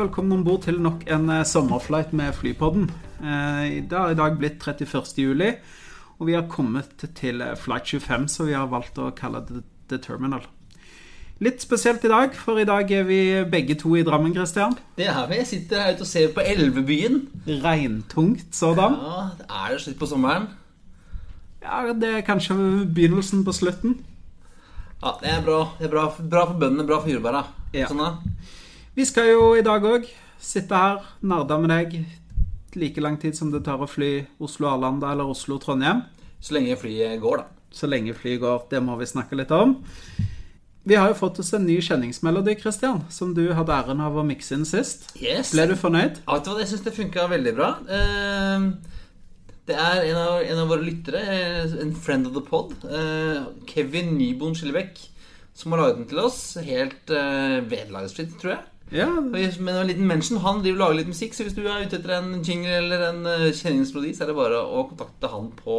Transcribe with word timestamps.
Velkommen 0.00 0.38
om 0.38 0.44
bord 0.46 0.62
til 0.64 0.78
nok 0.80 1.02
en 1.12 1.28
eh, 1.32 1.42
sommerflight 1.46 2.14
med 2.16 2.32
Flypodden. 2.36 2.86
Eh, 3.20 3.82
Det 3.84 3.98
har 3.98 4.12
i 4.14 4.16
dag 4.18 4.38
blitt 4.38 4.62
31. 4.64 5.18
juli, 5.20 5.50
og 6.18 6.26
vi 6.28 6.36
har 6.38 6.46
kommet 6.48 7.04
til 7.18 7.42
eh, 7.44 7.56
flight 7.56 7.86
25, 7.90 8.28
så 8.32 8.46
vi 8.48 8.56
har 8.56 8.70
valgt 8.72 8.98
å 8.98 9.10
kalle 9.16 9.42
det 9.48 9.62
The 9.90 9.98
Terminal. 9.98 10.46
Litt 11.40 11.62
spesielt 11.64 12.04
i 12.04 12.10
dag, 12.12 12.34
for 12.36 12.60
i 12.60 12.66
dag 12.68 12.90
er 12.92 13.04
vi 13.08 13.18
begge 13.48 13.74
to 13.80 13.94
i 13.96 14.02
Drammen, 14.04 14.32
Christian. 14.36 14.74
Det 14.96 15.06
er 15.08 15.26
vi. 15.28 15.38
Jeg 15.40 15.48
sitter 15.48 15.80
her 15.84 15.94
ute 15.96 16.04
og 16.04 16.10
ser 16.10 16.32
på 16.36 16.44
Elvebyen. 16.44 17.22
Regntungt 17.64 18.54
sådan. 18.56 18.96
Ja, 19.00 19.22
Er 19.48 19.72
det 19.72 19.80
slutt 19.84 19.98
på 20.00 20.08
sommeren? 20.08 20.48
Ja, 21.62 21.92
det 21.92 22.10
er 22.18 22.26
kanskje 22.28 22.56
begynnelsen 22.92 23.44
på 23.44 23.52
slutten. 23.56 23.98
Ja, 25.02 25.14
Det 25.22 25.32
er 25.32 25.40
bra. 25.44 25.60
Det 25.78 25.88
er 25.88 25.94
bra, 25.96 26.06
bra 26.20 26.44
for 26.46 26.60
bøndene, 26.60 26.86
bra 26.86 27.00
for 27.00 27.08
jordbæra. 27.08 27.44
Ja. 27.72 27.88
Sånn 27.88 28.04
da. 28.04 28.12
Vi 28.96 29.04
skal 29.06 29.30
jo 29.30 29.42
i 29.56 29.62
dag 29.64 29.84
òg 29.86 30.08
sitte 30.40 30.76
her, 30.76 31.04
nerde 31.22 31.58
med 31.62 31.70
deg, 31.70 31.94
like 32.78 33.02
lang 33.02 33.18
tid 33.22 33.36
som 33.38 33.50
det 33.52 33.62
tar 33.66 33.80
å 33.82 33.88
fly 33.90 34.24
Oslo-Arlanda 34.42 35.12
eller 35.12 35.30
Oslo-Trondheim. 35.30 36.02
Så 36.40 36.56
lenge 36.56 36.76
flyet 36.80 37.20
går, 37.22 37.42
da. 37.42 37.64
så 37.76 37.86
lenge 37.90 38.14
flyet 38.16 38.40
går. 38.42 38.64
Det 38.70 38.80
må 38.82 38.96
vi 38.98 39.08
snakke 39.10 39.36
litt 39.38 39.52
om. 39.54 39.76
Vi 40.88 40.96
har 40.96 41.10
jo 41.12 41.18
fått 41.18 41.38
oss 41.42 41.52
en 41.54 41.66
ny 41.68 41.76
kjenningsmelodi, 41.84 42.54
Christian, 42.58 43.02
som 43.12 43.34
du 43.36 43.44
hadde 43.54 43.74
æren 43.76 44.00
av 44.02 44.16
å 44.16 44.24
mikse 44.26 44.56
inn 44.56 44.64
sist. 44.66 45.10
Yes. 45.20 45.52
Ble 45.52 45.68
du 45.70 45.76
fornøyd? 45.78 46.22
Ja, 46.24 46.38
vet 46.40 46.62
Jeg 46.64 46.70
syns 46.72 46.86
det 46.86 46.94
funka 46.96 47.28
veldig 47.30 47.54
bra. 47.58 47.74
Eh, 47.88 48.70
Det 49.70 49.76
er 49.76 50.00
en 50.08 50.16
av, 50.18 50.40
en 50.42 50.58
av 50.64 50.68
våre 50.72 50.82
lyttere, 50.82 51.20
eh, 51.20 51.74
en 51.84 51.92
friend 51.94 52.26
of 52.26 52.32
the 52.34 52.40
pod, 52.42 52.72
eh, 52.90 53.44
Kevin 53.68 54.16
Nyboen 54.18 54.56
Skillebekk, 54.56 54.98
som 55.54 55.70
har 55.72 55.82
laget 55.84 55.96
den 56.00 56.08
til 56.10 56.18
oss. 56.24 56.40
Helt 56.64 57.12
eh, 57.12 57.60
vederlagsfritt, 57.70 58.32
tror 58.40 58.56
jeg. 58.56 58.64
Ja. 58.90 59.06
Men 59.20 59.74
en 59.76 59.86
liten 59.86 60.06
mention, 60.06 60.40
Han 60.42 60.62
driver 60.64 60.80
og 60.80 60.82
lager 60.82 61.00
litt 61.00 61.12
musikk, 61.12 61.34
så 61.34 61.46
hvis 61.46 61.54
du 61.54 61.62
er 61.62 61.86
ute 61.86 62.00
etter 62.00 62.16
en 62.16 62.42
jingle 62.42 62.74
eller 62.80 63.06
en 63.10 63.22
eh, 63.26 63.52
kjenningsmelodi, 63.54 64.12
så 64.16 64.24
er 64.24 64.32
det 64.32 64.38
bare 64.38 64.58
å 64.60 64.84
kontakte 64.90 65.30
han 65.30 65.52
på 65.54 65.78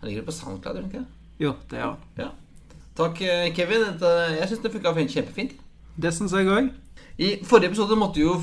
Han 0.00 0.08
ligger 0.08 0.26
på 0.26 0.34
SoundCloud, 0.36 0.76
gjør 0.76 0.82
han 0.82 0.90
ikke 0.90 1.04
det? 1.04 1.22
Jo, 1.40 1.52
det 1.70 1.78
er 1.78 1.84
han. 1.84 2.02
Ja. 2.16 2.30
Takk, 2.96 3.20
eh, 3.22 3.52
Kevin. 3.56 3.86
Jeg 4.00 4.48
syns 4.48 4.64
det 4.64 4.72
funka 4.72 4.94
kjempefint. 4.96 5.56
Det 5.96 6.12
syns 6.12 6.32
jeg 6.32 6.48
òg. 6.48 6.72
I 7.16 7.28
forrige 7.48 7.72
episode 7.72 7.96
måtte 7.96 8.20
du 8.20 8.26
jo 8.26 8.34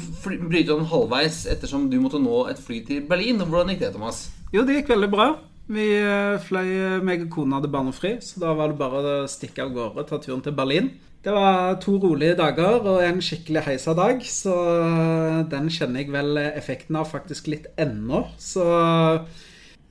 bryte 0.50 0.74
om 0.74 0.86
halvveis 0.90 1.44
ettersom 1.46 1.92
du 1.92 2.00
måtte 2.02 2.22
nå 2.22 2.48
et 2.50 2.58
fly 2.62 2.80
til 2.86 3.04
Berlin. 3.06 3.38
Hvordan 3.38 3.70
gikk 3.70 3.84
det, 3.86 3.92
Thomas? 3.94 4.28
Jo, 4.54 4.64
det 4.66 4.80
gikk 4.80 4.90
veldig 4.96 5.10
bra. 5.14 5.28
Vi 5.72 5.88
eh, 5.96 6.36
fløy 6.44 7.00
meg 7.06 7.28
og 7.28 7.32
kona 7.38 7.60
hadde 7.60 7.72
barnefri, 7.72 8.18
så 8.26 8.42
da 8.44 8.52
var 8.58 8.74
det 8.74 8.80
bare 8.82 9.02
å 9.24 9.32
stikke 9.32 9.64
av 9.64 9.74
gårde, 9.76 10.08
ta 10.10 10.20
turen 10.20 10.44
til 10.44 10.56
Berlin. 10.58 10.92
Det 11.24 11.32
var 11.32 11.78
to 11.80 11.96
rolige 12.04 12.36
dager 12.36 12.84
og 12.84 13.00
en 13.00 13.22
skikkelig 13.24 13.62
heisa 13.64 13.94
dag, 13.96 14.20
så 14.28 14.58
den 15.48 15.70
kjenner 15.72 16.04
jeg 16.04 16.12
vel 16.12 16.36
effekten 16.50 16.98
av 17.00 17.08
faktisk 17.08 17.48
litt 17.54 17.70
ennå. 17.80 18.26
Så 18.44 18.66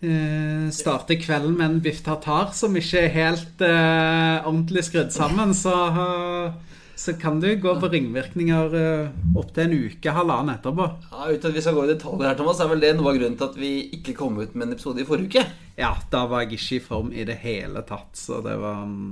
eh, 0.03 0.69
starter 0.75 1.21
kvelden 1.23 1.57
med 1.57 1.67
en 1.69 1.81
biff 1.85 2.03
tartar 2.05 2.53
som 2.57 2.77
ikke 2.77 3.07
er 3.07 3.17
helt 3.17 3.65
eh, 3.65 4.45
ordentlig 4.45 4.85
skrudd 4.89 5.13
sammen, 5.15 5.55
så, 5.57 5.77
eh, 5.89 6.72
så 7.03 7.13
kan 7.19 7.41
du 7.41 7.49
gå 7.57 7.73
på 7.81 7.89
ringvirkninger 7.91 8.75
uh, 8.79 9.39
opptil 9.39 9.65
en 9.65 9.73
uke, 9.89 10.13
halvannen 10.15 10.55
etterpå. 10.55 10.85
Ja, 11.11 11.25
Uten 11.33 11.51
at 11.51 11.57
vi 11.57 11.63
skal 11.65 11.75
gå 11.75 11.87
i 11.89 11.91
detaljer 11.91 12.29
her, 12.29 12.37
Thomas, 12.39 12.61
er 12.63 12.71
vel 12.71 12.85
det 12.85 12.93
noe 12.95 13.11
av 13.11 13.19
grunnen 13.19 13.39
til 13.41 13.49
at 13.49 13.57
vi 13.59 13.71
ikke 13.99 14.15
kom 14.21 14.39
ut 14.39 14.55
med 14.55 14.69
en 14.69 14.77
episode 14.77 15.03
i 15.03 15.07
forrige 15.09 15.33
uke? 15.33 15.43
Ja, 15.81 15.97
da 16.13 16.21
var 16.31 16.45
jeg 16.45 16.61
ikke 16.61 16.77
i 16.77 16.85
form 16.85 17.11
i 17.11 17.27
det 17.27 17.41
hele 17.43 17.83
tatt, 17.89 18.13
så 18.21 18.39
det 18.45 18.55
var 18.63 18.85
mm, 18.87 19.09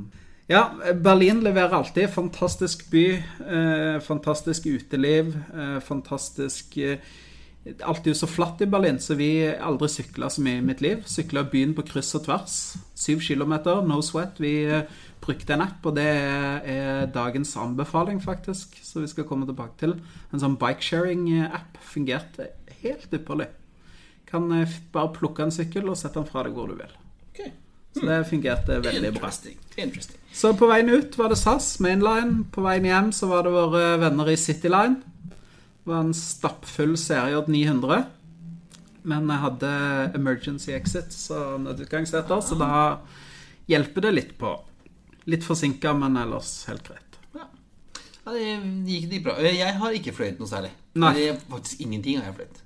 Ja, 0.53 0.69
Berlin 1.03 1.43
leverer 1.43 1.75
alltid. 1.81 2.12
Fantastisk 2.15 2.87
by. 2.91 3.05
Eh, 3.56 3.99
fantastisk 4.07 4.71
uteliv. 4.71 5.34
Eh, 5.55 5.77
fantastisk 5.83 6.78
eh, 6.78 7.03
jo 7.65 8.15
så 8.15 8.27
flatt 8.27 8.62
i 8.62 8.67
Berlin, 8.67 8.99
så 8.99 9.15
vi 9.15 9.47
aldri 9.47 9.89
sykla 9.93 10.31
så 10.31 10.43
mye 10.43 10.59
i 10.59 10.65
mitt 10.65 10.81
liv. 10.81 11.03
Sykla 11.07 11.45
byen 11.51 11.75
på 11.75 11.84
kryss 11.91 12.15
og 12.19 12.25
tvers. 12.25 12.57
Syv 12.95 13.21
kilometer, 13.21 13.83
no 13.87 14.01
sweat. 14.03 14.41
Vi 14.41 14.65
eh, 14.65 14.87
brukte 15.20 15.54
en 15.54 15.64
app, 15.64 15.84
og 15.86 15.97
det 15.98 16.06
er 16.08 17.10
dagens 17.12 17.53
anbefaling, 17.60 18.20
faktisk. 18.25 18.78
Så 18.82 19.03
vi 19.03 19.10
skal 19.10 19.26
komme 19.28 19.48
tilbake 19.48 19.76
til. 19.81 19.97
En 20.32 20.42
sånn 20.42 20.58
bikesharing-app 20.60 21.81
fungerte 21.84 22.50
helt 22.82 23.12
ypperlig. 23.12 23.50
Kan 24.30 24.50
eh, 24.54 24.78
bare 24.94 25.12
plukke 25.16 25.44
en 25.47 25.54
sykkel 25.54 25.91
og 25.91 25.98
sette 25.98 26.20
den 26.20 26.28
fra 26.28 26.44
deg 26.47 26.56
hvor 26.56 26.70
du 26.70 26.78
vil. 26.78 26.94
Ok. 27.30 27.42
Så 27.97 28.06
det 28.06 28.20
fungerte 28.30 28.78
veldig 28.84 29.10
bra. 29.16 29.32
Interesting. 29.76 30.19
Så 30.32 30.53
på 30.54 30.69
veien 30.70 30.92
ut 30.92 31.16
var 31.19 31.32
det 31.32 31.41
SAS, 31.41 31.72
Mainline. 31.82 32.44
På 32.54 32.62
veien 32.62 32.86
hjem 32.86 33.10
så 33.14 33.26
var 33.32 33.44
det 33.47 33.54
våre 33.56 33.97
venner 34.00 34.30
i 34.30 34.38
Cityline. 34.38 35.00
Det 35.26 35.91
var 35.91 36.04
en 36.04 36.14
stappfull 36.14 36.94
Seriod 37.00 37.50
900. 37.50 38.04
Men 39.10 39.30
jeg 39.32 39.42
hadde 39.42 39.72
emergency 40.14 40.75
exit, 40.76 41.12
så 41.16 41.56
nødutgangsetter, 41.59 42.42
så 42.44 42.59
da 42.60 42.72
hjelper 43.70 44.06
det 44.06 44.12
litt 44.14 44.34
på. 44.38 44.53
Litt 45.30 45.46
forsinka, 45.46 45.92
men 45.96 46.18
ellers 46.20 46.54
helt 46.70 46.88
greit. 46.88 47.20
Ja. 47.36 47.46
Ja, 48.24 48.34
det 48.34 48.48
gikk 48.91 49.06
det 49.12 49.22
bra. 49.26 49.36
Jeg 49.44 49.76
har 49.82 49.96
ikke 49.96 50.14
fløyet 50.16 50.41
noe 50.42 50.50
særlig. 50.50 50.72
Nei. 50.98 51.14
Eller 51.14 51.38
faktisk 51.50 51.84
ingenting 51.86 52.18
har 52.18 52.30
jeg 52.30 52.41
fløyet. 52.41 52.60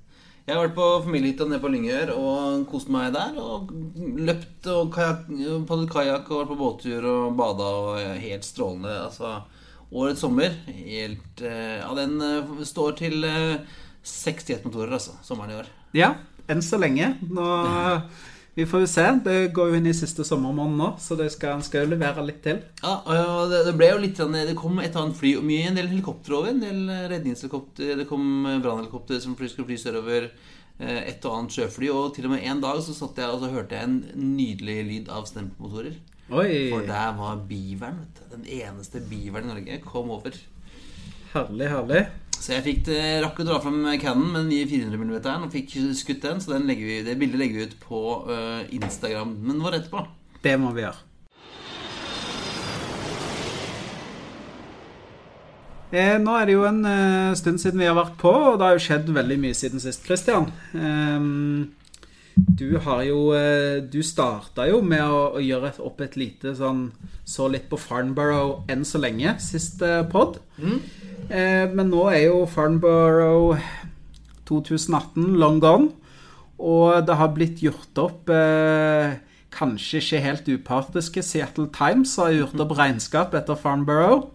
Jeg 0.45 0.53
har 0.53 0.67
vært 0.67 0.75
på 0.77 0.87
familiehytta 1.07 1.45
nede 1.49 1.57
på 1.63 1.69
Lyngør 1.73 2.11
og 2.13 2.65
kost 2.69 2.89
meg 2.93 3.15
der. 3.15 3.33
Og 3.41 3.71
løpt 4.21 4.67
og 4.69 4.91
kajak, 4.93 5.23
padlet 5.65 5.89
kajakk 5.89 6.29
og 6.29 6.41
vært 6.43 6.51
på 6.51 6.57
båttur 6.59 7.07
og 7.09 7.23
bada 7.39 7.69
og 7.79 8.19
helt 8.21 8.45
strålende. 8.45 8.93
Altså, 9.07 9.31
årets 9.89 10.21
sommer 10.21 10.53
helt 10.67 11.41
eh, 11.41 11.79
Ja, 11.79 11.89
den 11.97 12.21
eh, 12.21 12.53
står 12.61 12.93
til 13.01 13.25
eh, 13.25 13.81
60 14.05 14.53
jetmotorer, 14.53 14.93
altså, 14.99 15.17
sommeren 15.25 15.55
i 15.55 15.59
år. 15.63 15.71
Ja, 15.97 16.11
enn 16.45 16.61
så 16.61 16.77
lenge. 16.77 17.15
Nå, 17.25 17.49
vi 18.55 18.65
får 18.65 18.81
jo 18.85 18.87
se. 18.87 19.05
Det 19.25 19.35
går 19.55 19.69
jo 19.73 19.75
inn 19.81 19.87
i 19.91 19.93
siste 19.95 20.23
sommermåned 20.27 20.77
nå, 20.79 20.89
så 21.03 21.17
det 21.19 21.27
skal, 21.33 21.61
skal 21.65 21.83
jo 21.85 21.91
levere 21.93 22.23
litt 22.25 22.41
til. 22.45 22.61
Ja, 22.81 22.93
og 23.05 23.51
det, 23.51 23.63
det 23.67 23.73
ble 23.75 23.89
jo 23.91 23.97
litt 23.99 24.17
Det 24.17 24.55
kom 24.55 24.79
et 24.79 24.95
annet 24.95 25.17
fly 25.19 25.33
og 25.39 25.43
mye, 25.47 25.67
en 25.69 25.75
del 25.79 25.89
helikopter 25.91 26.37
over. 26.37 26.49
En 26.53 26.63
del 26.63 26.85
redningshelikopter. 27.11 27.95
Det 27.99 28.07
kom 28.09 28.25
brannhelikopter 28.63 29.19
som 29.19 29.35
fly- 29.35 29.51
skulle 29.51 29.67
fly 29.67 29.77
sørover. 29.77 30.29
eh, 30.79 31.01
Et 31.11 31.25
og 31.25 31.37
annet 31.37 31.51
sjøfly. 31.57 31.89
Og 31.91 32.13
til 32.15 32.25
og 32.25 32.31
med 32.31 32.43
en 32.47 32.61
dag 32.63 32.79
så 32.83 32.95
satt 32.95 33.17
jeg 33.17 33.27
og 33.29 33.43
så 33.43 33.51
hørte 33.51 33.75
jeg 33.75 33.83
en 33.83 33.99
nydelig 34.37 34.79
lyd 34.89 35.09
av 35.09 35.27
stempemotorer. 35.27 35.95
Oi, 36.31 36.71
For 36.71 36.81
der 36.87 37.11
var 37.19 37.43
biveren. 37.47 37.99
Den 38.31 38.45
eneste 38.49 38.99
biveren 39.05 39.45
i 39.51 39.53
Norge 39.53 39.81
kom 39.85 40.09
over. 40.15 40.31
Herlig, 41.35 41.71
herlig. 41.71 42.05
Så 42.35 42.53
jeg 42.53 42.65
fikk 42.65 42.81
det, 42.89 43.01
rakk 43.23 43.39
å 43.41 43.45
dra 43.47 43.57
fram 43.63 43.79
Cannon 44.01 44.29
med 44.29 44.43
den 44.43 44.51
nye 44.53 44.67
400 44.69 44.99
mm 45.01 45.45
og 45.47 45.51
fikk 45.53 45.75
skutt 45.97 46.23
den. 46.25 46.43
Så 46.43 46.53
den 46.53 46.67
legger 46.69 46.91
vi, 46.91 47.01
det 47.07 47.17
bildet 47.19 47.41
legger 47.41 47.59
vi 47.59 47.67
ut 47.71 47.75
på 47.81 48.01
uh, 48.29 48.61
Instagram. 48.75 49.35
Men 49.47 49.63
vår 49.63 49.79
etterpå. 49.79 50.05
Det 50.43 50.55
må 50.61 50.75
vi 50.75 50.85
gjøre. 50.85 51.01
Eh, 55.95 56.17
nå 56.19 56.33
er 56.35 56.47
det 56.47 56.55
jo 56.57 56.65
en 56.67 56.81
eh, 56.89 57.33
stund 57.39 57.61
siden 57.61 57.79
vi 57.79 57.87
har 57.87 57.95
vært 57.95 58.17
på, 58.19 58.31
og 58.31 58.57
det 58.59 58.67
har 58.67 58.75
jo 58.75 58.83
skjedd 58.83 59.11
veldig 59.15 59.37
mye 59.39 59.55
siden 59.55 59.79
sist, 59.79 60.03
Christian. 60.03 60.49
Ehm, 60.75 61.75
du 62.35 62.75
har 62.83 63.03
jo 63.07 63.29
eh, 63.31 63.79
Du 63.79 64.01
starta 64.03 64.65
jo 64.67 64.81
med 64.83 64.99
å, 65.07 65.37
å 65.37 65.43
gjøre 65.43 65.69
et, 65.71 65.77
opp 65.79 66.01
et 66.03 66.17
lite 66.19 66.51
sånn 66.57 66.89
Så 67.23 67.47
litt 67.47 67.69
på 67.71 67.79
Farnborough 67.79 68.65
enn 68.67 68.83
så 68.83 68.99
lenge, 68.99 69.37
siste 69.39 70.01
pod. 70.11 70.41
Eh, 70.59 70.75
men 71.29 71.89
nå 71.89 72.05
er 72.11 72.27
jo 72.27 72.45
Farnborough 72.49 73.61
2018 74.49 75.35
long 75.41 75.61
gone. 75.63 75.91
Og 76.61 77.03
det 77.07 77.17
har 77.19 77.33
blitt 77.35 77.59
gjort 77.63 77.99
opp 77.99 78.29
eh, 78.31 79.17
kanskje 79.55 79.99
ikke 80.01 80.21
helt 80.23 80.47
upartiske 80.51 81.23
Seattle 81.23 81.67
Times 81.75 82.15
har 82.19 82.31
gjort 82.31 82.61
opp 82.63 82.75
regnskap 82.77 83.35
etter 83.35 83.59
Farnborough. 83.59 84.29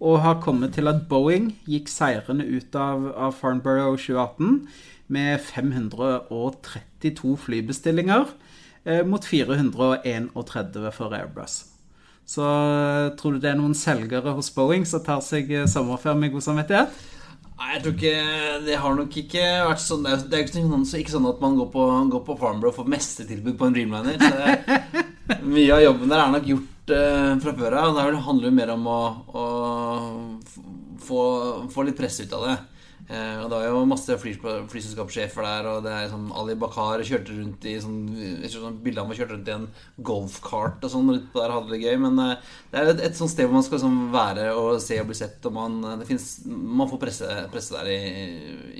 Og 0.00 0.20
har 0.20 0.42
kommet 0.44 0.74
til 0.76 0.90
at 0.90 1.06
Boeing 1.08 1.54
gikk 1.64 1.88
seirende 1.88 2.44
ut 2.44 2.74
av, 2.76 3.06
av 3.16 3.32
Farnborough 3.38 3.96
2018 3.96 4.66
med 5.08 5.38
532 5.40 7.36
flybestillinger 7.46 8.26
eh, 8.84 9.06
mot 9.06 9.24
431 9.24 10.30
for 10.92 11.14
Airbus. 11.16 11.75
Så 12.26 12.42
eh, 12.42 13.12
tror 13.18 13.36
du 13.36 13.42
det 13.42 13.52
er 13.52 13.58
noen 13.58 13.76
selgere 13.78 14.34
hos 14.34 14.50
Boeing 14.54 14.86
som 14.88 15.04
tar 15.06 15.22
seg 15.22 15.52
eh, 15.54 15.68
sommerferie 15.70 16.18
med 16.18 16.34
god 16.34 16.44
samvittighet? 16.48 16.96
Nei, 17.56 17.68
jeg 17.72 17.82
tror 17.84 17.94
ikke 17.94 18.16
Det 18.66 18.78
har 18.82 18.96
nok 18.98 19.14
ikke 19.16 19.44
vært 19.64 19.80
sånn 19.80 20.02
Det 20.04 20.10
er, 20.12 20.24
er 20.28 20.42
ikke, 20.44 20.64
ikke 21.00 21.14
sånn 21.14 21.28
at 21.30 21.38
man 21.40 21.56
går 21.56 21.70
på, 21.72 21.84
går 22.12 22.24
på 22.26 22.36
Farmbro 22.40 22.72
og 22.72 22.76
får 22.76 22.90
mestetilbud 22.92 23.56
på 23.56 23.68
en 23.68 23.76
Dreamliner. 23.76 24.18
Så 24.20 24.32
det, 24.36 25.04
mye 25.56 25.78
av 25.78 25.84
jobben 25.86 26.12
der 26.12 26.22
er 26.22 26.34
nok 26.34 26.50
gjort 26.50 26.92
uh, 26.92 27.32
fra 27.42 27.54
før 27.56 27.78
av. 27.80 27.96
Det 27.96 28.24
handler 28.26 28.50
jo 28.50 28.56
mer 28.58 28.72
om 28.74 28.86
å, 28.90 29.00
å 29.26 29.46
få, 31.02 31.22
få, 31.72 31.86
litt 31.86 31.98
press 31.98 32.20
ut 32.22 32.34
av 32.36 32.46
det. 32.46 32.56
Eh, 33.06 33.38
og 33.38 33.50
Det 33.50 33.58
var 33.60 33.66
jo 33.68 33.82
masse 33.86 34.14
fly, 34.18 34.32
flyselskapssjefer 34.66 35.44
der, 35.46 35.66
og 35.70 35.84
det 35.84 35.92
er 35.94 36.08
sånn 36.10 36.26
Ali 36.34 36.56
Bakar 36.58 37.04
kjørte 37.06 37.36
rundt 37.36 37.66
i 37.70 37.76
sånn, 37.78 38.00
sånn 38.50 38.80
bilde 38.82 38.98
av 38.98 39.06
ham 39.06 39.14
kjørte 39.14 39.36
rundt 39.36 39.50
i 39.50 39.54
en 39.54 39.68
golfkart 40.08 40.82
og 40.82 40.90
sånn. 40.90 41.12
Og 41.14 41.36
der 41.36 41.54
hadde 41.54 41.70
det 41.70 41.84
gøy 41.84 42.00
Men 42.02 42.18
eh, 42.24 42.48
det 42.72 42.80
er 42.80 42.90
et, 42.90 43.04
et 43.10 43.18
sånt 43.18 43.30
sted 43.30 43.46
hvor 43.46 43.60
man 43.60 43.66
skal 43.66 43.84
sånn, 43.84 44.00
være 44.14 44.48
og 44.58 44.80
se 44.82 44.98
og 44.98 45.06
bli 45.12 45.18
sett. 45.18 45.38
Og 45.46 45.54
man, 45.54 45.78
det 46.00 46.08
finnes, 46.08 46.26
man 46.50 46.90
får 46.90 47.02
presse, 47.04 47.36
presse 47.52 47.76
der 47.76 47.92
i, 47.94 48.00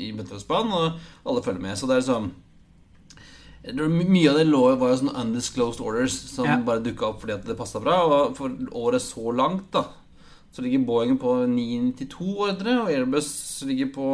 i 0.08 0.10
Bøttefossbanen, 0.16 0.74
og 0.74 1.30
alle 1.30 1.44
følger 1.46 1.62
med. 1.62 1.78
Så 1.78 1.86
det 1.90 2.00
er 2.00 2.10
sånn 2.10 2.32
mye 3.66 4.30
av 4.30 4.36
det 4.38 4.44
lå, 4.46 4.60
var 4.78 4.92
jo 4.92 4.98
sånne 5.00 5.22
undisclosed 5.24 5.82
orders 5.82 6.14
som 6.30 6.46
ja. 6.46 6.58
bare 6.62 6.84
dukka 6.84 7.08
opp 7.08 7.24
fordi 7.24 7.34
at 7.34 7.46
det 7.46 7.56
passa 7.58 7.82
bra. 7.82 7.96
Og 8.06 8.36
for 8.38 8.58
året 8.78 9.02
så 9.02 9.30
langt, 9.34 9.70
da 9.74 9.86
så 10.56 10.62
ligger 10.64 10.86
Boeing 10.88 11.18
på 11.20 11.34
992 11.52 12.26
ordre, 12.48 12.78
og 12.80 12.92
Airbus 12.92 13.28
ligger 13.68 13.90
på 13.92 14.06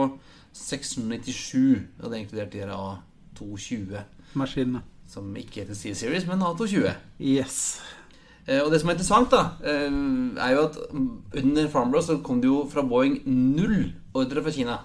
697. 0.53 1.79
Og 2.01 2.11
det 2.11 2.17
er 2.17 2.23
inkludert 2.25 2.53
de 2.53 2.65
A220. 2.67 4.01
Maskinene. 4.35 4.83
Som 5.07 5.37
ikke 5.37 5.61
heter 5.61 5.79
C-Series, 5.79 6.27
men 6.27 6.43
A220. 6.43 6.97
Yes. 7.21 7.79
Eh, 8.49 8.59
og 8.59 8.73
det 8.73 8.81
som 8.83 8.91
er 8.91 8.97
interessant, 8.97 9.31
da, 9.31 9.45
eh, 9.63 9.87
er 10.43 10.57
jo 10.57 10.67
at 10.67 10.79
under 11.45 11.69
Farmbrow 11.71 12.03
så 12.03 12.19
kom 12.19 12.43
det 12.43 12.51
jo 12.51 12.65
fra 12.73 12.83
Boeing 12.83 13.21
null 13.27 13.93
ordre 14.15 14.43
fra 14.43 14.51
Kina. 14.51 14.79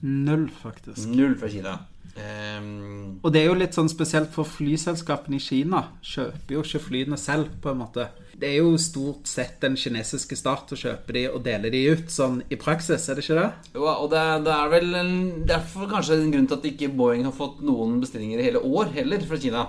Null, 0.00 0.48
faktisk. 0.62 1.08
Null 1.12 1.36
fra 1.38 1.52
Kina. 1.52 1.76
Um, 2.12 3.20
og 3.22 3.32
det 3.32 3.40
er 3.40 3.46
jo 3.46 3.56
litt 3.56 3.76
sånn 3.76 3.88
spesielt 3.88 4.32
for 4.34 4.48
flyselskapene 4.48 5.38
i 5.38 5.44
Kina. 5.44 5.86
Kjøper 6.04 6.56
jo 6.56 6.64
ikke 6.64 6.82
flyene 6.88 7.20
selv, 7.20 7.52
på 7.60 7.72
en 7.72 7.80
måte. 7.84 8.08
Det 8.42 8.48
er 8.50 8.56
jo 8.58 8.72
stort 8.80 9.28
sett 9.30 9.60
den 9.62 9.76
kinesiske 9.78 10.34
stat 10.34 10.72
å 10.74 10.78
kjøpe 10.78 11.14
de 11.14 11.20
og 11.30 11.44
dele 11.44 11.70
de 11.70 11.82
ut, 11.94 12.08
sånn 12.10 12.40
i 12.50 12.56
praksis, 12.58 13.04
er 13.06 13.14
det 13.14 13.22
ikke 13.22 13.36
det? 13.38 13.44
Jo, 13.76 13.84
og 13.86 14.08
det, 14.10 14.22
det 14.48 14.54
er 14.56 14.72
vel 14.72 14.96
en, 14.98 15.12
derfor 15.46 15.86
kanskje 15.92 16.18
en 16.18 16.32
grunn 16.32 16.48
til 16.50 16.58
at 16.58 16.66
ikke 16.72 16.90
Boeing 16.98 17.22
har 17.28 17.36
fått 17.36 17.60
noen 17.62 18.00
bestillinger 18.02 18.42
i 18.42 18.48
hele 18.48 18.64
år 18.66 18.90
heller 18.96 19.22
fra 19.28 19.38
Kina. 19.38 19.62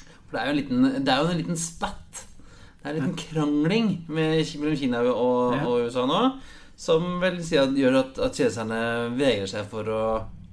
For 0.00 0.32
det 0.32 0.40
er 0.40 0.48
jo 0.48 0.54
en 0.54 0.60
liten, 0.62 0.86
det 1.04 1.12
er 1.12 1.20
jo 1.20 1.34
en 1.34 1.42
liten 1.42 1.60
spatt. 1.60 2.24
Det 2.24 2.88
er 2.88 2.94
en 2.94 3.02
liten 3.02 3.18
krangling 3.20 3.92
mellom 4.08 4.80
Kina 4.80 5.04
og, 5.04 5.60
og, 5.60 5.84
USA 5.84 6.06
nå, 6.08 6.22
som 6.80 7.20
vel 7.20 7.36
sier 7.44 7.66
at, 7.66 7.76
gjør 7.76 8.00
at, 8.00 8.24
at 8.30 8.40
kineserne 8.40 8.80
vegrer 9.20 9.50
seg 9.50 9.68
for 9.68 9.92
å 9.92 10.06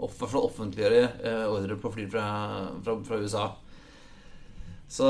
for 0.10 0.38
å 0.40 0.48
offentliggjøre 0.48 1.02
uh, 1.22 1.44
ordre 1.54 1.76
på 1.78 1.92
fly 1.94 2.08
fra, 2.10 2.24
fra, 2.82 2.96
fra, 3.06 3.20
USA. 3.22 3.44
Så 4.92 5.08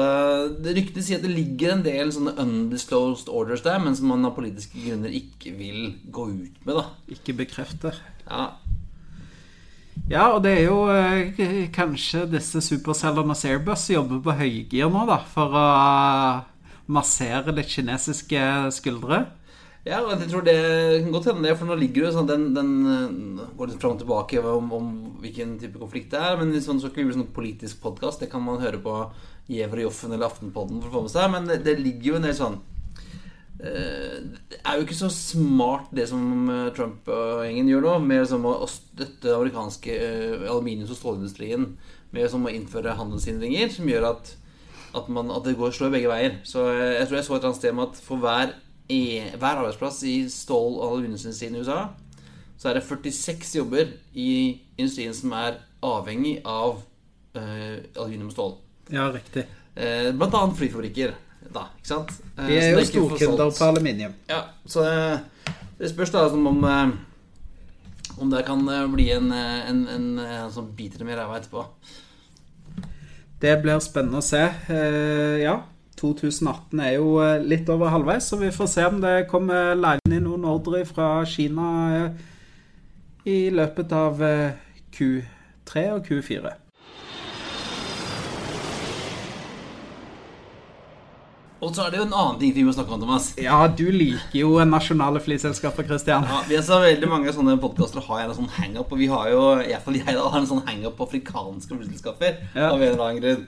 det 0.62 0.76
Ryktet 0.78 1.06
sier 1.08 1.18
at 1.18 1.26
det 1.26 1.34
ligger 1.34 1.74
en 1.74 1.86
del 1.86 2.12
sånne 2.14 2.36
undisclosed 2.44 3.32
orders 3.34 3.64
der, 3.66 3.80
men 3.82 3.96
som 3.98 4.12
man 4.12 4.28
av 4.30 4.36
politiske 4.36 4.78
grunner 4.78 5.14
ikke 5.18 5.56
vil 5.58 5.96
gå 6.14 6.28
ut 6.30 6.68
med. 6.68 6.76
da 6.78 7.16
Ikke 7.16 7.34
bekrefter. 7.40 7.98
Ja. 8.28 8.52
Ja, 10.12 10.28
og 10.36 10.44
det 10.46 10.54
er 10.60 10.64
jo 10.68 10.86
eh, 10.94 11.66
kanskje 11.74 12.28
disse 12.30 12.62
supercellene 12.64 13.34
hos 13.34 13.44
Airbus 13.48 13.90
jobber 13.92 14.22
på 14.24 14.38
høygir 14.38 14.92
nå, 14.92 15.04
da, 15.10 15.18
for 15.34 15.58
å 15.58 15.66
massere 16.92 17.54
litt 17.56 17.72
kinesiske 17.72 18.46
skuldre. 18.76 19.26
Ja, 19.82 19.98
jeg 20.14 20.28
tror 20.30 20.44
det 20.46 20.54
kan 21.02 21.14
godt 21.16 21.28
hende 21.32 21.48
det, 21.48 21.56
for 21.58 21.66
nå 21.66 21.76
ligger 21.80 22.04
jo 22.04 22.10
sånn 22.14 22.28
Den, 22.30 22.44
den 22.54 22.74
eh, 22.86 23.46
går 23.58 23.72
litt 23.72 23.82
fram 23.82 23.96
og 23.96 24.04
tilbake 24.04 24.42
om, 24.46 24.68
om, 24.78 24.92
hvilken 25.24 25.56
type 25.62 25.82
konflikt 25.82 26.14
det 26.14 26.22
er. 26.22 26.38
Men 26.38 26.54
hvis 26.54 26.68
man 26.70 26.82
skal 26.82 26.94
gjøre 26.94 27.10
bli 27.10 27.18
sånn 27.18 27.32
politisk 27.34 27.82
podkast, 27.82 28.22
det 28.22 28.30
kan 28.30 28.46
man 28.46 28.62
høre 28.62 28.82
på 28.82 28.98
Gjever 29.50 29.82
og 29.82 29.88
Joffen 29.88 30.14
eller 30.14 30.30
Aftenpodden 30.30 30.84
for 30.84 30.92
å 30.92 30.94
få 30.94 31.02
med 31.08 31.14
seg. 31.16 31.34
Men 31.34 31.50
det, 31.50 31.64
det 31.66 31.80
ligger 31.82 32.12
jo 32.12 32.20
en 32.20 32.30
del 32.30 32.38
sånn 32.38 32.60
uh, 32.62 34.16
Det 34.54 34.62
er 34.62 34.78
jo 34.78 34.86
ikke 34.86 35.02
så 35.02 35.10
smart 35.16 35.90
det 35.98 36.06
som 36.14 36.30
eh, 36.54 36.70
Trump 36.78 37.10
og 37.10 37.42
gjengen 37.48 37.74
gjør 37.74 37.88
nå, 37.88 37.98
med 38.06 38.22
liksom 38.22 38.46
å, 38.54 38.56
støtte 38.70 39.34
amerikanske 39.34 39.98
aluminiums- 40.46 40.94
og 40.94 41.02
stålindustrien 41.02 41.72
med 42.12 42.22
liksom 42.22 42.46
å 42.46 42.54
innføre 42.54 43.00
handelshindringer, 43.02 43.72
som 43.74 43.90
gjør 43.90 44.12
at, 44.14 44.36
at, 44.94 45.10
man, 45.10 45.34
at 45.34 45.48
det 45.48 45.58
går 45.58 45.74
slår 45.74 45.96
begge 45.96 46.12
veier. 46.12 46.42
Så 46.46 46.70
jeg 46.70 47.08
tror 47.08 47.18
jeg 47.18 47.26
så 47.26 47.34
et 47.34 47.40
eller 47.40 47.50
annet 47.50 47.64
sted 47.64 47.78
med 47.80 47.90
at 47.90 48.04
for 48.06 48.22
hver 48.22 48.60
er, 48.92 49.34
hver 49.40 49.62
arbeidsplass 49.62 50.02
i 50.08 50.16
stål- 50.32 50.80
og 50.80 50.88
aluminiumsindustrien 50.92 51.56
i 51.56 51.64
USA, 51.64 51.82
så 52.62 52.70
er 52.70 52.78
det 52.78 52.86
46 52.86 53.56
jobber 53.58 53.94
i 54.14 54.32
industrien 54.78 55.14
som 55.18 55.34
er 55.34 55.58
avhengig 55.82 56.36
av 56.46 56.78
uh, 56.78 57.78
aluminium 57.96 58.30
og 58.30 58.36
stål. 58.36 58.52
Ja, 58.94 59.08
riktig. 59.14 59.48
Uh, 59.74 60.12
blant 60.14 60.38
annet 60.38 60.60
flyfabrikker. 60.60 61.16
Da, 61.52 61.66
ikke 61.80 61.90
sant? 61.90 62.14
Uh, 62.38 62.46
De 62.46 62.60
er 62.60 62.76
jo 62.76 62.84
storkunder 62.86 63.56
på 63.58 63.72
aluminium. 63.72 64.14
Ja, 64.30 64.44
så 64.70 64.86
det, 64.86 65.56
det 65.80 65.90
spørs 65.96 66.14
da 66.14 66.28
som 66.30 66.46
om, 66.52 66.62
om 68.22 68.36
det 68.36 68.46
kan 68.46 68.62
bli 68.94 69.10
en, 69.16 69.34
en, 69.34 69.84
en, 69.96 70.08
en 70.22 70.54
som 70.54 70.70
biter 70.78 71.02
dem 71.02 71.10
i 71.10 71.18
ræva 71.18 71.42
etterpå. 71.42 71.66
Det 73.42 73.58
blir 73.64 73.82
spennende 73.82 74.22
å 74.22 74.26
se. 74.26 74.44
ja, 75.42 75.56
2018 76.02 76.82
er 76.82 76.96
jo 76.98 77.14
eh, 77.22 77.44
litt 77.46 77.70
over 77.70 77.94
halvveis, 77.94 78.32
så 78.32 78.40
vi 78.42 78.52
får 78.54 78.72
se 78.72 78.88
om 78.90 78.98
det 79.04 79.28
kommer 79.32 79.76
lagd 79.78 80.10
inn 80.10 80.26
noen 80.26 80.48
ordre 80.50 80.84
fra 80.90 81.14
Kina 81.30 81.70
eh, 82.00 82.26
i 83.30 83.38
løpet 83.54 83.94
av 83.94 84.22
eh, 84.26 84.58
Q3 84.96 85.88
og 85.94 86.10
Q4. 86.10 86.58
Og 91.62 91.76
så 91.78 91.84
er 91.86 91.92
det 91.94 92.00
jo 92.00 92.06
en 92.08 92.16
annen 92.18 92.40
ting 92.42 92.56
vi 92.56 92.64
må 92.66 92.72
snakke 92.74 92.96
om, 92.96 93.04
Thomas. 93.04 93.28
Ja, 93.38 93.60
du 93.70 93.86
liker 93.94 94.40
jo 94.40 94.56
nasjonale 94.66 95.22
flyselskaper, 95.22 95.86
Christian. 95.86 96.26
Ja, 96.26 96.40
vi 96.48 96.58
har 96.58 96.64
så 96.66 96.80
veldig 96.82 97.10
mange 97.12 97.34
sånne 97.36 97.54
podkaster 97.62 98.02
har 98.08 98.24
en 98.24 98.34
sånn 98.34 98.50
hangup, 98.56 98.90
og 98.90 98.98
vi 98.98 99.10
har 99.12 99.30
jo, 99.30 99.44
i 99.62 99.70
hvert 99.70 99.86
fall 99.86 100.00
jeg 100.00 100.10
da, 100.10 100.26
har 100.26 100.42
en 100.42 100.50
sånn 100.50 100.64
hangup 100.66 100.98
på 100.98 101.06
afrikanske 101.06 101.78
flyselskaper. 101.78 102.40
Ja. 102.56 102.72
Av 102.72 102.82
en 102.82 102.88
eller 102.88 103.06
annen 103.06 103.22
grunn. 103.22 103.46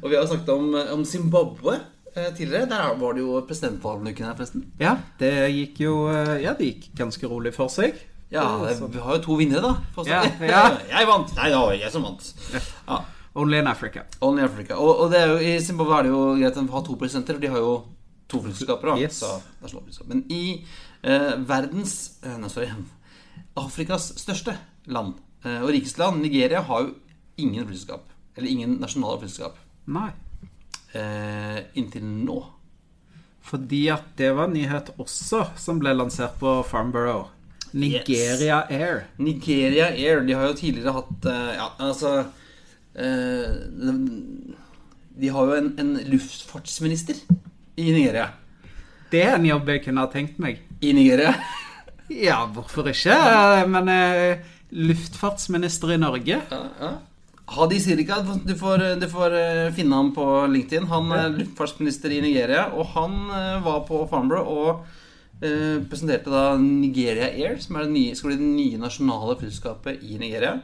Og 0.00 0.08
vi 0.10 0.16
har 0.16 0.26
snakket 0.28 0.50
om, 0.54 0.72
om 0.94 1.04
Zimbabwe 1.08 1.78
eh, 2.14 2.30
tidligere. 2.36 2.68
Der 2.70 2.96
var 3.00 3.16
det 3.16 3.24
jo 3.24 3.38
presidentvalg 3.48 4.10
her, 4.12 4.34
forresten. 4.34 4.66
Ja, 4.80 4.96
det 5.20 5.32
gikk 5.54 5.84
jo 5.84 5.96
eh, 6.12 6.36
Ja, 6.44 6.56
det 6.58 6.70
gikk 6.70 6.90
ganske 6.98 7.30
rolig 7.30 7.54
for 7.56 7.72
seg. 7.72 7.98
Ja, 8.34 8.44
vi 8.90 8.98
har 8.98 9.18
jo 9.18 9.22
to 9.22 9.36
vinnere, 9.38 9.62
da. 9.62 10.04
Ja, 10.08 10.22
ja. 10.42 10.62
jeg 10.96 11.06
vant! 11.06 11.34
Nei, 11.36 11.50
det 11.52 11.58
var 11.60 11.76
jeg 11.76 11.92
som 11.94 12.06
vant. 12.06 12.30
Ja. 12.88 13.02
Only 13.34 13.58
in 13.58 13.66
Africa. 13.66 14.04
Only 14.20 14.42
in 14.42 14.48
Africa. 14.48 14.78
Og, 14.78 15.04
og 15.04 15.14
jo, 15.14 15.36
i 15.42 15.58
Zimbabwe 15.62 15.98
er 15.98 16.06
det 16.06 16.14
jo 16.14 16.22
greit 16.38 16.58
å 16.58 16.64
ha 16.72 16.82
to 16.86 16.96
presidenter, 16.98 17.36
for 17.36 17.44
de 17.44 17.52
har 17.52 17.62
jo 17.62 17.74
to 18.30 18.40
flyselskaper. 18.42 18.94
Yes. 18.98 19.22
Men 20.06 20.24
i 20.32 20.42
eh, 21.02 21.32
verdens 21.46 21.96
eh, 22.24 22.36
Nei, 22.40 22.50
sorry 22.52 22.70
Afrikas 23.58 24.08
største 24.18 24.56
land 24.90 25.18
eh, 25.44 25.60
og 25.60 25.70
rikeste 25.74 26.02
land, 26.02 26.22
Nigeria, 26.22 26.62
har 26.66 26.86
jo 26.86 26.94
ingen 27.42 27.66
flyselskap. 27.68 28.08
Eller 28.34 28.50
ingen 28.50 28.78
nasjonale 28.82 29.20
flyselskap. 29.22 29.58
Nei. 29.84 30.10
Eh, 30.94 31.58
inntil 31.74 32.04
nå. 32.04 32.38
Fordi 33.44 33.82
at 33.92 34.14
det 34.16 34.30
var 34.36 34.48
en 34.48 34.54
nyhet 34.56 34.92
også 34.96 35.42
som 35.60 35.80
ble 35.82 35.92
lansert 35.96 36.38
på 36.40 36.62
Farnborough. 36.68 37.34
Nigeria 37.74 38.62
yes. 38.62 38.70
Air. 38.70 39.02
Nigeria 39.18 39.90
Air. 39.90 40.22
De 40.24 40.32
har 40.32 40.46
jo 40.48 40.54
tidligere 40.56 40.94
hatt 40.94 41.26
uh, 41.26 41.50
Ja, 41.58 41.68
altså 41.82 42.12
uh, 42.22 43.48
de, 45.14 45.28
har 45.34 45.50
jo 45.50 45.58
en, 45.58 45.72
en, 45.82 45.92
luftfartsminister 46.08 47.18
i 47.76 47.90
Nigeria. 47.90 48.28
Det 49.10 49.24
er 49.26 49.36
en 49.36 49.48
jobb 49.48 49.68
jeg 49.74 49.82
kunne 49.84 50.06
ha 50.06 50.10
tenkt 50.10 50.38
meg. 50.42 50.62
I 50.80 50.94
Nigeria? 50.94 51.34
ja, 52.28 52.38
hvorfor 52.54 52.88
ikke? 52.94 53.18
Men 53.74 53.90
uh, 53.90 54.54
luftfartsminister 54.70 55.96
i 55.96 56.00
Norge? 56.00 56.38
Ja, 56.38 56.62
ja. 56.80 56.94
Hadi 57.46 57.78
Sirika, 57.80 58.22
du 58.46 58.54
får, 58.56 59.00
du 59.00 59.08
får, 59.08 59.34
eh, 59.36 59.72
finne 59.76 59.94
ham 59.94 60.12
på 60.16 60.24
LinkedIn. 60.48 60.86
Han 60.88 61.12
er 61.12 61.34
luftfartsminister 61.36 62.10
i 62.10 62.22
Nigeria. 62.24 62.70
Og 62.72 62.86
han 62.94 63.18
eh, 63.30 63.60
var 63.64 63.84
på 63.88 64.00
Farnborough 64.08 64.48
og 64.48 64.86
eh, 65.44 65.82
presenterte 65.90 66.32
da 66.32 66.56
Nigeria 66.56 67.28
Air, 67.28 67.60
som 67.60 67.76
er 67.76 67.84
det 67.84 67.94
nye, 67.94 68.16
skal 68.16 68.32
bli 68.32 68.40
det 68.40 68.48
nye 68.48 68.80
nasjonale 68.80 69.36
flyselskapet 69.40 70.02
i 70.02 70.18
Nigeria. 70.18 70.56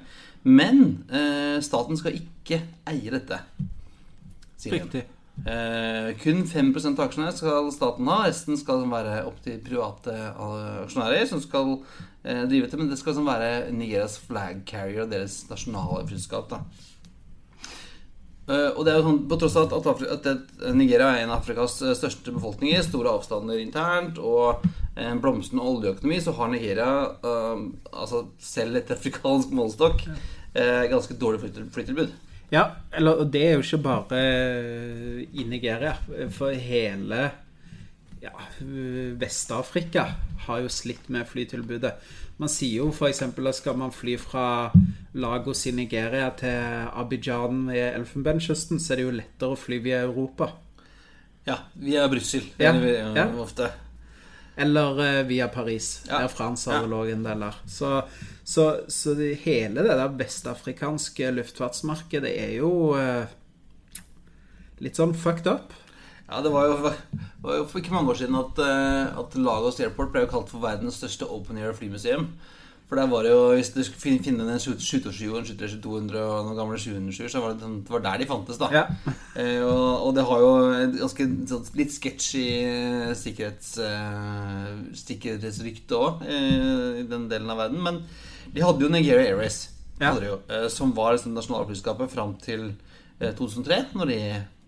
Men 0.42 1.04
eh, 1.12 1.60
staten 1.60 2.00
skal 2.00 2.16
ikke 2.16 2.62
eie 2.88 3.12
dette. 3.12 3.42
Riktig. 4.64 5.04
Eh, 5.40 6.10
kun 6.20 6.42
5 6.48 6.72
av 6.94 7.04
aksjene 7.06 7.32
skal 7.36 7.68
staten 7.72 8.08
ha. 8.08 8.22
Resten 8.26 8.56
skal 8.60 8.88
være 8.88 9.22
opp 9.28 9.40
til 9.44 9.60
private 9.64 10.16
aksjonærer 10.32 11.28
som 11.28 11.44
skal 11.44 11.78
drive 12.22 12.68
til. 12.68 12.78
Men 12.82 12.90
det 12.90 12.98
skal 13.00 13.14
liksom 13.14 13.28
være 13.30 13.70
Nigerias 13.72 14.18
flag 14.20 14.62
carrier 14.68 15.06
og 15.06 15.12
deres 15.12 15.42
nasjonale 15.50 16.06
flyselskap. 16.08 16.56
Eh, 18.50 18.70
og 18.74 18.82
det 18.84 18.92
er 18.92 18.98
jo 18.98 19.06
sånn, 19.06 19.20
På 19.30 19.38
tross 19.38 19.56
av 19.58 19.72
at, 19.76 19.88
Afri- 19.92 20.10
at 20.10 20.74
Nigeria 20.74 21.12
er 21.12 21.24
en 21.24 21.32
av 21.32 21.40
Afrikas 21.40 21.76
eh, 21.84 21.94
største 21.98 22.32
befolkninger, 22.34 22.82
store 22.82 23.12
avstander 23.12 23.60
internt 23.62 24.18
og 24.18 24.64
en 25.00 25.20
blomstrende 25.22 25.64
oljeøkonomi, 25.64 26.18
så 26.20 26.34
har 26.36 26.50
Nigeria, 26.50 26.88
uh, 27.22 27.60
altså 27.94 28.24
selv 28.42 28.76
etter 28.76 28.98
afrikansk 28.98 29.52
målestokk, 29.54 30.02
uh, 30.10 30.82
ganske 30.90 31.14
dårlig 31.16 31.40
flyt- 31.44 31.70
flytilbud. 31.72 32.10
Ja, 32.50 32.64
eller, 32.98 33.22
og 33.22 33.30
det 33.32 33.44
er 33.46 33.54
jo 33.54 33.62
ikke 33.62 33.78
bare 33.84 34.18
eh, 34.18 35.20
i 35.30 35.46
Nigeria. 35.48 35.94
For 36.34 36.50
hele 36.52 37.30
ja, 38.20 38.32
Vest-Afrika 39.20 40.06
har 40.46 40.60
jo 40.64 40.68
slitt 40.72 41.08
med 41.12 41.28
flytilbudet. 41.28 41.92
Man 42.40 42.48
sier 42.52 42.82
jo 42.82 42.88
f.eks. 42.92 43.22
at 43.22 43.54
skal 43.56 43.76
man 43.80 43.92
fly 43.92 44.16
fra 44.20 44.70
Lagos 45.20 45.66
i 45.68 45.72
Nigeria 45.76 46.30
til 46.36 46.88
Abidjan 46.96 47.66
ved 47.68 47.94
Elfenbenskysten, 47.98 48.80
så 48.80 48.92
er 48.94 49.00
det 49.00 49.06
jo 49.06 49.14
lettere 49.18 49.54
å 49.56 49.60
fly 49.60 49.78
via 49.84 50.02
Europa. 50.06 50.50
Ja, 51.48 51.58
via 51.80 52.06
Brussel. 52.12 52.44
Ja, 52.60 52.72
ja. 52.76 53.26
Ofte. 53.40 53.70
Eller 54.60 54.98
eh, 55.04 55.22
via 55.28 55.48
Paris. 55.48 56.02
Ja. 56.08 56.20
Der 56.20 56.28
France 56.28 56.68
har 56.70 56.82
Ja. 56.82 56.86
vel 56.88 57.12
en 57.14 57.22
del 57.24 57.40
der. 57.46 57.56
Så, 57.66 58.02
så, 58.44 58.64
så 58.88 59.14
det, 59.16 59.34
hele 59.46 59.80
det 59.86 59.96
der 59.96 60.16
vestafrikanske 60.20 61.30
luftfartsmarkedet 61.32 62.32
er 62.36 62.56
jo 62.58 62.72
eh, 62.98 63.24
litt 64.84 64.96
sånn 65.00 65.14
fucked 65.16 65.48
up. 65.48 65.72
Ja, 66.30 66.40
det 66.44 66.52
var 66.54 66.68
jo, 66.70 66.76
var 67.42 67.56
jo 67.58 67.66
for 67.66 67.80
ikke 67.82 67.92
mange 67.96 68.12
år 68.12 68.18
siden 68.20 68.36
at, 68.38 68.58
eh, 68.62 69.18
at 69.18 69.34
Lagos 69.34 69.80
Airport 69.82 70.12
ble 70.14 70.22
jo 70.26 70.30
kalt 70.30 70.50
for 70.52 70.62
verdens 70.62 71.00
største 71.00 71.26
open 71.26 71.58
air 71.58 71.72
flymuseum. 71.74 72.28
For 72.90 72.98
der 72.98 73.06
var 73.06 73.22
det 73.22 73.30
jo, 73.30 73.42
Hvis 73.54 73.68
du 73.70 73.84
skulle 73.86 74.02
finne, 74.02 74.22
finne 74.24 74.42
en 74.50 74.58
727 74.58 75.30
og 75.30 75.36
en 75.38 75.44
737-200 75.46 76.16
og 76.26 76.46
noen 76.48 76.56
gamle 76.58 76.78
707, 76.78 77.28
så 77.30 77.38
var 77.42 77.52
det, 77.54 77.62
sånn- 77.62 77.76
det 77.86 77.92
var 77.94 78.02
der 78.02 78.18
de 78.18 78.26
fantes, 78.26 78.58
da. 78.58 78.68
Ja. 78.74 78.82
Eh, 79.38 79.60
og, 79.62 80.08
og 80.08 80.14
det 80.16 80.24
har 80.26 80.40
jo 80.42 80.50
et 80.74 80.96
ganske 80.98 81.26
sånn 81.52 81.68
litt 81.78 81.94
sketchy 81.94 82.42
eh, 82.66 83.12
sikkerhets, 83.14 83.76
eh, 83.78 84.72
sikkerhetsrykte 85.04 85.98
òg 86.02 86.24
eh, 86.26 87.00
i 87.02 87.06
den 87.10 87.28
delen 87.30 87.50
av 87.54 87.62
verden. 87.62 87.82
Men 87.86 88.02
de 88.54 88.64
hadde 88.66 88.82
jo 88.86 88.90
Nigeria 88.90 89.28
Airways, 89.30 89.68
Ja. 90.00 90.14
jo, 90.18 90.40
eh, 90.50 90.66
som 90.72 90.90
var 90.96 91.14
liksom 91.14 91.34
nasjonalflyskapet 91.38 92.10
fram 92.10 92.34
til 92.42 92.72
eh, 93.20 93.30
2003, 93.38 93.84
når 93.94 94.06
de 94.14 94.20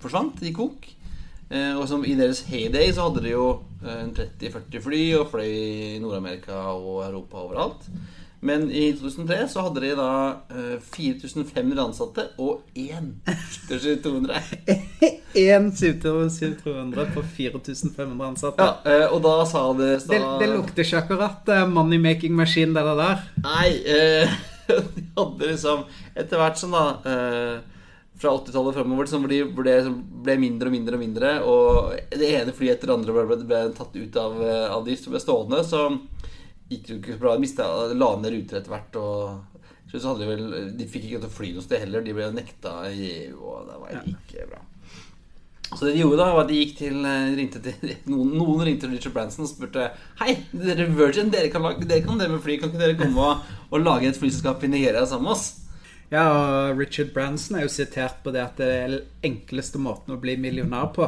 forsvant 0.02 0.42
i 0.46 0.52
kok. 0.54 0.86
Eh, 1.52 1.74
og 1.76 1.84
som 1.90 2.04
i 2.08 2.16
deres 2.16 2.46
heyday 2.48 2.88
så 2.96 3.08
hadde 3.08 3.26
de 3.26 3.34
jo 3.34 3.46
eh, 3.84 3.98
en 4.06 4.14
30-40 4.16 4.84
fly 4.86 5.02
og 5.18 5.30
fløy 5.34 5.50
i 5.52 6.00
Nord-Amerika 6.00 6.56
og 6.72 7.02
Europa 7.04 7.42
overalt. 7.44 7.88
Men 8.42 8.64
i 8.74 8.88
2003 8.98 9.36
så 9.52 9.62
hadde 9.62 9.82
de 9.84 9.90
da 9.94 10.12
eh, 10.50 10.78
4500 10.82 11.82
ansatte 11.84 12.24
og 12.42 12.64
én 12.74 13.12
7200. 13.68 14.40
Én 15.42 15.68
7200 15.72 17.12
på 17.14 17.22
4500 17.36 18.26
ansatte. 18.26 18.66
Ja, 18.66 18.96
eh, 19.04 19.04
og 19.14 19.22
da 19.24 19.36
sa 19.48 19.62
det 19.78 19.92
Det, 20.08 20.18
det 20.40 20.48
lukter 20.50 20.82
ikke 20.82 21.04
akkurat 21.04 21.52
eh, 21.54 21.68
money-making-maskin, 21.70 22.74
det 22.74 22.82
der. 22.98 23.22
Nei, 23.46 23.68
eh, 23.86 24.34
de 24.96 25.06
hadde 25.16 25.52
liksom 25.52 25.86
Etter 26.16 26.42
hvert 26.42 26.58
sånn 26.58 26.74
da 26.74 26.84
eh, 27.06 27.54
Fra 28.22 28.36
80-tallet 28.36 28.76
fremover 28.76 29.08
som 29.10 29.24
ble, 29.26 29.40
ble, 29.50 29.72
ble 30.22 30.34
mindre 30.38 30.70
og 30.70 30.74
mindre 30.76 30.94
og 30.94 31.00
mindre, 31.02 31.30
og 31.42 31.94
det 32.14 32.28
ene 32.38 32.54
flyet 32.54 32.76
etter 32.76 32.92
det 32.92 32.94
andre 32.94 33.14
ble, 33.16 33.24
ble, 33.32 33.38
ble 33.50 33.62
tatt 33.74 33.96
ut 33.98 34.18
av, 34.22 34.36
eh, 34.46 34.66
av 34.70 34.84
drift 34.86 35.08
og 35.08 35.16
ble 35.16 35.22
stående, 35.24 35.62
så 35.66 35.80
gikk 36.70 36.84
det 36.86 36.92
jo 36.92 36.98
ikke 37.00 37.16
så 37.16 37.22
bra. 37.24 37.32
De 37.90 37.98
la 37.98 38.10
ned 38.20 38.36
ruter 38.36 38.60
etter 38.60 38.74
hvert, 38.76 39.00
og 39.00 39.50
så 39.90 40.08
hadde 40.08 40.22
de 40.22 40.28
vel 40.30 40.76
De 40.78 40.86
fikk 40.88 41.08
ikke 41.08 41.18
lov 41.18 41.24
til 41.26 41.32
å 41.32 41.36
fly 41.36 41.48
noe 41.56 41.64
sted 41.66 41.82
heller. 41.82 42.04
De 42.04 42.14
ble 42.16 42.28
nekta 42.32 42.76
i 42.88 43.08
EU, 43.26 43.40
og 43.42 43.66
det 43.68 43.80
var 43.82 44.06
ikke 44.14 44.46
bra. 44.52 44.62
Så 45.72 45.86
det 45.86 45.94
de 45.94 46.02
gjorde 46.02 46.20
da, 46.20 46.28
var 46.36 46.44
at 46.44 46.52
de 46.52 46.60
gikk 46.60 46.76
til, 46.78 47.00
eh, 47.08 47.32
ringte 47.36 47.62
til 47.64 47.94
noen, 48.12 48.34
noen 48.36 48.62
ringte 48.68 48.86
til 48.86 48.94
Richard 48.94 49.16
Branson 49.16 49.46
og 49.46 49.50
spurte 49.50 49.88
Hei, 50.20 50.36
dere 50.52 50.86
Virgin, 50.94 51.32
dere 51.32 51.50
kan, 51.52 51.64
lage, 51.64 51.88
dere 51.88 52.04
kan 52.06 52.20
det 52.20 52.30
med 52.30 52.44
fly. 52.44 52.60
Kan 52.60 52.70
ikke 52.70 52.84
dere 52.84 53.00
komme 53.00 53.32
og, 53.32 53.50
og 53.72 53.82
lage 53.82 54.12
et 54.12 54.20
flyselskap 54.20 54.62
i 54.62 54.72
Nigeria 54.72 55.04
sammen 55.08 55.30
med 55.30 55.36
oss? 55.38 55.61
Ja, 56.12 56.26
og 56.28 56.76
Richard 56.76 57.14
Branson 57.14 57.56
er 57.56 57.64
jo 57.64 57.72
sitert 57.72 58.18
på 58.20 58.32
det 58.34 58.42
at 58.44 58.58
det 58.60 58.66
er 58.68 58.90
den 58.92 59.04
enkleste 59.24 59.80
måten 59.80 60.12
å 60.12 60.20
bli 60.20 60.34
millionær 60.36 60.90
på. 60.92 61.06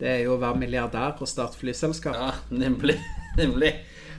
Det 0.00 0.08
er 0.08 0.22
jo 0.24 0.38
å 0.38 0.40
være 0.40 0.62
milliardær 0.62 1.20
og 1.20 1.28
starte 1.28 1.60
flyselskap. 1.60 2.16
Ja, 2.16 2.30
nemlig. 2.48 2.96
nemlig. 3.40 3.74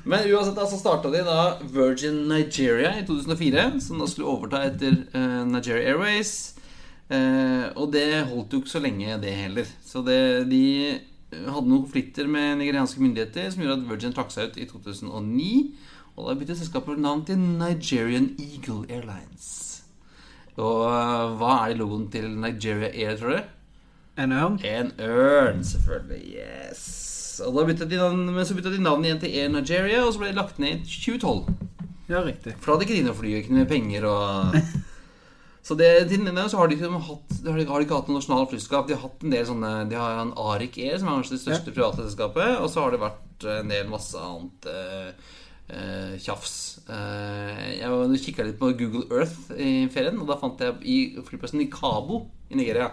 Men 0.05 0.27
uansett 0.29 0.61
så 0.69 0.77
starta 0.77 1.09
de 1.13 1.23
da 1.25 1.55
Virgin 1.73 2.27
Nigeria 2.29 2.93
i 2.99 3.05
2004, 3.07 3.65
som 3.81 4.01
da 4.01 4.09
skulle 4.09 4.29
overta 4.29 4.61
etter 4.67 4.99
uh, 5.15 5.41
Nigeria 5.49 5.89
Airways. 5.89 6.53
Uh, 7.09 7.73
og 7.73 7.89
det 7.97 8.21
holdt 8.29 8.53
jo 8.53 8.61
ikke 8.61 8.75
så 8.75 8.81
lenge, 8.81 9.17
det 9.25 9.33
heller. 9.39 9.73
Så 9.85 10.05
det, 10.05 10.19
de 10.53 10.63
hadde 11.33 11.65
noen 11.65 11.87
konflikter 11.87 12.29
med 12.29 12.59
nigerianske 12.61 13.01
myndigheter 13.01 13.49
som 13.49 13.65
gjorde 13.65 13.79
at 13.79 13.89
Virgin 13.89 14.13
trakk 14.13 14.29
seg 14.33 14.53
ut 14.53 14.61
i 14.61 14.69
2009. 14.69 15.51
Og 16.13 16.29
da 16.29 16.37
byttet 16.37 16.61
selskapet 16.61 17.01
navn 17.01 17.25
til 17.25 17.41
Nigerian 17.41 18.35
Eagle 18.37 18.85
Airlines. 18.85 19.70
Og 20.59 20.83
eh, 20.89 21.25
hva 21.39 21.55
er 21.61 21.71
det 21.71 21.79
logoen 21.79 22.07
til 22.11 22.27
Nigeria 22.41 22.91
Air, 22.91 23.17
tror 23.19 23.37
du? 23.37 23.57
En 24.21 24.35
ørn? 24.35 24.59
En 24.67 24.91
ørn, 24.99 25.63
selvfølgelig. 25.63 26.21
Yes. 26.35 26.83
Og 27.47 27.55
da 27.55 27.65
byttet 27.69 27.89
de 27.89 27.99
navn, 28.01 28.25
men 28.35 28.45
så 28.45 28.57
bytta 28.57 28.73
de 28.73 28.83
navn 28.83 29.05
igjen 29.07 29.21
til 29.21 29.35
Air 29.39 29.51
Nigeria, 29.53 30.03
og 30.05 30.13
så 30.13 30.21
ble 30.21 30.33
det 30.33 30.39
lagt 30.41 30.59
ned 30.61 30.83
i 30.83 30.95
2012. 31.07 31.67
Ja, 32.11 32.21
riktig. 32.25 32.57
For 32.59 32.71
da 32.71 32.75
hadde 32.75 32.89
ikke 32.89 32.99
de 32.99 33.05
noe 33.07 33.17
fly, 33.17 33.35
ikke 33.39 33.55
noe 33.55 33.69
penger 33.69 34.07
og 34.11 34.57
Så 35.61 35.75
det, 35.77 35.87
til 36.09 36.23
denne 36.25 36.47
så 36.49 36.57
har 36.57 36.69
de, 36.69 36.75
ikke 36.75 36.89
hatt, 36.89 37.35
har 37.45 37.57
de, 37.59 37.65
har 37.69 37.81
de 37.81 37.85
ikke 37.85 37.97
hatt 37.99 38.07
noe 38.09 38.17
nasjonalt 38.17 38.49
flyselskap. 38.49 38.87
De 38.89 38.95
har 38.97 39.03
hatt 39.05 39.21
en 39.21 39.35
del 39.35 39.45
sånne 39.45 39.69
De 39.91 39.99
har 39.99 40.17
en 40.17 40.33
Arik 40.49 40.79
Air, 40.81 40.97
som 40.97 41.11
er 41.11 41.19
kanskje 41.19 41.35
det 41.35 41.43
største 41.43 41.73
private 41.75 42.01
selskapet. 42.01 42.55
Og 42.57 42.71
så 42.73 42.81
har 42.81 42.95
det 42.95 43.03
vært 43.03 43.45
en 43.59 43.69
del 43.69 43.91
masse 43.91 44.17
annet 44.17 44.67
eh, 44.71 45.29
eh, 45.71 46.13
tjafs. 46.21 46.81
Eh, 46.91 47.79
jeg 47.79 48.21
kikka 48.25 48.45
litt 48.47 48.59
på 48.59 48.73
Google 48.79 49.07
Earth 49.09 49.51
i 49.55 49.87
ferien, 49.93 50.19
og 50.21 50.29
da 50.29 50.37
fant 50.41 50.61
jeg 50.61 50.77
i 50.83 50.97
flyplassen 51.27 51.63
i 51.63 51.69
Kabo 51.71 52.25
i 52.51 52.59
Nigeria 52.59 52.91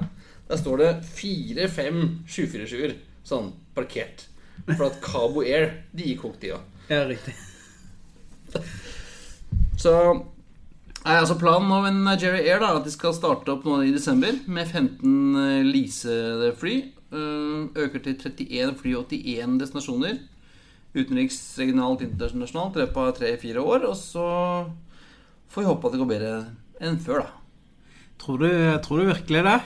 Der 0.48 0.56
står 0.60 0.80
det 0.80 0.90
fire-fem 1.18 2.24
747-er 2.24 2.96
sånn 3.28 3.52
parkert. 3.76 4.26
For 4.70 4.88
at 4.88 5.02
Kabo 5.04 5.44
Air, 5.44 5.82
de 5.92 6.08
gikk 6.08 6.22
kokt, 6.24 6.40
de 6.42 6.54
òg. 6.56 6.64
Ja, 6.88 7.02
riktig. 7.08 7.34
Så 9.82 9.92
er 11.04 11.20
altså 11.20 11.36
planen 11.38 11.68
nå 11.70 11.82
med 11.84 12.00
Nigeria 12.02 12.40
Air 12.42 12.62
da, 12.64 12.72
at 12.78 12.86
de 12.88 12.92
skal 12.92 13.14
starte 13.16 13.52
opp 13.52 13.66
nå 13.68 13.82
i 13.86 13.92
desember 13.94 14.34
med 14.50 14.66
15 14.66 15.42
eh, 15.42 15.68
leasede 15.68 16.50
fly. 16.58 16.78
Eh, 17.12 17.84
Øker 17.84 18.02
til 18.04 18.16
31 18.16 18.74
fly 18.80 18.96
og 18.98 19.12
81 19.14 19.60
destinasjoner. 19.62 20.18
Utenriks, 20.98 21.38
regionalt, 21.60 22.02
internasjonalt. 22.06 22.76
I 22.76 22.84
løpet 22.84 23.02
av 23.04 23.16
tre-fire 23.18 23.62
år. 23.64 23.88
Og 23.90 23.96
så 23.98 24.26
får 25.48 25.62
vi 25.64 25.68
håpe 25.70 25.88
at 25.88 25.96
det 25.96 26.02
går 26.02 26.12
bedre 26.12 26.32
enn 26.84 27.00
før, 27.02 27.24
da. 27.26 27.34
Tror 28.18 28.42
du, 28.42 28.48
tror 28.84 28.98
du 29.02 29.08
virkelig 29.12 29.44
det? 29.46 29.58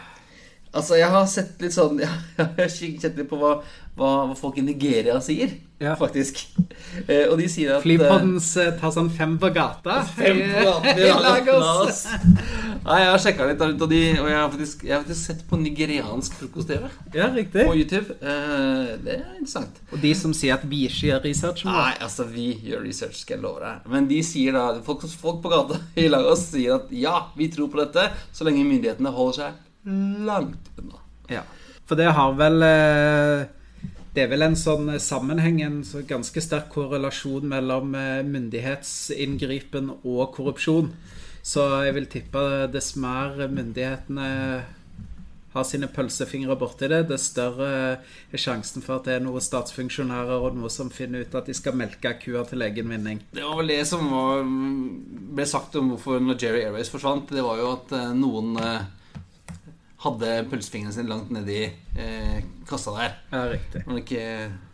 Altså, 0.72 0.96
jeg 0.96 1.08
har 1.12 1.26
sett 1.28 1.60
litt 1.60 1.74
sånn 1.74 1.98
Jeg 2.02 2.08
har 2.38 2.70
kjent 2.72 3.02
litt 3.18 3.28
på 3.28 3.36
hva, 3.40 3.50
hva, 3.98 4.10
hva 4.30 4.36
folk 4.38 4.56
i 4.60 4.64
Nigeria 4.64 5.18
sier, 5.24 5.50
Ja. 5.82 5.92
faktisk. 6.00 6.38
Eh, 7.08 7.26
og 7.28 7.36
de 7.40 7.48
sier 7.52 7.74
at 7.76 7.84
Flypoddens 7.84 8.48
eh, 8.60 8.70
tar 8.80 8.92
sånn 8.94 9.10
fem 9.12 9.34
på 9.42 9.50
gata. 9.52 9.98
Fem 10.16 10.40
på 10.40 10.62
gaten 10.64 11.00
i 11.02 11.08
i 11.08 11.12
Lagos. 11.26 12.06
Nei, 12.82 12.96
jeg 12.98 13.10
har 13.12 13.20
sjekka 13.22 13.46
litt, 13.46 13.60
og, 13.62 13.84
de, 13.92 13.98
og 14.18 14.26
jeg, 14.26 14.36
har 14.40 14.48
faktisk, 14.50 14.80
jeg 14.88 14.94
har 14.96 15.02
faktisk 15.04 15.28
sett 15.28 15.42
på 15.46 15.58
nigeriansk 15.60 16.34
frokost-TV 16.40 16.88
Ja, 17.14 17.28
riktig. 17.30 17.66
på 17.68 17.76
YouTube. 17.78 18.16
Eh, 18.18 18.88
det 19.04 19.14
er 19.20 19.36
interessant. 19.36 19.78
Og 19.92 20.02
de 20.02 20.10
som 20.18 20.34
sier 20.34 20.56
at 20.56 20.64
vi 20.66 20.80
ikke 20.88 21.12
gjør 21.12 21.22
research? 21.28 21.62
Med. 21.64 21.76
Nei, 21.78 21.92
altså, 22.02 22.26
vi 22.26 22.48
gjør 22.66 22.82
research, 22.88 23.20
skal 23.22 23.36
jeg 23.38 23.44
love 23.44 23.62
deg. 23.62 23.86
Men 23.94 24.10
de 24.10 24.18
sier 24.26 24.58
da 24.58 24.64
folk, 24.82 25.06
folk 25.22 25.38
på 25.44 25.52
gata 25.54 25.78
i 26.02 26.08
Lagos 26.10 26.48
sier 26.50 26.80
at 26.80 26.90
ja, 26.96 27.14
vi 27.38 27.48
tror 27.54 27.70
på 27.70 27.78
dette, 27.84 28.08
så 28.34 28.48
lenge 28.48 28.66
myndighetene 28.66 29.14
holder 29.14 29.38
seg 29.38 29.88
langt 30.26 30.74
unna. 30.82 30.98
Ja. 31.30 31.46
For 31.86 31.98
det 31.98 32.10
har 32.14 32.34
vel 32.38 32.62
eh, 32.66 33.46
Det 34.14 34.26
er 34.26 34.28
vel 34.30 34.44
en 34.44 34.58
sånn 34.58 34.90
sammenheng, 35.00 35.62
en 35.64 35.80
ganske 36.10 36.42
sterk 36.44 36.68
korrelasjon 36.74 37.46
mellom 37.48 37.94
eh, 37.96 38.20
myndighetsinngripen 38.26 39.94
og 40.02 40.34
korrupsjon. 40.34 40.90
Så 41.42 41.64
jeg 41.82 41.96
vil 41.96 42.06
tippe 42.10 42.42
dess 42.70 42.94
mer 43.00 43.34
myndighetene 43.50 44.28
har 45.52 45.64
sine 45.68 45.88
pølsefingre 45.92 46.56
borti 46.56 46.88
det, 46.88 47.02
dess 47.10 47.28
større 47.32 47.68
er 48.32 48.40
sjansen 48.40 48.84
for 48.84 48.98
at 48.98 49.08
det 49.08 49.16
er 49.18 49.24
noen 49.24 49.44
statsfunksjonærer 49.44 50.46
og 50.46 50.56
noe 50.56 50.70
som 50.72 50.90
finner 50.92 51.26
ut 51.26 51.36
at 51.36 51.48
de 51.48 51.56
skal 51.56 51.76
melke 51.76 52.14
kua 52.22 52.44
til 52.48 52.64
egen 52.64 52.88
vinning. 52.92 53.20
Det 53.34 53.44
var 53.44 53.58
vel 53.60 53.74
det 53.74 53.82
som 53.88 54.08
var, 54.12 54.46
ble 55.36 55.46
sagt 55.48 55.76
om 55.80 55.92
hvorfor 55.92 56.22
Nigeria 56.24 56.70
Airways 56.70 56.92
forsvant. 56.92 57.34
Det 57.36 57.44
var 57.44 57.60
jo 57.60 57.68
at 57.74 57.92
eh, 57.98 58.14
noen 58.16 58.56
eh, 58.62 58.88
hadde 60.02 60.34
pølsefingrene 60.50 60.94
sine 60.94 61.10
langt 61.10 61.30
nedi 61.30 61.62
eh, 61.62 62.38
kassa 62.68 62.94
der. 62.96 63.16
Ja, 63.30 63.42
riktig. 63.52 63.82
Men 63.86 64.00
ikke 64.00 64.22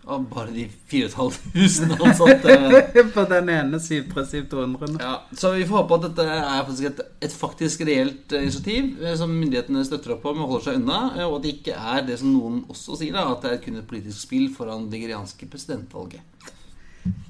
ah, 0.08 0.22
bare 0.30 0.54
de 0.54 0.64
4500 0.88 1.98
ansatte. 2.00 2.56
På 3.14 3.24
den 3.28 3.50
ene 3.52 3.80
Syvpressiv 3.80 4.46
200. 4.48 4.96
Ja, 5.02 5.18
så 5.36 5.52
vi 5.52 5.66
får 5.68 5.82
håpe 5.82 5.98
at 5.98 6.06
dette 6.08 6.26
er 6.38 6.62
faktisk 6.62 6.88
et, 6.88 7.02
et 7.28 7.36
faktisk 7.42 7.84
reelt 7.88 8.32
eh, 8.32 8.46
initiativ 8.48 9.02
eh, 9.04 9.16
som 9.20 9.34
myndighetene 9.34 9.84
støtter 9.84 10.16
opp 10.16 10.24
om 10.32 10.40
og 10.46 10.54
holder 10.54 10.70
seg 10.70 10.80
unna, 10.80 11.02
eh, 11.18 11.26
og 11.26 11.38
at 11.38 11.44
det 11.44 11.54
ikke 11.58 11.76
er 11.76 12.08
det 12.08 12.20
som 12.22 12.32
noen 12.32 12.62
også 12.72 12.96
sier, 13.02 13.18
da, 13.18 13.26
at 13.34 13.44
det 13.44 13.52
er 13.52 13.62
kun 13.66 13.82
et 13.82 13.90
politisk 13.90 14.24
spill 14.24 14.48
foran 14.54 14.88
det 14.88 14.96
nigerianske 14.96 15.50
presidentvalget. 15.52 16.24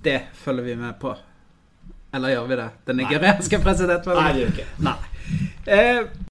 Det 0.06 0.20
følger 0.44 0.70
vi 0.70 0.78
med 0.78 0.94
på. 1.02 1.16
Eller 2.14 2.36
gjør 2.36 2.48
vi 2.48 2.62
det? 2.62 2.70
Det 2.86 2.98
nigerianske 3.02 3.62
presidentvalget? 3.66 4.22
Nei, 4.22 4.32
det 4.32 4.44
gjør 4.44 4.54
vi 4.54 4.62
ikke. 4.62 4.72
Nei. 4.86 4.98
Eh, 5.68 6.27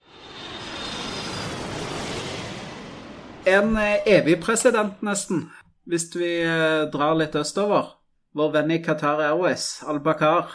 en 3.47 3.77
eh, 3.77 4.01
evig 4.17 4.41
president, 4.43 5.01
nesten. 5.05 5.47
Hvis 5.87 6.09
vi 6.15 6.29
eh, 6.43 6.87
drar 6.91 7.15
litt 7.17 7.35
østover. 7.39 7.93
Vår 8.37 8.51
venn 8.53 8.73
i 8.75 8.81
Qatar 8.83 9.21
Airways, 9.23 9.79
Al-Bakar, 9.87 10.51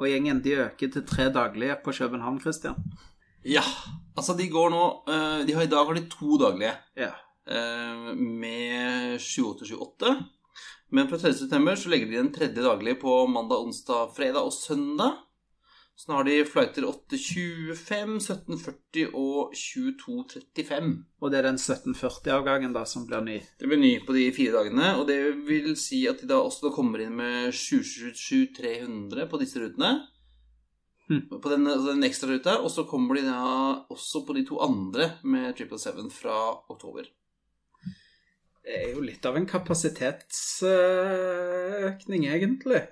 og 0.00 0.08
gjengen 0.08 0.42
de 0.44 0.56
øker 0.66 0.90
til 0.92 1.06
tre 1.06 1.28
daglige 1.32 1.78
på 1.84 1.94
København, 1.96 2.40
Christian. 2.42 2.76
Ja, 3.46 3.62
altså 4.18 4.34
de 4.36 4.50
går 4.52 4.72
nå 4.74 4.82
eh, 5.08 5.38
de 5.48 5.56
har, 5.56 5.64
I 5.64 5.72
dag 5.72 5.86
har 5.88 5.96
de 5.96 6.08
to 6.12 6.38
daglige 6.40 6.76
Ja. 6.98 7.12
med 8.14 9.16
7-8-7-8. 9.18 10.10
Men 10.92 11.08
fra 11.08 11.18
3. 11.18 11.32
september 11.34 11.74
så 11.74 11.90
legger 11.90 12.06
de 12.10 12.18
den 12.18 12.32
tredje 12.34 12.62
daglige 12.62 13.00
på 13.00 13.14
mandag, 13.26 13.64
onsdag, 13.64 14.12
fredag 14.14 14.44
og 14.44 14.52
søndag. 14.54 15.16
Så 16.00 16.08
nå 16.08 16.16
har 16.16 16.24
de 16.24 16.38
flighter 16.48 16.86
8.25, 16.88 18.24
17.40 18.24 19.10
og 19.20 19.50
22.35. 19.52 20.94
Og 21.20 21.28
det 21.28 21.36
er 21.36 21.44
den 21.50 21.60
1740-avgangen 21.60 22.72
da 22.72 22.88
som 22.88 23.04
blir 23.04 23.20
ny. 23.26 23.36
Det 23.60 23.68
blir 23.68 23.76
ny 23.82 24.00
på 24.06 24.14
de 24.16 24.22
fire 24.32 24.54
dagene, 24.54 24.96
og 24.96 25.04
det 25.10 25.18
vil 25.44 25.76
si 25.76 26.08
at 26.08 26.22
de 26.22 26.26
da 26.30 26.38
også 26.40 26.70
kommer 26.72 27.02
inn 27.04 27.12
med 27.18 27.52
777-300 27.52 29.28
på 29.28 29.36
disse 29.42 29.60
rutene. 29.60 30.08
Hm. 31.10 31.24
På 31.36 31.48
den, 31.52 31.68
altså 31.68 31.88
den 31.90 32.08
ekstra 32.08 32.32
ruta, 32.32 32.52
og 32.64 32.70
så 32.72 32.88
kommer 32.88 33.20
de 33.20 33.24
da 33.26 33.42
også 33.92 34.24
på 34.24 34.32
de 34.38 34.42
to 34.48 34.56
andre 34.64 35.20
med 35.20 35.52
777 35.52 36.16
fra 36.16 36.64
oktober. 36.72 37.04
Det 38.64 38.72
er 38.78 38.88
jo 38.94 39.04
litt 39.04 39.20
av 39.28 39.36
en 39.36 39.44
kapasitetsøkning, 39.52 42.24
egentlig. 42.24 42.88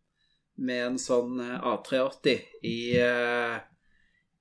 med 0.62 0.86
en 0.86 0.98
sånn 1.02 1.40
eh, 1.42 1.66
A380 1.66 2.38
i, 2.62 2.94
eh, 3.00 3.58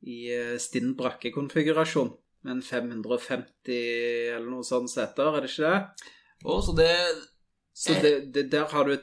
i 0.05 0.29
eh, 0.35 0.57
stinn 0.61 0.93
brakkekonfigurasjon 0.99 2.11
med 2.43 2.51
en 2.57 2.61
550 2.61 4.35
eller 4.35 4.49
noe 4.49 4.63
sånn 4.67 4.87
seter, 4.91 5.27
er 5.31 5.39
det 5.41 5.49
ikke 5.49 5.71
det? 5.71 5.79
Å, 6.43 6.61
så 6.61 6.71
det 6.77 6.93
Så 7.73 7.93
det, 8.03 8.29
det, 8.35 8.43
der 8.53 8.67
har 8.69 8.85
du 8.85 8.93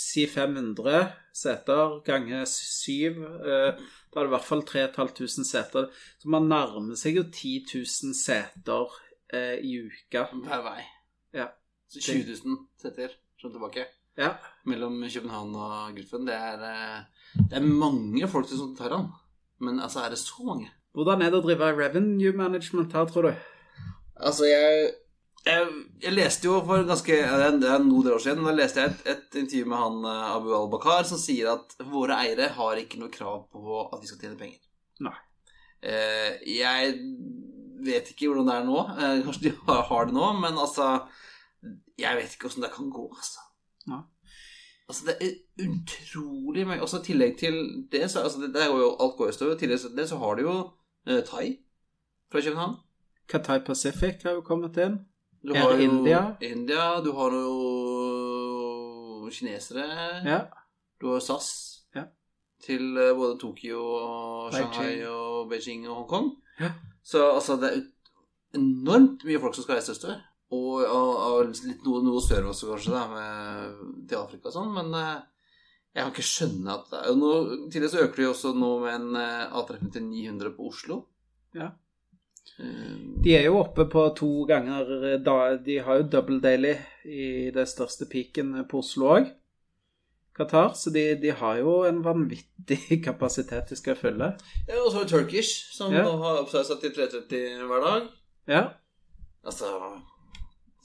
si 0.00 0.24
500 0.30 1.23
seter 1.34 1.98
ganger 2.06 2.46
7. 2.46 3.24
Eh, 3.24 3.82
da 4.12 4.20
er 4.20 4.26
det 4.26 4.30
i 4.30 4.34
hvert 4.36 4.46
fall 4.46 4.62
3500 4.66 5.48
seter. 5.48 5.90
Så 6.22 6.30
man 6.30 6.48
nærmer 6.50 6.98
seg 6.98 7.18
jo 7.18 7.26
10 7.26 7.66
000 7.74 8.14
seter 8.18 8.96
eh, 9.34 9.58
i 9.58 9.76
uka. 9.82 10.28
hver 10.46 10.64
vei. 10.68 10.78
Ja. 11.34 11.50
Så 11.90 12.00
20 12.00 12.38
000 12.46 12.64
seter 12.80 13.18
frem 13.40 13.50
og 13.50 13.58
tilbake 13.58 13.86
ja. 14.18 14.30
mellom 14.64 15.02
København 15.02 15.54
og 15.58 15.98
Gruffen. 15.98 16.26
Det 16.28 16.38
er, 16.38 16.64
eh, 16.70 17.42
det 17.42 17.58
er 17.58 17.66
mange 17.66 18.28
folk 18.30 18.48
som 18.48 18.76
tar 18.78 18.94
den. 18.94 19.10
Men 19.60 19.80
altså, 19.80 20.04
er 20.04 20.14
det 20.14 20.18
så 20.22 20.42
mange? 20.46 20.70
Hvordan 20.94 21.22
er 21.22 21.32
det 21.32 21.40
å 21.40 21.44
drive 21.44 21.72
revenue 21.74 22.32
management 22.36 22.92
her, 22.94 23.08
tror 23.10 23.26
du? 23.26 23.32
Altså, 24.14 24.46
jeg, 24.46 24.92
jeg, 25.44 25.66
jeg 26.00 26.14
leste 26.14 26.48
jo 26.48 26.56
for 26.64 26.86
ganske 26.88 27.16
det 27.60 27.68
er 27.68 27.84
noen 27.84 28.10
år 28.14 28.22
siden. 28.22 28.46
Da 28.46 28.54
leste 28.56 28.80
jeg 28.80 28.92
et, 28.92 29.04
et 29.12 29.38
intervju 29.42 29.68
med 29.70 29.82
han 29.82 30.08
eh, 30.08 30.30
Abu 30.32 30.54
al-Bakar 30.56 31.04
som 31.08 31.20
sier 31.20 31.52
at 31.52 31.76
våre 31.92 32.16
eiere 32.24 32.48
har 32.56 32.80
ikke 32.80 33.00
noe 33.02 33.12
krav 33.12 33.44
på 33.52 33.84
at 33.84 34.00
vi 34.00 34.08
skal 34.08 34.22
tjene 34.22 34.40
penger. 34.40 34.62
Nei. 35.04 35.16
Eh, 35.84 36.40
jeg 36.48 36.96
vet 37.84 38.08
ikke 38.10 38.30
hvordan 38.30 38.48
det 38.48 38.56
er 38.56 38.66
nå. 38.70 38.80
Eh, 38.94 39.20
kanskje 39.26 39.50
de 39.50 39.54
har, 39.66 39.84
har 39.90 40.08
det 40.08 40.16
nå, 40.16 40.32
men 40.40 40.56
altså 40.56 40.88
Jeg 42.00 42.16
vet 42.18 42.32
ikke 42.34 42.48
åssen 42.48 42.64
det 42.64 42.72
kan 42.74 42.88
gå, 42.90 43.04
altså. 43.12 43.44
Nei. 43.92 44.02
Altså, 44.88 45.06
det 45.08 45.14
er 45.24 45.64
utrolig 45.64 46.66
mye 46.68 46.82
Også 46.84 46.98
i 47.00 47.06
tillegg 47.06 47.38
til 47.40 47.54
det, 47.92 48.02
så 48.10 48.24
altså, 48.24 48.42
det, 48.42 48.50
det 48.56 48.64
er 48.64 48.72
jo 48.72 48.90
alt 49.00 49.16
går 49.16 49.30
i 49.30 49.36
støv. 49.36 49.52
I 49.54 49.60
tillegg 49.60 49.80
til 49.80 49.96
det 49.96 50.08
så 50.10 50.18
har 50.20 50.36
du 50.36 50.44
jo 50.44 50.56
eh, 51.08 51.20
Thai 51.24 51.58
fra 52.32 52.40
København. 52.40 52.78
Qatar 53.28 53.64
Pacific 53.64 54.24
har 54.24 54.36
jo 54.36 54.44
kommet 54.44 54.76
inn. 54.80 55.04
Du 55.44 55.52
har 55.54 55.74
jo 55.74 55.84
India. 55.84 56.20
India, 56.40 56.84
du 57.04 57.10
har 57.12 57.34
jo 57.36 57.54
kinesere. 59.34 59.84
Ja. 60.24 60.38
Du 61.00 61.10
har 61.12 61.20
SAS 61.20 61.48
Ja. 61.94 62.04
til 62.64 62.96
eh, 62.96 63.12
både 63.16 63.38
Tokyo, 63.40 63.80
og 63.82 64.52
Shanghai, 64.54 64.86
Beijing. 64.86 65.08
og 65.08 65.48
Beijing 65.50 65.88
og 65.88 65.96
Hongkong. 65.96 66.30
Ja. 66.60 66.70
Så 67.04 67.24
altså, 67.34 67.56
det 67.60 67.70
er 67.72 67.82
enormt 68.58 69.24
mye 69.26 69.40
folk 69.42 69.54
som 69.54 69.64
skal 69.66 69.76
reise 69.80 69.92
østover. 69.92 70.22
Og, 70.54 70.84
og, 70.86 71.12
og 71.18 71.52
litt 71.66 71.82
noe, 71.84 72.02
noe 72.04 72.20
sør 72.22 72.46
også, 72.52 72.68
kanskje, 72.70 72.92
da, 72.94 73.06
med, 73.10 73.78
til 74.08 74.20
Afrika 74.20 74.48
og 74.48 74.54
sånn. 74.54 74.72
Men 74.76 74.92
eh, 74.94 75.22
jeg 75.94 76.02
kan 76.04 76.12
ikke 76.14 76.26
skjønne 76.30 76.74
at 76.78 76.90
det 76.92 77.00
er 77.00 77.16
nå, 77.18 77.32
Tidligere 77.70 77.92
så 77.92 78.04
øker 78.04 78.22
de 78.22 78.28
også 78.30 78.52
nå 78.58 78.70
med 78.84 78.94
en 78.94 79.16
eh, 79.20 79.56
A350 79.60 79.92
til 79.98 80.06
900 80.08 80.54
på 80.56 80.68
Oslo. 80.70 81.00
Ja. 81.54 81.72
Eh, 82.58 82.96
De 83.24 83.32
er 83.38 83.46
jo 83.48 83.58
oppe 83.62 83.86
på 83.90 84.02
to 84.18 84.28
ganger 84.48 85.16
da, 85.24 85.56
De 85.56 85.78
har 85.82 85.96
jo 86.02 86.08
double 86.12 86.40
daily 86.44 86.74
i 87.04 87.50
det 87.54 87.66
største 87.68 88.06
peaken 88.10 88.54
på 88.70 88.78
Oslo 88.84 89.10
òg. 89.16 89.30
Qatar. 90.34 90.72
Så 90.74 90.90
de, 90.90 91.14
de 91.22 91.30
har 91.30 91.60
jo 91.62 91.84
en 91.86 92.00
vanvittig 92.04 92.98
kapasitet 93.06 93.68
de 93.70 93.76
skal 93.78 93.96
følge. 93.96 94.32
Ja, 94.68 94.80
og 94.82 94.90
så 94.90 94.98
har 94.98 95.04
vi 95.04 95.10
Turkish, 95.12 95.70
som 95.76 95.92
Ja. 95.94 96.02
har 96.10 96.40
oppsagt 96.42 96.80
til 96.82 96.90
330 96.96 97.66
hver 97.70 97.84
dag. 97.86 98.08
Ja. 98.50 98.64
Altså 99.44 99.70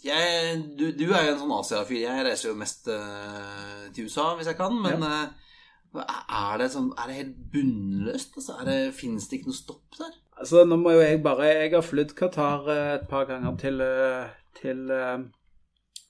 jeg, 0.04 0.62
du, 0.80 0.92
du 0.96 1.10
er 1.12 1.26
jo 1.26 1.32
en 1.34 1.40
sånn 1.42 1.52
Asia-fyr. 1.58 2.04
Jeg 2.06 2.24
reiser 2.28 2.50
jo 2.54 2.56
mest 2.60 2.88
eh, 2.94 3.90
til 3.96 4.06
USA 4.08 4.30
hvis 4.38 4.48
jeg 4.48 4.56
kan. 4.60 4.78
Men 4.80 5.04
eh, 5.04 5.26
er, 6.06 6.54
det 6.62 6.70
sånn, 6.72 6.94
er 6.96 7.10
det 7.12 7.18
helt 7.18 7.36
bunnløst? 7.52 8.38
Altså, 8.40 8.78
Fins 8.96 9.28
det 9.28 9.42
ikke 9.42 9.52
noe 9.52 9.58
stopp 9.60 9.98
der? 10.00 10.14
Altså, 10.40 10.64
nå 10.64 10.78
må 10.80 10.94
jo 10.96 11.04
jeg 11.04 11.20
bare 11.24 11.52
Jeg 11.52 11.74
har 11.76 11.84
flydd 11.84 12.16
Qatar 12.18 12.72
eh, 12.72 12.94
et 12.96 13.08
par 13.12 13.28
ganger 13.28 13.58
til, 13.60 13.82
eh, 13.84 14.30
til 14.60 14.86
eh, 14.96 15.26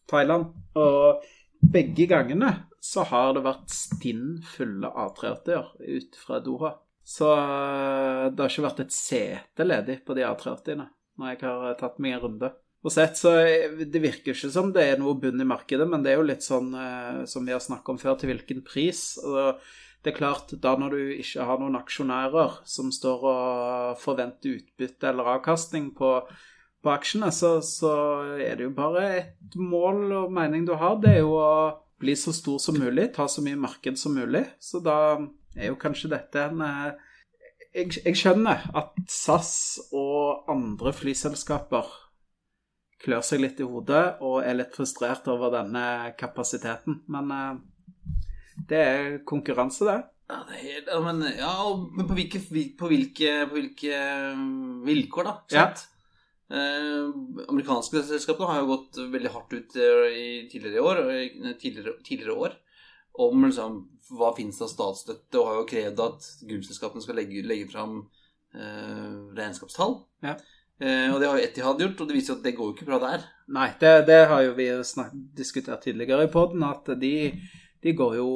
Thailand. 0.10 0.52
Og 0.78 1.26
begge 1.74 2.06
gangene 2.10 2.54
så 2.80 3.04
har 3.10 3.34
det 3.36 3.44
vært 3.44 3.74
stinn 3.74 4.38
fulle 4.46 4.88
A380-er 4.88 5.74
ut 5.98 6.22
fra 6.22 6.40
Doha. 6.46 6.72
Så 7.10 7.26
det 7.26 8.38
har 8.38 8.52
ikke 8.52 8.64
vært 8.68 8.82
et 8.84 8.94
sete 8.94 9.66
ledig 9.66 9.98
på 10.06 10.14
de 10.16 10.24
A380-ene 10.28 10.86
når 11.20 11.32
jeg 11.34 11.40
har 11.42 11.74
tatt 11.82 11.98
meg 12.00 12.16
en 12.16 12.22
runde. 12.24 12.52
Og 12.86 12.94
sett, 12.94 13.18
så 13.20 13.34
Det 13.76 14.00
virker 14.00 14.32
ikke 14.32 14.52
som 14.54 14.70
det 14.72 14.86
er 14.86 15.02
noe 15.02 15.18
bunn 15.20 15.42
i 15.42 15.48
markedet, 15.50 15.90
men 15.90 16.06
det 16.06 16.14
er 16.14 16.22
jo 16.22 16.28
litt 16.30 16.46
sånn 16.46 16.70
som 17.28 17.44
vi 17.44 17.52
har 17.52 17.60
snakket 17.60 17.92
om 17.92 18.00
før, 18.00 18.16
til 18.22 18.32
hvilken 18.32 18.62
pris. 18.64 19.02
Og 19.26 19.60
det 20.04 20.14
er 20.14 20.18
klart, 20.18 20.54
da 20.64 20.76
når 20.80 20.94
du 20.96 21.02
ikke 21.20 21.44
har 21.44 21.60
noen 21.60 21.76
aksjonærer 21.76 22.62
som 22.68 22.92
står 22.94 23.26
og 23.28 23.98
forventer 24.00 24.56
utbytte 24.56 25.10
eller 25.10 25.34
avkastning 25.36 25.90
på, 25.98 26.14
på 26.80 26.94
aksjene, 26.94 27.32
så, 27.36 27.58
så 27.66 27.92
er 28.40 28.56
det 28.56 28.70
jo 28.70 28.76
bare 28.78 29.04
et 29.18 29.60
mål 29.60 30.06
og 30.22 30.32
mening 30.36 30.64
du 30.70 30.78
har. 30.80 31.02
Det 31.04 31.18
er 31.18 31.22
jo 31.26 31.36
å 31.36 31.52
bli 32.00 32.16
så 32.16 32.32
stor 32.36 32.62
som 32.64 32.80
mulig, 32.80 33.10
ta 33.16 33.28
så 33.28 33.44
mye 33.44 33.60
marked 33.60 34.00
som 34.00 34.16
mulig. 34.16 34.46
Så 34.64 34.80
da 34.84 35.20
er 35.58 35.74
jo 35.74 35.80
kanskje 35.82 36.14
dette 36.14 36.46
en 36.48 36.64
eh, 36.64 37.08
jeg, 37.76 38.00
jeg 38.00 38.18
skjønner 38.18 38.70
at 38.78 38.96
SAS 39.12 39.52
og 39.92 40.48
andre 40.50 40.94
flyselskaper 40.96 41.92
klør 43.04 43.24
seg 43.24 43.44
litt 43.44 43.60
i 43.60 43.68
hodet 43.68 44.20
og 44.26 44.42
er 44.44 44.58
litt 44.60 44.76
frustrert 44.76 45.28
over 45.32 45.52
denne 45.54 46.14
kapasiteten. 46.20 47.02
Men 47.12 47.36
eh, 47.36 47.60
det 48.70 48.80
er 48.80 49.20
konkurranse, 49.28 49.86
det. 49.88 50.00
Ja, 50.30 50.44
det 50.46 50.58
er 50.58 50.66
helt, 50.66 50.90
ja, 50.92 51.00
men, 51.02 51.24
ja, 51.40 51.54
men 51.98 52.10
på 52.10 52.18
hvilke, 52.18 52.42
på 52.78 52.90
hvilke, 52.92 53.32
på 53.50 53.58
hvilke 53.58 54.02
mm, 54.38 54.84
vilkår, 54.86 55.30
da? 55.30 55.36
Ja. 55.54 55.64
Sant? 55.70 55.88
Eh, 56.50 57.10
amerikanske 57.50 58.02
selskaper 58.08 58.50
har 58.50 58.62
jo 58.62 58.72
gått 58.72 59.00
veldig 59.14 59.32
hardt 59.34 59.54
ut 59.54 59.78
eh, 59.78 60.06
i 60.10 60.28
tidligere, 60.50 60.86
år, 60.86 61.02
tidligere, 61.62 61.96
tidligere 62.06 62.38
år 62.46 62.58
om 63.26 63.44
liksom, 63.46 63.82
hva 64.18 64.32
finnes 64.38 64.62
av 64.64 64.72
statsstøtte, 64.72 65.38
og 65.40 65.50
har 65.50 65.60
jo 65.60 65.68
krevd 65.70 66.06
at 66.06 66.30
gullselskapene 66.50 67.04
skal 67.04 67.20
legge, 67.20 67.44
legge 67.46 67.68
fram 67.70 68.00
eh, 68.56 69.18
regnskapstall. 69.38 70.00
Ja. 70.26 70.38
Eh, 70.80 71.10
og 71.12 71.20
det 71.20 71.28
har 71.28 71.38
jo 71.38 71.46
Etihad 71.46 71.82
gjort, 71.84 72.00
og 72.00 72.10
det 72.10 72.16
viser 72.16 72.38
at 72.38 72.46
det 72.46 72.56
går 72.58 72.70
jo 72.70 72.76
ikke 72.78 72.88
bra 72.88 73.02
der. 73.04 73.26
Nei, 73.52 73.68
det, 73.82 73.94
det 74.08 74.22
har 74.32 74.46
jo 74.46 74.54
vi 74.58 74.70
diskutert 75.38 75.84
tidligere 75.84 76.30
i 76.30 76.32
poden, 76.32 76.64
at 76.64 76.88
de, 77.02 77.14
de, 77.84 77.96
går 77.96 78.16
jo 78.20 78.30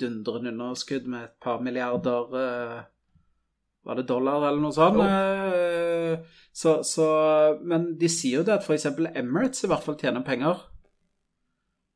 dundrende 0.00 0.52
underskudd 0.52 1.08
med 1.08 1.28
et 1.28 1.36
par 1.42 1.62
milliarder 1.64 2.34
uh, 2.34 2.80
Var 3.88 4.00
det 4.00 4.08
dollar 4.08 4.48
eller 4.48 4.60
noe 4.60 4.76
sånt? 4.76 5.00
Uh, 5.00 6.18
så, 6.52 6.80
så, 6.84 7.06
men 7.62 7.94
de 8.00 8.10
sier 8.12 8.40
jo 8.40 8.46
det 8.48 8.58
at 8.58 8.66
f.eks. 8.66 8.90
Emirates 9.16 9.64
i 9.64 9.70
hvert 9.70 9.84
fall 9.86 9.96
tjener 10.00 10.26
penger. 10.26 10.64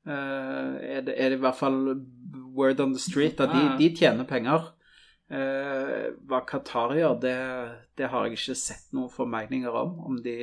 Uh, 0.06 0.78
er, 0.80 1.02
det, 1.06 1.16
er, 1.16 1.32
det, 1.34 1.40
i 1.40 1.42
hvert 1.42 1.58
fall 1.58 1.82
word 2.54 2.80
on 2.80 2.94
the 2.94 3.02
street 3.02 3.40
at 3.40 3.52
de, 3.52 3.66
de 3.80 3.90
tjener 3.96 4.28
penger. 4.28 4.72
Eh, 5.32 6.10
hva 6.28 6.42
Qatar 6.44 6.92
gjør, 6.98 7.14
det, 7.22 7.36
det, 7.96 8.08
har 8.12 8.26
jeg 8.26 8.36
ikke 8.36 8.56
sett 8.58 8.90
noen 8.92 9.12
formeninger 9.12 9.78
om. 9.80 9.94
om 10.10 10.18
de, 10.24 10.34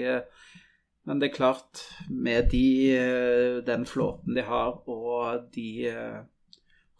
men 1.09 1.17
det 1.17 1.31
er 1.31 1.33
klart, 1.39 1.79
med 2.13 2.51
de, 2.51 2.65
eh, 2.93 3.55
den 3.65 3.85
flåten 3.89 4.35
de 4.37 4.43
har, 4.45 4.75
og 4.85 5.47
de 5.55 5.87
eh, 5.89 6.19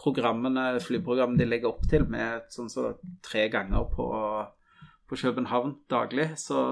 programmene, 0.01 0.79
flyprogrammene 0.81 1.37
de 1.37 1.45
legger 1.45 1.69
opp 1.69 1.83
til, 1.91 2.07
med 2.09 2.47
sånn 2.49 2.71
så 2.73 2.95
tre 3.25 3.45
ganger 3.53 3.85
på, 3.93 4.07
på 5.05 5.19
København 5.21 5.75
daglig, 5.93 6.31
så 6.41 6.63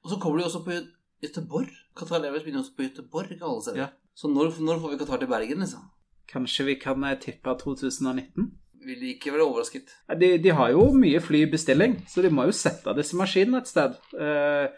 Og 0.00 0.12
så 0.12 0.16
kommer 0.22 0.38
de 0.38 0.46
også 0.46 0.62
på 0.64 0.78
Göteborg. 1.20 1.74
Qatar 1.98 2.22
Airways 2.22 2.46
begynner 2.46 2.62
også 2.62 2.76
på 2.78 2.86
Göteborg, 2.86 3.34
steder. 3.34 3.80
Ja. 3.82 3.88
Så 4.14 4.30
når, 4.30 4.54
når, 4.62 4.78
får 4.80 4.94
vi 4.94 5.00
Qatar 5.02 5.20
til 5.20 5.28
Bergen, 5.28 5.58
liksom? 5.60 5.90
Kanskje 6.30 6.64
vi 6.70 6.78
kan 6.80 7.04
tippe 7.20 7.58
2019? 7.58 8.52
vil 8.80 9.00
de 9.00 9.10
ikke 9.12 9.32
være 9.34 9.44
overrasket. 9.44 9.90
De, 10.20 10.38
de, 10.40 10.52
har 10.56 10.70
jo 10.72 10.86
mye 10.96 11.20
fly 11.20 11.42
i 11.44 11.50
bestilling, 11.52 11.98
så 12.08 12.22
de 12.24 12.30
må 12.32 12.46
jo 12.48 12.54
sette 12.56 12.94
disse 12.96 13.18
maskinene 13.18 13.60
et 13.60 13.68
sted. 13.68 13.98
Eh, 14.16 14.70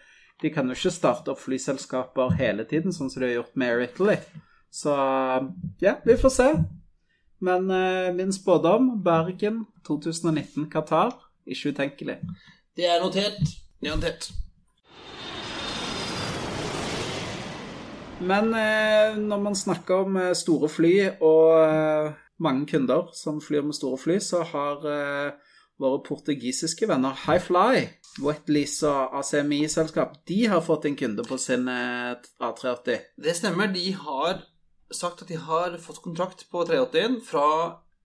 de 0.43 0.51
kan 0.51 0.69
jo 0.69 0.77
ikke 0.77 0.93
starte 0.95 1.33
opp 1.33 1.41
flyselskaper 1.43 2.37
hele 2.39 2.67
tiden, 2.69 2.95
sånn 2.95 3.11
som 3.11 3.23
de 3.23 3.31
har 3.31 3.37
gjort 3.41 3.59
med 3.59 3.73
Air 3.73 3.85
Italy. 3.87 4.17
Så 4.73 4.95
ja, 5.83 5.97
vi 6.05 6.17
får 6.19 6.33
se. 6.35 6.49
Men 7.43 7.71
eh, 7.71 8.13
min 8.15 8.33
spådom, 8.33 8.93
Bergen 9.05 9.65
2019 9.87 10.69
Qatar, 10.73 11.15
ikke 11.47 11.75
utenkelig. 11.75 12.21
Det 12.77 12.87
er 12.89 13.03
notert. 13.03 13.43
Det 13.83 13.91
er 13.91 13.99
notert. 13.99 14.31
Men 18.23 18.53
eh, 18.55 19.19
når 19.19 19.47
man 19.47 19.59
snakker 19.59 20.07
om 20.07 20.21
store 20.39 20.71
fly 20.71 20.93
og 21.19 22.19
mange 22.43 22.67
kunder 22.67 23.11
som 23.15 23.41
flyr 23.41 23.63
med 23.67 23.77
store 23.77 23.99
fly, 23.99 24.19
så 24.23 24.43
har 24.43 24.83
uh, 24.83 25.33
våre 25.81 26.03
portugisiske 26.07 26.89
venner 26.89 27.17
Highfly, 27.27 27.87
Wetlease 28.21 28.89
og 28.89 29.17
ACMI-selskap, 29.23 30.19
de 30.29 30.43
har 30.53 30.61
fått 30.65 30.85
en 30.89 30.99
kunde 30.99 31.25
på 31.25 31.39
sin 31.41 31.65
uh, 31.71 32.13
A380. 32.45 33.09
Det 33.25 33.37
stemmer. 33.39 33.73
De 33.73 33.87
har 33.97 34.43
sagt 34.93 35.25
at 35.25 35.33
de 35.33 35.41
har 35.41 35.79
fått 35.81 36.03
kontrakt 36.05 36.45
på 36.53 36.67
380-en 36.69 37.21
fra 37.25 37.47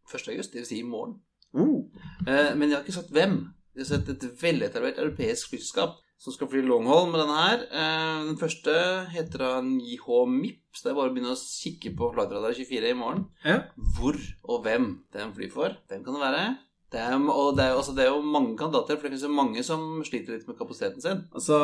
1. 0.07 0.29
august, 0.31 0.55
dvs. 0.55 0.71
Si 0.71 0.79
i 0.79 0.87
morgen. 0.87 1.19
Uh. 1.51 1.83
Uh, 2.23 2.53
men 2.55 2.69
de 2.69 2.77
har 2.77 2.85
ikke 2.85 2.99
sagt 3.01 3.11
hvem. 3.15 3.41
De 3.75 3.83
har 3.83 3.91
sett 3.91 4.13
et 4.13 4.29
veletablert 4.41 5.01
europeisk 5.03 5.51
flyselskap 5.51 5.99
som 6.17 6.33
skal 6.33 6.49
fly 6.49 6.63
longhold 6.65 7.11
med 7.11 7.21
denne 7.21 7.37
her. 7.37 7.65
Eh, 7.69 8.21
den 8.25 8.37
første 8.41 8.73
heter 9.13 9.43
da 9.43 9.49
JH 9.61 10.07
MIP, 10.31 10.63
så 10.73 10.87
det 10.87 10.91
er 10.91 10.97
bare 10.97 11.11
å 11.11 11.15
begynne 11.15 11.35
å 11.35 11.41
kikke 11.41 11.93
på 11.97 12.09
Flightradar 12.15 12.57
24 12.57 12.89
i 12.89 12.97
morgen. 12.97 13.27
Ja. 13.45 13.59
Hvor 13.97 14.17
og 14.49 14.63
hvem 14.65 14.87
den 15.13 15.35
flyr 15.37 15.53
for. 15.53 15.77
Hvem 15.89 16.01
kan 16.05 16.17
det 16.17 16.23
være? 16.23 16.47
Det 16.87 16.99
er, 17.03 17.17
og 17.19 17.57
det 17.57 17.65
er, 17.65 17.73
altså, 17.75 17.91
det 17.95 18.05
er, 18.05 18.13
jo 18.13 18.21
mange 18.23 18.53
kandidater, 18.59 18.95
for 18.95 19.03
det 19.03 19.09
finnes 19.09 19.25
jo 19.25 19.33
mange 19.35 19.63
som 19.67 19.81
sliter 20.07 20.37
litt 20.37 20.47
med 20.47 20.55
kapasiteten 20.55 21.03
sin. 21.03 21.25
Altså, 21.35 21.57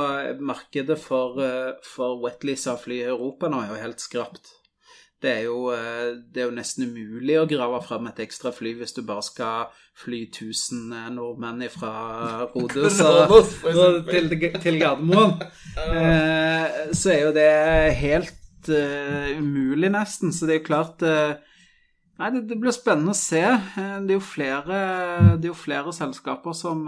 Markedet 0.43 0.97
for, 0.99 1.39
for 1.85 2.19
for 2.25 2.73
av 2.73 2.81
fly 2.83 2.97
i 2.99 3.07
Europa 3.07 3.47
nå 3.47 3.61
er 3.63 3.71
jo 3.71 3.79
helt 3.85 4.03
skrapt. 4.03 4.51
Det 5.23 5.31
er, 5.31 5.43
jo, 5.47 5.69
eh, 5.71 6.17
det 6.33 6.41
er, 6.41 6.49
jo, 6.49 6.55
nesten 6.57 6.89
umulig 6.89 7.37
å 7.39 7.45
grave 7.47 7.77
frem 7.85 8.09
et 8.09 8.17
ekstra 8.25 8.51
fly 8.51 8.73
hvis 8.75 8.91
du 8.97 9.05
bare 9.07 9.23
skal 9.23 9.69
fly 10.01 10.25
1000 10.25 10.91
eh, 10.97 11.05
nordmenn 11.15 11.63
fra 11.71 11.93
Rodos 12.51 12.99
til, 14.09 14.27
til 14.33 14.79
Gardermoen. 14.81 15.37
Eh, 15.79 16.91
så 16.91 17.13
er 17.13 17.21
jo 17.21 17.31
det 17.37 17.47
helt 18.01 18.67
umulig, 18.67 19.93
nesten. 19.95 20.35
Så 20.35 20.47
det 20.47 20.57
er 20.57 20.59
jo 20.59 20.67
klart 20.67 21.07
Nei, 22.21 22.29
det, 22.35 22.43
det, 22.51 22.59
blir 22.61 22.75
spennende 22.75 23.15
å 23.15 23.17
se. 23.17 23.41
Det 23.75 24.11
er 24.13 24.17
jo 24.17 24.21
flere, 24.23 24.81
det 25.37 25.47
er 25.47 25.51
jo 25.51 25.57
flere 25.57 25.93
selskaper 25.95 26.53
som 26.57 26.85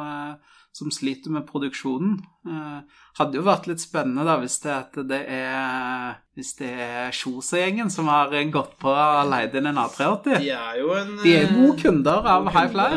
som 0.76 0.92
sliter 0.92 1.32
med 1.32 1.46
produksjonen. 1.48 2.18
Eh, 2.48 2.80
hadde 3.20 3.40
jo 3.40 3.46
vært 3.46 3.70
litt 3.70 3.80
spennende 3.80 4.26
da 4.28 4.36
hvis 4.42 4.58
det, 4.66 4.74
det 5.08 5.22
er 5.32 6.18
hvis 6.36 6.52
det 6.60 6.72
er 6.84 7.16
Kjosa-gjengen 7.16 7.92
som 7.94 8.10
har 8.12 8.34
gått 8.52 8.74
på 8.82 8.92
og 8.92 9.30
leid 9.32 9.56
inn 9.56 9.70
en 9.72 9.80
A380. 9.86 10.42
De 10.44 10.52
er 10.52 10.82
jo 10.82 10.92
en 10.98 11.14
De 11.22 11.36
er 11.38 11.54
gode 11.54 11.78
kunder 11.80 12.28
av 12.28 12.50
High 12.52 12.74
Fly. 12.74 12.90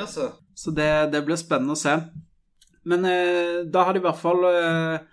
altså. 0.00 0.30
Så 0.56 0.72
det, 0.72 0.88
det, 1.12 1.20
blir 1.26 1.36
spennende 1.36 1.76
å 1.76 1.82
se. 1.82 1.98
Men 2.88 3.04
eh, 3.04 3.60
da 3.68 3.84
har 3.84 3.92
de 3.92 4.00
i 4.00 4.06
hvert 4.08 4.22
fall 4.22 4.48
eh, 4.48 5.04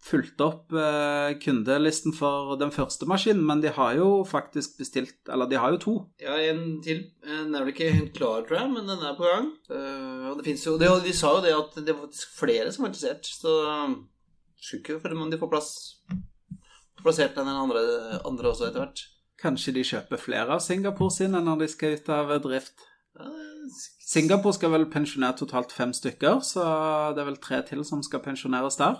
fulgt 0.00 0.40
opp 0.40 0.72
eh, 0.72 1.34
kundelisten 1.42 2.14
for 2.16 2.54
den 2.60 2.72
første 2.72 3.06
maskinen, 3.08 3.42
men 3.46 3.60
de 3.60 3.72
har 3.76 3.98
jo 3.98 4.22
faktisk 4.24 4.78
bestilt 4.80 5.28
Eller 5.28 5.50
de 5.50 5.58
har 5.60 5.74
jo 5.74 5.80
to. 5.84 5.94
Ja, 6.22 6.38
en 6.50 6.80
til. 6.84 7.04
Den 7.26 7.54
er 7.54 7.66
vel 7.66 7.74
ikke 7.74 7.92
helt 7.92 8.14
klar, 8.16 8.46
tror 8.48 8.62
jeg, 8.62 8.70
men 8.72 8.88
den 8.88 9.04
er 9.04 9.18
på 9.18 9.28
gang. 9.28 9.50
Uh, 9.68 10.30
og 10.30 10.40
det 10.40 10.46
fins 10.48 10.64
jo 10.66 10.78
det, 10.80 10.88
De 11.04 11.12
sa 11.16 11.34
jo 11.36 11.44
det 11.44 11.52
at 11.56 11.78
det 11.84 11.94
var 11.94 12.08
faktisk 12.08 12.40
flere 12.40 12.72
som 12.72 12.86
var 12.86 12.94
interessert, 12.94 13.28
så 13.28 13.54
skulle 14.60 14.82
ikke 14.82 15.00
for 15.00 15.16
om 15.16 15.30
de 15.32 15.40
får 15.40 15.52
plass 15.52 15.70
plassert 17.00 17.36
den 17.36 17.48
andre, 17.48 17.80
andre 18.28 18.50
også 18.50 18.68
etter 18.68 18.84
hvert. 18.84 19.02
Kanskje 19.40 19.72
de 19.76 19.84
kjøper 19.88 20.20
flere 20.20 20.56
av 20.56 20.64
Singapore 20.64 21.14
sine 21.14 21.40
når 21.44 21.62
de 21.62 21.68
skal 21.72 21.96
ut 21.96 22.10
av 22.12 22.32
drift? 22.44 22.84
Singapore 24.10 24.56
skal 24.56 24.72
vel 24.74 24.88
pensjonere 24.90 25.38
totalt 25.38 25.72
fem 25.72 25.92
stykker, 25.96 26.40
så 26.44 26.64
det 27.14 27.22
er 27.22 27.30
vel 27.30 27.40
tre 27.42 27.60
til 27.68 27.84
som 27.86 28.02
skal 28.04 28.22
pensjoneres 28.24 28.78
der. 28.80 28.98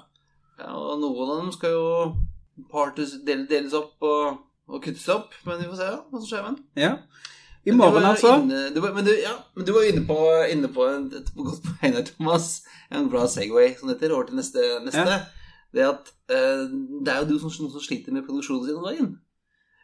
Ja, 0.60 0.76
og 0.76 1.00
noen 1.00 1.24
av 1.24 1.42
dem 1.42 1.52
skal 1.56 1.72
jo 1.72 1.88
parties 2.70 3.16
deles 3.24 3.74
opp 3.76 4.04
og, 4.04 4.40
og 4.68 4.82
kuttes 4.84 5.08
opp, 5.12 5.32
men 5.46 5.62
vi 5.62 5.68
får 5.70 5.78
se 5.78 5.88
ja, 5.88 6.00
hva 6.10 6.20
som 6.20 6.28
skjer 6.28 6.44
med 6.44 6.58
den. 6.58 6.66
Ja. 6.82 6.94
I 7.64 7.74
morgen, 7.76 8.04
altså. 8.08 8.38
Inne, 8.40 8.70
du 8.72 8.80
var, 8.80 8.92
men, 8.96 9.04
du, 9.04 9.12
ja, 9.20 9.34
men 9.56 9.66
du 9.68 9.72
var 9.76 9.84
inne 9.84 10.02
på, 10.08 10.16
inne 10.48 10.70
på 10.72 10.86
et, 10.88 11.16
et 11.18 11.32
godt 11.36 11.64
poeng 11.66 11.96
der, 11.96 12.06
Thomas. 12.08 12.46
En 12.90 13.10
bra 13.12 13.26
Segway, 13.28 13.74
som 13.76 13.90
det 13.90 13.98
heter, 13.98 14.14
over 14.16 14.30
til 14.30 14.40
neste. 14.40 14.64
neste. 14.86 15.04
Ja. 15.04 15.18
Det 15.70 15.84
at 15.86 16.08
uh, 16.32 16.64
det 17.04 17.12
er 17.12 17.20
jo 17.20 17.28
du 17.28 17.36
som, 17.38 17.52
som 17.52 17.82
sliter 17.84 18.16
med 18.16 18.24
produksjonen 18.26 18.64
sin 18.66 18.80
om 18.80 18.88
dagen. 18.88 19.10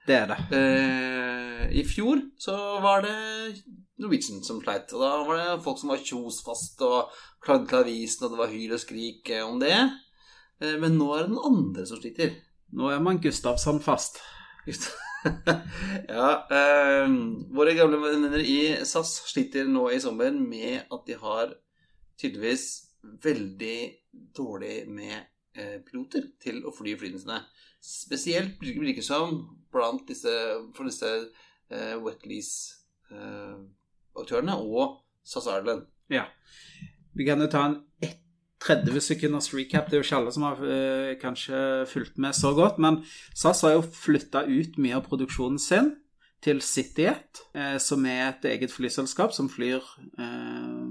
Det 0.09 0.17
er 0.17 0.33
det. 0.33 0.39
Uh, 0.51 1.67
I 1.77 1.85
fjor 1.87 2.25
så 2.41 2.57
var 2.83 3.05
det 3.05 3.15
Norwegian 4.01 4.43
som 4.45 4.59
sleit. 4.65 4.91
Og 4.97 5.05
da 5.05 5.13
var 5.29 5.43
det 5.43 5.61
folk 5.67 5.79
som 5.83 5.93
var 5.93 6.03
kjosfast 6.03 6.83
og 6.87 7.13
klagde 7.45 7.69
til 7.71 7.85
avisen, 7.85 8.27
og 8.27 8.35
det 8.35 8.41
var 8.41 8.53
hyl 8.57 8.75
og 8.75 8.83
skrik 8.83 9.31
om 9.45 9.61
det. 9.63 9.77
Eh, 10.61 10.77
men 10.81 10.97
nå 10.99 11.11
er 11.15 11.25
det 11.25 11.35
den 11.35 11.45
andre 11.51 11.87
som 11.89 12.01
sliter. 12.01 12.35
Nå 12.77 12.91
er 12.93 13.05
man 13.05 13.21
Gustavsson 13.23 13.81
fast. 13.85 14.21
ja. 14.67 16.33
Eh, 16.51 17.07
våre 17.57 17.77
gamle 17.79 18.01
venner 18.03 18.43
i 18.43 18.61
SAS 18.87 19.11
sliter 19.31 19.69
nå 19.71 19.87
i 19.95 20.03
sommer 20.03 20.35
med 20.35 20.91
at 20.91 21.07
de 21.07 21.15
har 21.21 21.55
tydeligvis 22.21 22.67
veldig 23.23 23.79
dårlig 24.37 24.77
med 24.91 25.17
eh, 25.57 25.79
piloter 25.87 26.23
til 26.43 26.65
å 26.67 26.75
fly 26.75 26.97
flyene 26.99 27.21
sine. 27.23 27.39
Spesielt 27.87 28.59
virker 28.63 28.87
det 28.89 29.05
som 29.07 29.37
blant 29.73 30.09
disse, 30.09 30.33
for 30.75 30.85
disse 30.89 31.11
eh, 31.71 32.03
wetlease-aktørene 32.03 34.53
eh, 34.57 34.65
og 34.65 34.87
SAS 35.27 35.47
Ireland. 35.53 35.83
Ja. 36.13 36.25
Vi 37.17 37.25
kan 37.29 37.41
jo 37.41 37.49
ta 37.51 37.61
en 37.69 37.79
ett 38.03 38.26
30 38.65 39.01
sekunders 39.05 39.51
recap. 39.55 39.91
Det 39.91 39.99
er 39.99 40.03
jo 40.03 40.07
ikke 40.07 40.19
alle 40.21 40.33
som 40.35 40.47
har 40.47 40.65
eh, 40.65 41.13
kanskje 41.21 41.61
fulgt 41.91 42.19
med 42.23 42.37
så 42.37 42.55
godt. 42.57 42.81
Men 42.83 43.03
SAS 43.35 43.63
har 43.67 43.77
jo 43.77 43.85
flytta 43.85 44.47
ut 44.49 44.79
mye 44.81 44.99
av 44.99 45.07
produksjonen 45.09 45.61
sin 45.63 45.95
til 46.45 46.61
CityJet, 46.63 47.43
eh, 47.57 47.77
som 47.83 48.05
er 48.07 48.29
et 48.29 48.49
eget 48.53 48.73
flyselskap 48.73 49.35
som 49.35 49.49
flyr 49.51 49.83
eh, 50.21 50.85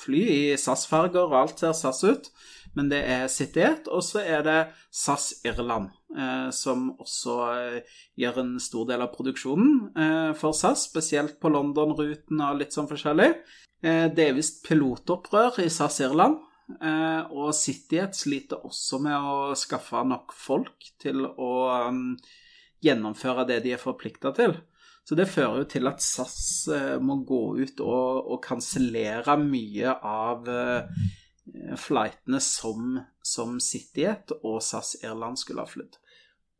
fly 0.00 0.20
i 0.22 0.40
SAS-farger, 0.58 1.26
og 1.28 1.38
alt 1.42 1.62
ser 1.62 1.76
SAS 1.76 2.02
ut. 2.06 2.30
Men 2.78 2.90
det 2.90 3.00
er 3.02 3.30
CityJet, 3.30 3.88
og 3.90 4.02
så 4.06 4.22
er 4.22 4.44
det 4.46 4.58
SAS 4.94 5.32
Irland, 5.46 5.88
eh, 6.14 6.50
som 6.54 6.92
også 7.02 7.38
eh, 7.56 7.96
gjør 8.20 8.42
en 8.44 8.52
stor 8.62 8.86
del 8.92 9.02
av 9.02 9.10
produksjonen 9.14 9.72
eh, 9.90 10.30
for 10.38 10.54
SAS, 10.56 10.86
spesielt 10.90 11.40
på 11.42 11.50
London-ruten 11.50 12.42
og 12.46 12.60
litt 12.60 12.76
sånn 12.76 12.90
forskjellig. 12.90 13.32
Det 13.80 14.20
er 14.20 14.34
visst 14.36 14.58
pilotopprør 14.66 15.62
i 15.64 15.70
SAS 15.72 16.02
Irland, 16.04 16.34
og 16.78 17.50
Cityet 17.56 18.14
sliter 18.14 18.62
også 18.66 19.00
med 19.02 19.16
å 19.16 19.54
skaffe 19.58 20.00
nok 20.06 20.34
folk 20.36 20.86
til 21.02 21.24
å 21.26 21.50
um, 21.90 22.14
gjennomføre 22.84 23.46
det 23.48 23.60
de 23.64 23.74
er 23.74 23.82
forplikta 23.82 24.32
til. 24.36 24.54
Så 25.04 25.16
det 25.18 25.30
fører 25.30 25.62
jo 25.62 25.68
til 25.70 25.88
at 25.90 26.02
SAS 26.04 26.68
eh, 26.70 26.98
må 27.02 27.20
gå 27.26 27.40
ut 27.58 27.80
og, 27.82 28.28
og 28.30 28.38
kansellere 28.44 29.34
mye 29.42 29.94
av 30.06 30.46
eh, 30.46 31.00
eh, 31.50 31.76
flightene 31.80 32.40
som, 32.44 32.94
som 33.18 33.56
CityJet 33.58 34.36
og 34.38 34.60
SAS 34.62 34.98
Irland 35.02 35.40
skulle 35.40 35.64
ha 35.64 35.70
flydd. 35.70 35.98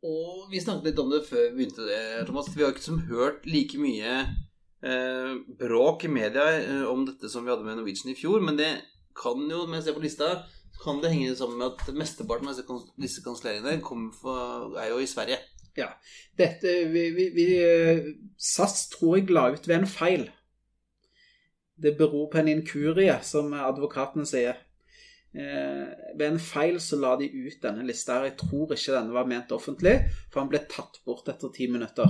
Og 0.03 0.49
vi 0.49 0.59
snakket 0.59 0.89
litt 0.89 1.01
om 1.03 1.11
det 1.13 1.21
før 1.27 1.45
vi 1.45 1.61
begynte, 1.61 1.85
det, 1.85 2.01
Thomas. 2.27 2.49
Vi 2.55 2.65
har 2.65 2.73
ikke 2.73 2.87
som 2.89 3.03
hørt 3.05 3.45
like 3.45 3.77
mye 3.79 4.15
eh, 4.25 5.33
bråk 5.61 6.07
i 6.09 6.11
media 6.11 6.47
eh, 6.57 6.83
om 6.89 7.05
dette 7.05 7.29
som 7.29 7.45
vi 7.45 7.53
hadde 7.53 7.67
med 7.67 7.77
Norwegian 7.77 8.11
i 8.11 8.17
fjor. 8.17 8.41
Men 8.43 8.57
det 8.59 8.71
kan 9.17 9.41
jo, 9.49 9.65
når 9.65 9.79
jeg 9.79 9.87
ser 9.87 9.97
på 9.97 10.03
lista, 10.03 10.31
kan 10.81 11.01
det 11.01 11.11
henge 11.13 11.35
sammen 11.37 11.59
med 11.61 11.73
at 11.73 11.93
mesteparten 11.95 12.49
av 12.49 12.57
disse, 12.57 13.21
kans 13.21 13.21
kanselleringene 13.25 14.81
er 14.81 14.89
jo 14.89 15.01
i 15.01 15.09
Sverige. 15.09 15.37
Ja. 15.77 15.91
Dette 16.37 16.73
vi, 16.91 17.05
vi, 17.15 17.29
vi, 17.35 17.47
eh, 17.63 18.09
SAS 18.37 18.87
tror 18.91 19.19
jeg 19.19 19.31
la 19.31 19.49
ut 19.53 19.67
ved 19.67 19.77
en 19.81 19.87
feil. 19.89 20.25
Det 21.81 21.95
beror 21.97 22.29
på 22.31 22.41
en 22.41 22.51
inkurie, 22.51 23.15
som 23.25 23.53
advokatene 23.57 24.27
sier. 24.27 24.59
Eh, 25.31 25.85
ved 26.17 26.27
en 26.27 26.41
feil 26.43 26.81
så 26.83 26.99
la 26.99 27.15
de 27.19 27.29
ut 27.29 27.61
denne 27.63 27.85
lista. 27.87 28.19
Jeg 28.25 28.37
tror 28.41 28.73
ikke 28.73 28.97
denne 28.97 29.15
var 29.15 29.29
ment 29.29 29.53
offentlig, 29.55 29.97
for 30.29 30.43
han 30.43 30.51
ble 30.51 30.63
tatt 30.69 31.01
bort 31.07 31.29
etter 31.31 31.53
ti 31.55 31.69
minutter. 31.71 32.09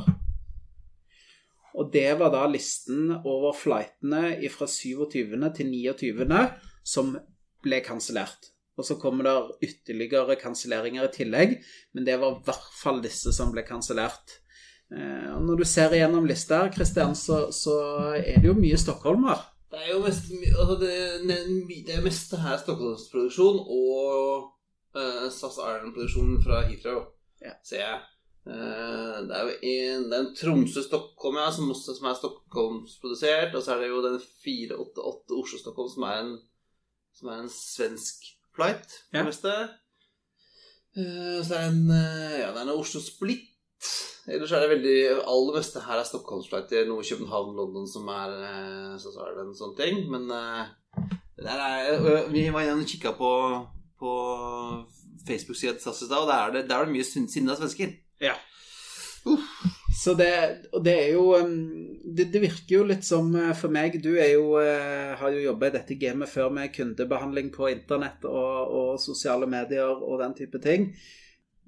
Og 1.78 1.92
det 1.94 2.10
var 2.20 2.34
da 2.34 2.44
listen 2.52 3.14
over 3.22 3.54
flightene 3.56 4.36
fra 4.52 4.68
27. 4.68 5.38
til 5.56 5.70
29. 5.72 6.28
som 6.84 7.14
ble 7.64 7.82
kansellert. 7.86 8.50
Og 8.80 8.86
så 8.88 8.96
kommer 8.98 9.28
det 9.28 9.68
ytterligere 9.68 10.38
kanselleringer 10.42 11.06
i 11.06 11.14
tillegg, 11.14 11.58
men 11.94 12.06
det 12.08 12.16
var 12.22 12.38
i 12.38 12.46
hvert 12.48 12.70
fall 12.82 13.02
disse 13.04 13.34
som 13.36 13.52
ble 13.54 13.62
kansellert. 13.68 14.40
Eh, 14.92 15.28
og 15.36 15.44
når 15.46 15.62
du 15.62 15.66
ser 15.68 15.94
igjennom 15.96 16.26
lista 16.28 16.64
her, 16.64 16.72
Kristian, 16.74 17.14
så, 17.16 17.46
så 17.54 17.76
er 18.18 18.40
det 18.42 18.50
jo 18.50 18.56
mye 18.58 18.80
Stockholm 18.80 19.28
her. 19.30 19.44
Det 19.72 19.80
er 19.86 19.92
jo 19.94 20.02
mest 20.04 20.32
altså 20.52 20.76
det, 20.82 20.96
det 21.88 21.94
er 21.96 22.02
mest 22.04 22.34
her 22.36 22.58
Stockholmsproduksjon 22.60 23.60
og 23.72 24.50
uh, 24.98 25.28
SAS 25.32 25.60
Ireland-produksjon 25.64 26.42
fra 26.44 26.66
Heathrow, 26.66 27.06
Ja. 27.40 27.54
ser 27.64 27.86
jeg. 27.86 28.02
Uh, 28.42 29.22
det 29.30 29.38
er 29.38 29.46
jo 29.48 29.54
en, 29.70 30.08
er 30.18 30.28
Tromsø-Stockholm 30.36 31.38
ja, 31.40 31.48
som, 31.56 31.72
som 31.78 32.10
er 32.10 32.18
Stockholmsprodusert. 32.20 33.56
Og 33.56 33.64
så 33.64 33.76
er 33.78 33.84
det 33.86 33.92
jo 33.94 34.02
den 34.04 34.20
488 34.44 35.40
Oslo-Stockholm 35.40 35.92
som, 35.94 36.08
er 36.10 36.20
en- 36.26 36.40
som 37.18 37.30
er 37.30 37.42
en 37.44 37.50
svensk 37.54 38.26
flight, 38.56 38.88
for 39.12 39.18
Ja. 39.18 39.24
meste. 39.28 39.54
Eh, 40.98 41.40
så 41.46 41.56
er 41.56 41.62
det 41.62 41.72
en, 41.72 41.90
uh, 41.90 42.40
ja, 42.40 42.50
det 42.52 42.58
er 42.58 42.66
en 42.68 42.74
Oslo-Split. 42.80 43.48
Ellers 44.28 44.52
er 44.54 44.60
det 44.62 44.70
veldig 44.76 44.98
aller 45.26 45.56
meste 45.58 45.82
her 45.82 45.98
er 45.98 46.04
Stockholmsflight. 46.06 46.68
Det 46.70 46.82
er 46.84 46.90
noe 46.90 47.02
København, 47.04 47.56
London 47.58 47.88
som 47.90 48.08
er 48.14 48.36
eh, 48.46 48.98
Så, 49.02 49.10
så 49.16 49.24
er 49.26 49.32
det 49.40 49.46
en 49.48 49.56
sånn 49.58 49.76
ting. 49.80 50.04
Men 50.12 50.28
det 50.30 51.46
der 51.48 51.58
er 51.58 52.28
Vi 52.30 52.44
var 52.54 52.62
igjen 52.62 52.84
og 52.84 52.92
kikka 52.92 53.16
på, 53.18 53.32
på 53.98 54.12
Facebook-sida 55.26 55.74
til 55.74 55.82
SAS 55.88 56.04
i 56.04 56.06
stad, 56.06 56.22
og 56.22 56.30
der 56.30 56.38
er 56.48 56.52
det, 56.54 56.70
der 56.70 56.78
er 56.78 56.86
det 56.86 56.94
mye 56.94 57.04
sin- 57.08 57.28
sinna 57.30 57.56
svensker. 57.58 57.96
Ja. 58.22 58.36
Så 60.02 60.16
det, 60.18 60.32
og 60.74 60.82
det 60.82 60.94
er 60.98 61.10
jo 61.14 61.26
det, 61.38 62.32
det 62.34 62.42
virker 62.42 62.80
jo 62.80 62.86
litt 62.90 63.06
som 63.06 63.28
uh, 63.36 63.52
for 63.58 63.74
meg 63.74 64.00
Du 64.02 64.16
er 64.16 64.32
jo, 64.34 64.56
uh, 64.58 65.14
har 65.20 65.34
jo 65.36 65.44
jobba 65.44 65.70
i 65.70 65.76
dette 65.76 65.98
gamet 66.02 66.32
før 66.32 66.50
med 66.56 66.72
kundebehandling 66.74 67.52
på 67.54 67.70
internett 67.70 68.26
og, 68.26 68.72
og 68.72 68.90
sosiale 69.04 69.50
medier 69.50 69.92
og 69.92 70.18
den 70.24 70.34
type 70.40 70.62
ting. 70.64 70.90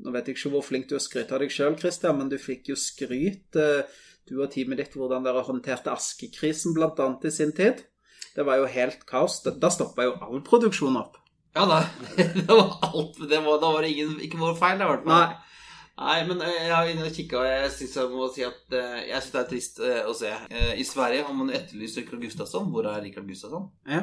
Nå 0.01 0.15
vet 0.15 0.31
jeg 0.31 0.39
ikke 0.39 0.53
hvor 0.55 0.65
flink 0.65 0.89
du 0.89 0.95
er 0.95 1.01
å 1.01 1.05
skryte 1.05 1.35
av 1.35 1.43
deg 1.43 1.53
sjøl, 1.53 1.77
Christian, 1.77 2.17
men 2.17 2.31
du 2.31 2.39
fikk 2.41 2.73
jo 2.73 2.79
skryt, 2.79 3.59
uh, 3.59 3.85
du 4.25 4.39
og 4.39 4.49
teamet 4.55 4.81
ditt, 4.81 4.97
hvordan 4.97 5.25
dere 5.27 5.45
håndterte 5.45 5.93
askekrisen 5.93 6.73
bl.a. 6.73 6.89
i 7.13 7.33
sin 7.33 7.53
tid. 7.53 7.85
Det 8.33 8.47
var 8.47 8.57
jo 8.57 8.69
helt 8.71 9.05
kaos. 9.05 9.43
Da 9.45 9.69
stoppa 9.69 10.07
jo 10.07 10.17
all 10.25 10.41
produksjon 10.47 10.97
opp. 10.97 11.19
Ja 11.53 11.67
da. 11.69 11.83
Det 12.17 12.49
var 12.49 12.79
alt. 12.89 13.19
Det 13.29 13.45
var, 13.45 13.61
da 13.61 13.73
var 13.75 13.85
det 13.85 13.93
ingen, 13.93 14.15
ikke 14.25 14.41
vår 14.41 14.55
feil, 14.57 14.81
i 14.81 14.89
hvert 14.89 15.05
fall. 15.05 15.27
Nei. 15.27 15.52
Nei, 15.93 16.23
men 16.25 16.39
eh, 16.41 16.63
jeg 16.65 16.73
har 16.73 16.87
inne 16.89 17.05
og 17.05 17.13
kikka, 17.13 17.43
og 17.43 17.45
jeg 17.45 17.69
syns 17.75 17.91
jeg 17.99 18.09
må 18.09 18.25
si 18.33 18.41
at 18.47 18.71
eh, 18.73 19.03
jeg 19.11 19.21
synes 19.21 19.33
det 19.35 19.41
er 19.41 19.49
trist 19.51 19.75
eh, 19.85 20.01
å 20.09 20.13
se. 20.17 20.31
I 20.73 20.85
Sverige 20.87 21.25
har 21.27 21.35
man 21.37 21.51
etterlyst 21.53 21.99
Rikard 21.99 22.23
Gustafsson. 22.23 22.71
Hvor 22.73 22.87
er 22.89 23.03
Rikard 23.03 23.27
Gustafsson? 23.29 23.67
Ja. 23.89 24.01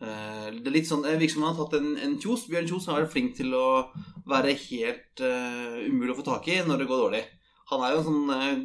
Det 0.00 0.64
er 0.64 0.72
litt 0.72 0.88
sånn, 0.88 1.04
virker 1.04 1.34
som 1.34 1.42
han 1.44 1.52
har 1.52 1.60
tatt 1.60 1.76
en, 1.76 1.90
en 2.00 2.16
Kjos. 2.22 2.46
Bjørn 2.48 2.70
Kjos 2.70 2.86
har 2.88 3.02
vært 3.02 3.12
flink 3.12 3.34
til 3.36 3.52
å 3.52 3.92
være 4.30 4.62
helt 4.62 5.20
uh, 5.20 5.76
umulig 5.84 6.14
å 6.14 6.18
få 6.22 6.24
tak 6.24 6.48
i 6.48 6.64
når 6.64 6.76
det 6.80 6.88
går 6.88 7.00
dårlig. 7.02 7.20
Han 7.68 7.84
er 7.84 7.90
jo 7.92 8.00
en 8.00 8.06
sånn 8.06 8.32
uh, 8.32 8.56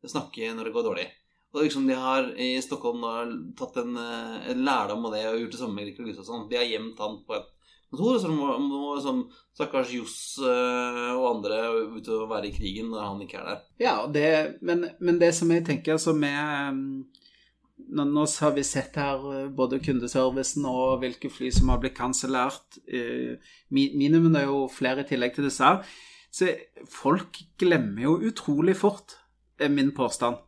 snakke 0.09 0.53
når 0.57 0.69
det 0.69 0.75
går 0.75 0.89
dårlig. 0.89 1.09
Og 1.53 1.61
er 1.61 1.67
liksom 1.69 1.87
De 1.87 1.97
har 2.01 2.29
i 2.41 2.55
Stockholm 2.65 3.03
da 3.05 3.17
tatt 3.59 3.77
en, 3.83 3.97
eh, 4.01 4.37
en 4.51 4.63
lærdom 4.65 5.05
av 5.07 5.13
det 5.13 5.27
og 5.29 5.41
gjort 5.43 5.51
det 5.53 5.61
samme 5.61 5.77
med 5.77 5.91
Rikard 5.91 6.09
Gustavsson. 6.09 6.47
De 6.49 6.57
har 6.57 6.65
gjemt 6.65 6.99
han 7.05 7.19
på 7.27 7.37
et 7.37 7.51
kontor, 7.93 8.17
så 8.23 8.31
må, 8.33 8.47
må 8.57 8.95
sånn, 9.05 9.27
stakkars 9.53 9.91
Johs 9.93 10.15
eh, 10.41 11.11
og 11.13 11.27
andre 11.35 11.59
ut 11.93 12.07
og 12.09 12.31
være 12.31 12.49
i 12.49 12.55
krigen 12.57 12.89
når 12.89 13.05
han 13.05 13.21
ikke 13.21 13.43
er 13.43 13.51
der. 13.51 13.59
Ja, 13.85 13.97
det, 14.09 14.31
men, 14.65 14.87
men 14.99 15.19
det 15.21 15.35
som 15.37 15.53
jeg 15.53 15.67
tenker 15.69 15.99
altså 15.99 16.15
med 16.17 16.73
um, 16.73 17.05
nå, 17.93 18.07
nå 18.09 18.25
har 18.25 18.55
vi 18.57 18.65
sett 18.65 18.97
her 18.97 19.21
uh, 19.21 19.51
både 19.53 19.83
kundeservicen 19.85 20.65
og 20.71 21.03
hvilke 21.05 21.29
fly 21.29 21.53
som 21.53 21.69
har 21.69 21.83
blitt 21.85 21.99
kansellert. 21.99 22.81
Mi- 23.69 23.93
minimum 23.93 24.41
er 24.41 24.49
jo 24.49 24.65
flere 24.73 25.05
i 25.05 25.11
tillegg 25.13 25.37
til 25.37 25.51
disse 25.51 25.61
her. 25.69 25.85
Så 26.33 26.49
folk 26.88 27.42
glemmer 27.61 28.07
jo 28.07 28.14
utrolig 28.31 28.75
fort, 28.81 29.18
er 29.61 29.68
min 29.68 29.92
påstand. 29.92 30.40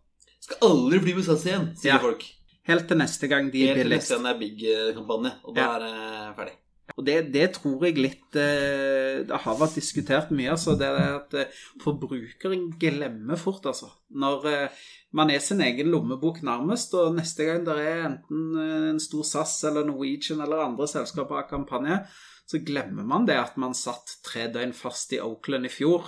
Skal 0.44 0.56
aldri 0.64 0.98
bli 1.04 1.14
med 1.18 1.24
SAS 1.28 1.44
igjen, 1.46 1.70
sier 1.76 1.94
Ja. 1.94 1.98
folk. 2.02 2.24
Helt 2.64 2.86
til 2.88 2.96
neste 2.96 3.28
gang 3.28 3.50
de 3.52 3.62
er 3.68 3.74
Helt 3.76 3.84
til 3.84 3.90
neste 3.92 4.14
gang 4.16 4.24
det 4.24 4.32
er 4.34 4.40
big-kampanje, 4.40 5.32
og 5.44 5.54
da 5.54 5.60
Ja. 5.60 5.74
er 5.76 5.80
det 5.84 6.36
ferdig. 6.38 6.54
Og 6.96 7.04
det, 7.06 7.32
det 7.32 7.44
tror 7.56 7.80
jeg 7.84 7.96
litt 7.96 8.36
eh, 8.36 9.24
Det 9.24 9.38
har 9.40 9.56
vært 9.56 9.74
diskutert 9.74 10.30
mye, 10.30 10.50
altså. 10.52 10.74
Det 10.78 10.86
er 10.86 11.14
at 11.16 11.34
eh, 11.34 11.46
forbrukeren 11.80 12.66
glemmer 12.80 13.36
fort, 13.40 13.64
altså. 13.66 13.88
Når 14.14 14.44
eh, 14.50 14.68
man 15.12 15.30
er 15.30 15.38
sin 15.40 15.60
egen 15.64 15.90
lommebok 15.92 16.42
nærmest, 16.42 16.94
og 16.94 17.14
neste 17.16 17.44
gang 17.48 17.64
det 17.66 17.76
er 17.80 18.04
enten 18.10 18.56
eh, 18.60 18.90
en 18.92 19.00
stor 19.00 19.24
SAS 19.24 19.56
eller 19.70 19.84
Norwegian 19.88 20.40
eller 20.44 20.64
andre 20.64 20.86
selskaper 20.90 21.40
av 21.42 21.48
kampanje, 21.50 22.02
så 22.46 22.60
glemmer 22.60 23.06
man 23.08 23.24
det 23.28 23.38
at 23.40 23.56
man 23.60 23.72
satt 23.76 24.18
tre 24.26 24.48
døgn 24.52 24.74
fast 24.76 25.14
i 25.16 25.20
Oakland 25.24 25.64
i 25.68 25.72
fjor 25.72 26.04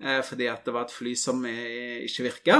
eh, 0.00 0.22
fordi 0.24 0.48
at 0.48 0.64
det 0.64 0.72
var 0.74 0.86
et 0.88 0.94
fly 0.96 1.12
som 1.18 1.44
eh, 1.44 2.04
ikke 2.06 2.24
virka. 2.30 2.58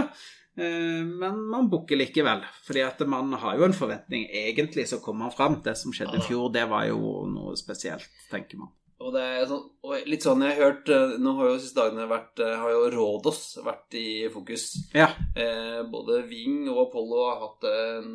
Eh, 0.57 1.01
Men 1.05 1.41
man 1.51 1.71
booker 1.73 1.97
likevel, 1.99 2.45
fordi 2.67 2.85
at 2.85 3.01
man 3.09 3.33
har 3.43 3.57
jo 3.59 3.65
en 3.67 3.75
forventning. 3.77 4.29
Egentlig 4.29 4.87
så 4.91 5.01
kommer 5.03 5.27
man 5.27 5.35
fram. 5.35 5.61
Det 5.65 5.77
som 5.81 5.93
skjedde 5.95 6.21
i 6.21 6.27
fjor, 6.29 6.51
det 6.55 6.67
var 6.71 6.85
jo 6.91 7.25
noe 7.33 7.57
spesielt, 7.59 8.07
tenker 8.31 8.61
man. 8.61 8.71
Og 9.05 9.11
det 9.13 9.25
er 9.27 9.49
sånn, 9.51 9.65
og 9.83 10.07
litt 10.07 10.23
sånn 10.25 10.45
jeg 10.47 10.55
har 10.55 10.69
hørt 10.71 10.89
Nå 11.21 11.33
har 11.37 11.49
jo 11.51 11.57
siste 11.59 11.77
dagene 11.83 12.07
vært 12.09 12.39
Har 12.39 12.71
jo 12.71 12.85
Rådås 12.95 13.41
vært 13.67 13.97
i 13.99 14.05
fokus. 14.33 14.69
Ja. 14.95 15.09
Eh, 15.35 15.83
både 15.91 16.23
Ving 16.31 16.69
og 16.71 16.87
Apollo 16.87 17.25
har 17.27 17.43
hatt 17.43 17.67
en 17.73 18.15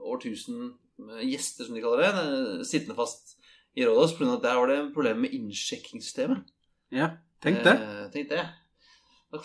årtusen 0.00 0.72
gjester, 1.26 1.68
som 1.68 1.76
de 1.76 1.84
kaller 1.84 2.08
det, 2.08 2.66
sittende 2.66 2.96
fast 2.96 3.36
i 3.76 3.86
Rådås. 3.86 4.16
Pga. 4.16 4.34
at 4.36 4.44
der 4.44 4.60
var 4.60 4.70
det 4.72 4.78
problemer 4.94 5.26
med 5.26 5.34
innsjekkingssystemet. 5.36 6.44
Ja, 6.94 7.10
tenk 7.42 7.62
det. 7.64 7.74
Eh, 7.76 8.06
tenk 8.14 8.30
det. 8.30 8.44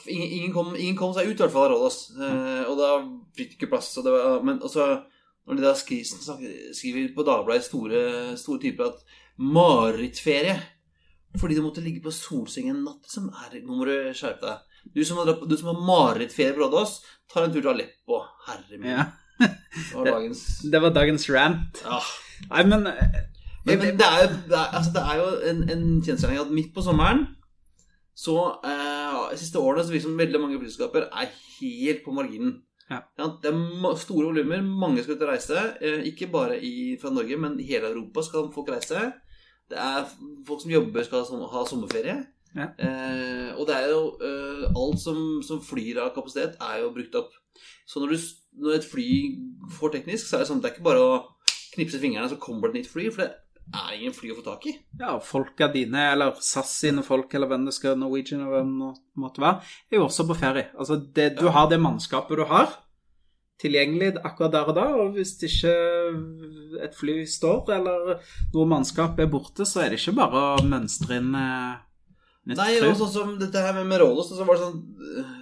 Ingen, 0.08 0.30
ingen, 0.32 0.52
kom, 0.54 0.76
ingen 0.78 0.96
kom 0.96 1.14
seg 1.14 1.28
ut 1.28 1.36
i 1.36 1.44
hvert 1.44 1.52
fall 1.54 1.68
av 1.68 1.74
Rådås. 1.76 1.98
Eh, 2.16 2.64
og 2.70 2.78
da 2.80 2.92
fikk 3.38 3.54
de 3.54 3.58
ikke 3.60 3.72
plass. 3.74 3.92
Og 4.00 4.06
det 4.08 4.14
var, 4.16 4.44
men 4.48 4.62
også 4.64 4.88
når 5.48 5.58
de 5.58 5.66
da 5.66 5.74
skriver, 5.76 7.08
på 7.16 7.26
Dagbladet 7.28 7.66
store, 7.66 8.04
store 8.40 8.62
typer 8.62 8.92
at 8.92 9.02
marerittferie 9.42 10.60
fordi 11.40 11.56
du 11.56 11.64
måtte 11.64 11.82
ligge 11.84 12.02
på 12.04 12.12
solsengen 12.12 12.76
en 12.76 12.88
natt 12.90 13.08
som 13.08 13.30
er 13.32 13.62
Nå 13.64 13.78
må 13.80 13.86
du 13.88 13.94
skjerpe 14.12 14.44
deg. 14.44 14.80
Du 14.92 15.00
som 15.08 15.22
har, 15.22 15.30
du 15.32 15.54
som 15.56 15.70
har 15.72 15.84
marerittferie 15.88 16.52
på 16.58 16.66
Rådås, 16.66 16.98
tar 17.32 17.46
en 17.46 17.54
tur 17.54 17.62
til 17.62 17.72
Aleppo. 17.72 18.20
Herre 18.50 18.80
min. 18.82 18.90
Ja. 18.92 19.06
Det 19.40 19.96
var 19.96 20.10
dagens 20.18 20.42
Det 20.74 20.82
var 20.84 20.96
dagens 20.98 21.30
rant. 21.32 21.84
ja. 21.86 22.02
Nei, 22.50 22.64
men 22.66 22.88
eh, 22.90 23.20
Men, 23.66 23.78
men 23.80 23.98
det, 24.00 24.08
er, 24.08 24.24
jo- 24.26 24.40
det, 24.50 24.58
er, 24.58 24.72
altså 24.78 24.92
det 24.96 25.04
er 25.06 25.20
jo 25.22 25.28
en, 25.52 25.60
en 25.70 25.86
kjensgjerning 26.02 26.40
at 26.42 26.52
midt 26.56 26.74
på 26.74 26.82
sommeren 26.86 27.28
så 28.22 28.36
eh, 28.68 29.36
siste 29.40 29.60
årene 29.62 29.84
så 29.86 29.94
virker 29.94 30.04
det 30.04 30.10
som 30.10 30.18
veldig 30.20 30.40
mange 30.44 30.58
flyselskaper 30.60 31.06
er 31.10 31.30
helt 31.60 32.02
på 32.06 32.14
marginen. 32.14 32.58
Ja. 32.92 32.98
det 33.16 33.48
er 33.48 33.96
store 34.02 34.26
volumer, 34.28 34.60
mange 34.62 35.02
skal 35.04 35.16
ut 35.16 35.22
og 35.24 35.30
reise. 35.32 35.62
Eh, 35.82 36.02
ikke 36.10 36.28
bare 36.34 36.58
i, 36.60 36.98
fra 37.02 37.10
Norge, 37.14 37.38
men 37.40 37.56
i 37.60 37.68
hele 37.70 37.88
Europa 37.94 38.22
skal 38.28 38.50
folk 38.54 38.70
reise. 38.74 39.06
Det 39.72 39.80
er 39.80 40.10
folk 40.46 40.62
som 40.62 40.74
jobber, 40.74 41.06
skal 41.08 41.24
ha, 41.24 41.48
ha 41.54 41.64
sommerferie. 41.70 42.18
Ja. 42.52 42.68
Eh, 42.84 43.54
og 43.56 43.64
det 43.70 43.78
er 43.78 43.88
jo 43.94 44.02
eh, 44.28 44.66
Alt 44.76 45.00
som, 45.00 45.22
som 45.48 45.62
flyr 45.64 46.02
av 46.04 46.12
kapasitet, 46.18 46.58
er 46.60 46.82
jo 46.84 46.92
brukt 46.98 47.16
opp. 47.16 47.32
Så 47.88 48.04
når, 48.04 48.12
du, 48.12 48.28
når 48.66 48.76
et 48.82 48.90
fly 48.92 49.08
får 49.80 49.96
teknisk, 49.96 50.28
så 50.28 50.36
er 50.36 50.44
det 50.44 50.52
sånn 50.52 50.60
det 50.62 50.68
er 50.70 50.76
ikke 50.76 50.90
bare 50.92 51.06
å 51.08 51.16
knipse 51.78 52.04
fingrene, 52.04 52.28
så 52.28 52.36
kommer 52.44 52.68
det 52.68 52.76
et 52.76 52.84
nytt 52.84 52.92
fly. 52.92 53.08
For 53.16 53.24
det, 53.24 53.32
er 53.72 53.96
ingen 53.96 54.14
fly 54.16 54.32
å 54.34 54.38
få 54.40 54.46
tak 54.46 54.68
i. 54.68 54.76
Ja, 55.00 55.16
folka 55.24 55.70
dine, 55.72 56.12
eller 56.14 56.38
SAS 56.44 56.74
sine 56.84 57.04
folk, 57.06 57.34
eller 57.34 57.50
hvem 57.52 57.68
det 57.68 57.76
skal 57.78 58.00
Norwegian 58.00 58.44
eller 58.44 58.60
hvem 58.60 58.72
det 58.82 58.94
måtte 59.24 59.44
være, 59.44 59.74
er 59.92 60.00
jo 60.00 60.08
også 60.08 60.28
på 60.30 60.40
ferie. 60.40 60.70
Altså, 60.76 61.00
det, 61.16 61.34
du 61.40 61.48
har 61.56 61.70
det 61.72 61.82
mannskapet 61.82 62.42
du 62.42 62.48
har 62.50 62.74
tilgjengelig 63.62 64.16
akkurat 64.26 64.54
der 64.56 64.70
og 64.72 64.78
da, 64.78 64.88
og 64.98 65.14
hvis 65.16 65.36
ikke 65.46 65.74
et 66.82 66.98
fly 66.98 67.22
står, 67.30 67.70
eller 67.78 68.16
noe 68.56 68.70
mannskap 68.70 69.20
er 69.22 69.30
borte, 69.32 69.68
så 69.70 69.84
er 69.84 69.92
det 69.92 70.02
ikke 70.02 70.18
bare 70.18 70.42
å 70.56 70.66
mønstre 70.66 71.20
inn 71.22 71.36
eh, 71.38 71.76
nytt 72.50 72.58
Nei, 72.58 72.72
fly. 72.80 72.90
Nei, 72.90 72.98
sånn 73.04 73.14
som 73.14 73.36
dette 73.42 73.62
her 73.62 73.78
med, 73.78 73.90
Merolos, 73.92 74.32
så 74.34 74.48
var 74.48 74.58
det 74.58 74.66
sånn 74.66 74.82
øh, 75.22 75.38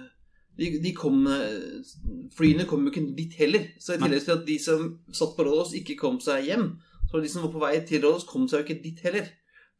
de, 0.60 0.70
de 0.84 0.92
kom 0.92 1.22
øh, 1.30 1.80
Flyene 2.36 2.66
kom 2.68 2.84
jo 2.84 2.92
ikke 2.92 3.06
dit 3.16 3.32
heller. 3.40 3.70
Så 3.80 3.96
i 3.96 4.00
tillegg 4.00 4.26
til 4.26 4.36
at 4.36 4.44
de 4.44 4.56
som 4.60 4.84
satt 5.16 5.32
på 5.36 5.46
Rolos, 5.46 5.72
ikke 5.78 5.96
kom 6.00 6.20
seg 6.22 6.50
hjem, 6.50 6.74
så 7.10 7.20
de 7.22 7.28
som 7.28 7.42
var 7.42 7.52
på 7.52 7.60
vei 7.62 7.74
til 7.86 8.02
Rådås, 8.04 8.24
kom 8.30 8.46
seg 8.48 8.60
jo 8.62 8.66
ikke 8.68 8.82
dit 8.84 9.00
heller. 9.06 9.28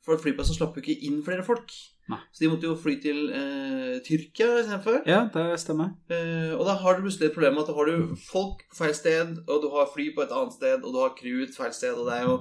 For 0.04 0.16
flyplassen 0.16 0.56
slapp 0.56 0.76
jo 0.78 0.80
ikke 0.82 1.02
inn 1.06 1.18
flere 1.22 1.42
folk. 1.44 1.70
Nei. 2.10 2.16
Så 2.34 2.42
de 2.42 2.48
måtte 2.50 2.66
jo 2.66 2.72
fly 2.80 2.94
til 3.02 3.18
eh, 3.36 3.98
Tyrkia 4.02 4.46
istedenfor. 4.62 5.02
Ja, 5.06 5.18
det 5.30 5.44
stemmer. 5.62 5.90
Eh, 6.10 6.54
og 6.56 6.64
da 6.66 6.72
har 6.80 6.96
du 6.96 7.04
plutselig 7.04 7.28
et 7.28 7.34
problem 7.36 7.54
med 7.58 7.62
at 7.62 7.68
da 7.70 7.76
har 7.76 7.90
du 7.92 8.14
folk 8.24 8.64
på 8.72 8.78
feil 8.80 8.94
sted, 8.96 9.36
og 9.46 9.60
du 9.62 9.68
har 9.76 9.90
fly 9.92 10.08
på 10.16 10.24
et 10.24 10.32
annet 10.34 10.56
sted, 10.56 10.80
og 10.82 10.94
du 10.96 10.98
har 11.02 11.12
crew 11.20 11.44
et 11.44 11.54
feil 11.54 11.74
sted, 11.76 11.94
og 12.00 12.08
det 12.08 12.16
er 12.16 12.24
jo 12.26 12.38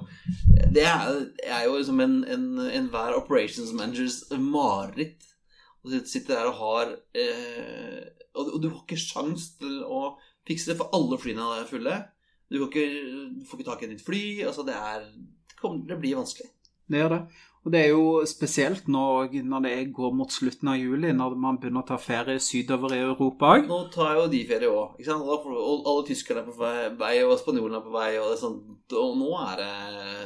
Det 0.74 0.86
er, 0.86 1.20
er 1.46 1.64
jo 1.68 1.76
liksom 1.76 2.00
en, 2.02 2.16
en, 2.34 2.48
enhver 2.80 3.14
operations 3.20 3.70
managers 3.76 4.22
mareritt. 4.38 5.28
Og 5.84 5.92
du 5.92 6.00
sitter 6.08 6.34
der 6.40 6.48
og 6.50 6.58
har 6.64 6.90
eh, 7.14 8.00
og, 8.34 8.46
du- 8.46 8.54
og 8.56 8.62
du 8.64 8.68
har 8.72 8.80
ikke 8.82 8.98
sjans 9.00 9.52
til 9.60 9.82
å 9.86 10.16
fikse 10.48 10.72
det, 10.72 10.78
for 10.80 10.90
alle 10.96 11.18
flyene 11.20 11.46
er 11.60 11.68
fulle. 11.70 11.94
Du, 12.50 12.64
ikke, 12.66 12.86
du 13.38 13.44
får 13.46 13.60
ikke 13.60 13.70
tak 13.70 13.84
i 13.84 13.86
et 13.86 13.94
nytt 13.94 14.06
fly. 14.06 14.24
Altså, 14.48 14.66
det 14.66 14.74
er 14.74 15.06
Det, 15.06 15.56
kommer, 15.60 15.84
det 15.86 16.00
blir 16.00 16.18
vanskelig. 16.18 16.50
Det 16.90 16.98
gjør 16.98 17.14
det. 17.14 17.22
Og 17.60 17.72
det 17.74 17.80
er 17.84 17.90
jo 17.92 18.04
spesielt 18.24 18.86
nå 18.88 19.02
når 19.44 19.64
det 19.66 19.72
går 19.92 20.14
mot 20.16 20.32
slutten 20.32 20.70
av 20.72 20.78
juli, 20.80 21.10
når 21.12 21.34
man 21.36 21.58
begynner 21.60 21.84
å 21.84 21.88
ta 21.90 21.98
ferie 22.00 22.40
sydover 22.40 22.94
i 22.96 23.02
Europa 23.04 23.50
òg. 23.58 23.66
Nå 23.68 23.80
tar 23.92 24.14
jo 24.16 24.22
de 24.32 24.40
ferie 24.48 24.70
òg. 24.72 24.96
Og 24.96 25.90
alle 25.90 26.06
tyskerne 26.08 26.40
er 26.40 26.48
på 26.48 26.70
vei, 27.02 27.18
og 27.20 27.36
spanjolene 27.42 27.82
er 27.82 27.84
på 27.84 27.92
vei. 27.92 28.08
Og, 28.22 28.32
sånn, 28.40 28.56
og 28.96 29.18
nå 29.20 29.34
er 29.44 29.60
det 29.60 29.74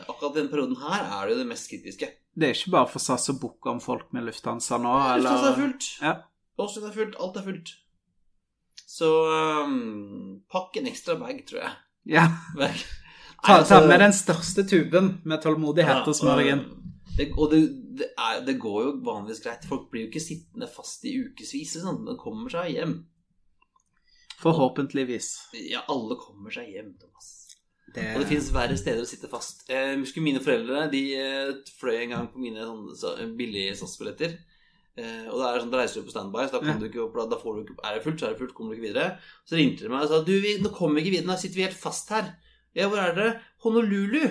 Akkurat 0.05 0.37
denne 0.37 0.53
perioden 0.53 0.79
her 0.79 1.01
er 1.03 1.27
det 1.27 1.35
jo 1.35 1.41
det 1.41 1.49
mest 1.51 1.71
kritiske. 1.73 2.11
Det 2.35 2.47
er 2.47 2.55
ikke 2.55 2.77
bare 2.77 2.91
for 2.93 3.03
SAS 3.03 3.33
å 3.33 3.39
booke 3.41 3.73
om 3.73 3.83
folk 3.83 4.15
med 4.15 4.29
Lufthansa 4.29 4.79
nå, 4.79 4.95
eller 5.17 5.27
Lufthansa 5.27 5.51
er 5.51 5.59
fullt. 5.59 5.91
Ja. 6.05 6.15
Åsund 6.63 6.87
er 6.87 6.95
fullt. 6.95 7.19
Alt 7.19 7.41
er 7.41 7.47
fullt. 7.49 7.75
Så 8.95 9.11
um, 9.67 10.43
pakk 10.55 10.79
en 10.79 10.87
ekstra 10.87 11.19
bag, 11.19 11.43
tror 11.49 11.65
jeg. 11.65 11.75
Ja. 12.07 12.27
Ta, 13.45 13.59
altså- 13.59 13.81
ta 13.81 13.87
med 13.87 14.01
den 14.01 14.13
største 14.17 14.65
tuben 14.69 15.21
med 15.25 15.43
tålmodighet 15.45 16.09
og 16.09 16.17
smør 16.17 16.41
deg 16.43 16.53
inn. 16.55 16.65
Det, 17.17 17.29
og 17.39 17.51
det, 17.53 17.61
det, 17.99 18.09
er, 18.19 18.41
det 18.45 18.57
går 18.59 18.79
jo 18.83 18.93
vanligvis 19.07 19.43
greit. 19.45 19.67
Folk 19.69 19.91
blir 19.93 20.07
jo 20.07 20.11
ikke 20.11 20.23
sittende 20.25 20.67
fast 20.67 21.05
i 21.07 21.13
ukevis. 21.21 21.77
Sånn. 21.79 22.01
De 22.09 22.17
kommer 22.19 22.51
seg 22.51 22.73
hjem. 22.75 22.95
Forhåpentligvis. 24.43 25.29
Ja, 25.71 25.85
alle 25.89 26.17
kommer 26.19 26.51
seg 26.55 26.73
hjem, 26.75 26.95
Thomas. 27.01 27.31
Det, 27.95 28.09
Og 28.17 28.25
det 28.25 28.31
fins 28.33 28.49
verre 28.51 28.75
steder 28.81 29.05
å 29.05 29.07
sitte 29.09 29.29
fast. 29.31 29.63
Eh, 29.71 29.93
Jeg 29.93 30.01
husker 30.01 30.25
mine 30.25 30.41
foreldre 30.43 30.89
de 30.91 31.03
eh, 31.15 31.53
fløy 31.79 32.01
en 32.03 32.15
gang 32.17 32.27
på 32.33 32.43
mine 32.43 32.65
sånne, 32.67 32.97
så, 32.99 33.13
billige 33.39 33.77
SAS-billetter. 33.79 34.35
Eh, 34.95 35.25
og 35.27 35.41
da 35.41 35.49
er 35.49 35.57
det 35.57 35.63
sånn, 35.65 35.71
da 35.73 35.79
reiser 35.81 36.01
du 36.03 36.07
på 36.07 36.13
standby, 36.15 36.45
så 36.47 36.61
da, 36.63 36.75
du 36.79 36.85
ikke, 36.87 37.05
da 37.31 37.39
får 37.41 37.55
du 37.57 37.61
ikke 37.65 37.75
Er 37.83 37.97
det 37.97 38.03
fullt, 38.05 38.21
så 38.21 38.27
er 38.29 38.35
det 38.35 38.39
fullt, 38.39 38.53
kommer 38.55 38.75
du 38.75 38.79
ikke 38.79 38.89
videre. 38.93 39.17
Så 39.49 39.57
ringte 39.59 39.83
de 39.87 39.91
meg 39.91 40.05
og 40.07 40.13
sa 40.13 40.21
du, 40.27 40.35
vi, 40.45 40.53
nå 40.63 40.71
kommer 40.77 41.01
vi 41.01 41.03
ikke 41.07 41.15
videre, 41.17 41.31
nå 41.33 41.39
sitter 41.41 41.59
vi 41.59 41.67
helt 41.67 41.81
fast 41.81 42.13
her. 42.15 42.29
Ja, 42.79 42.87
hvor 42.91 43.03
er 43.03 43.15
dere? 43.17 43.33
Honolulu. 43.65 44.23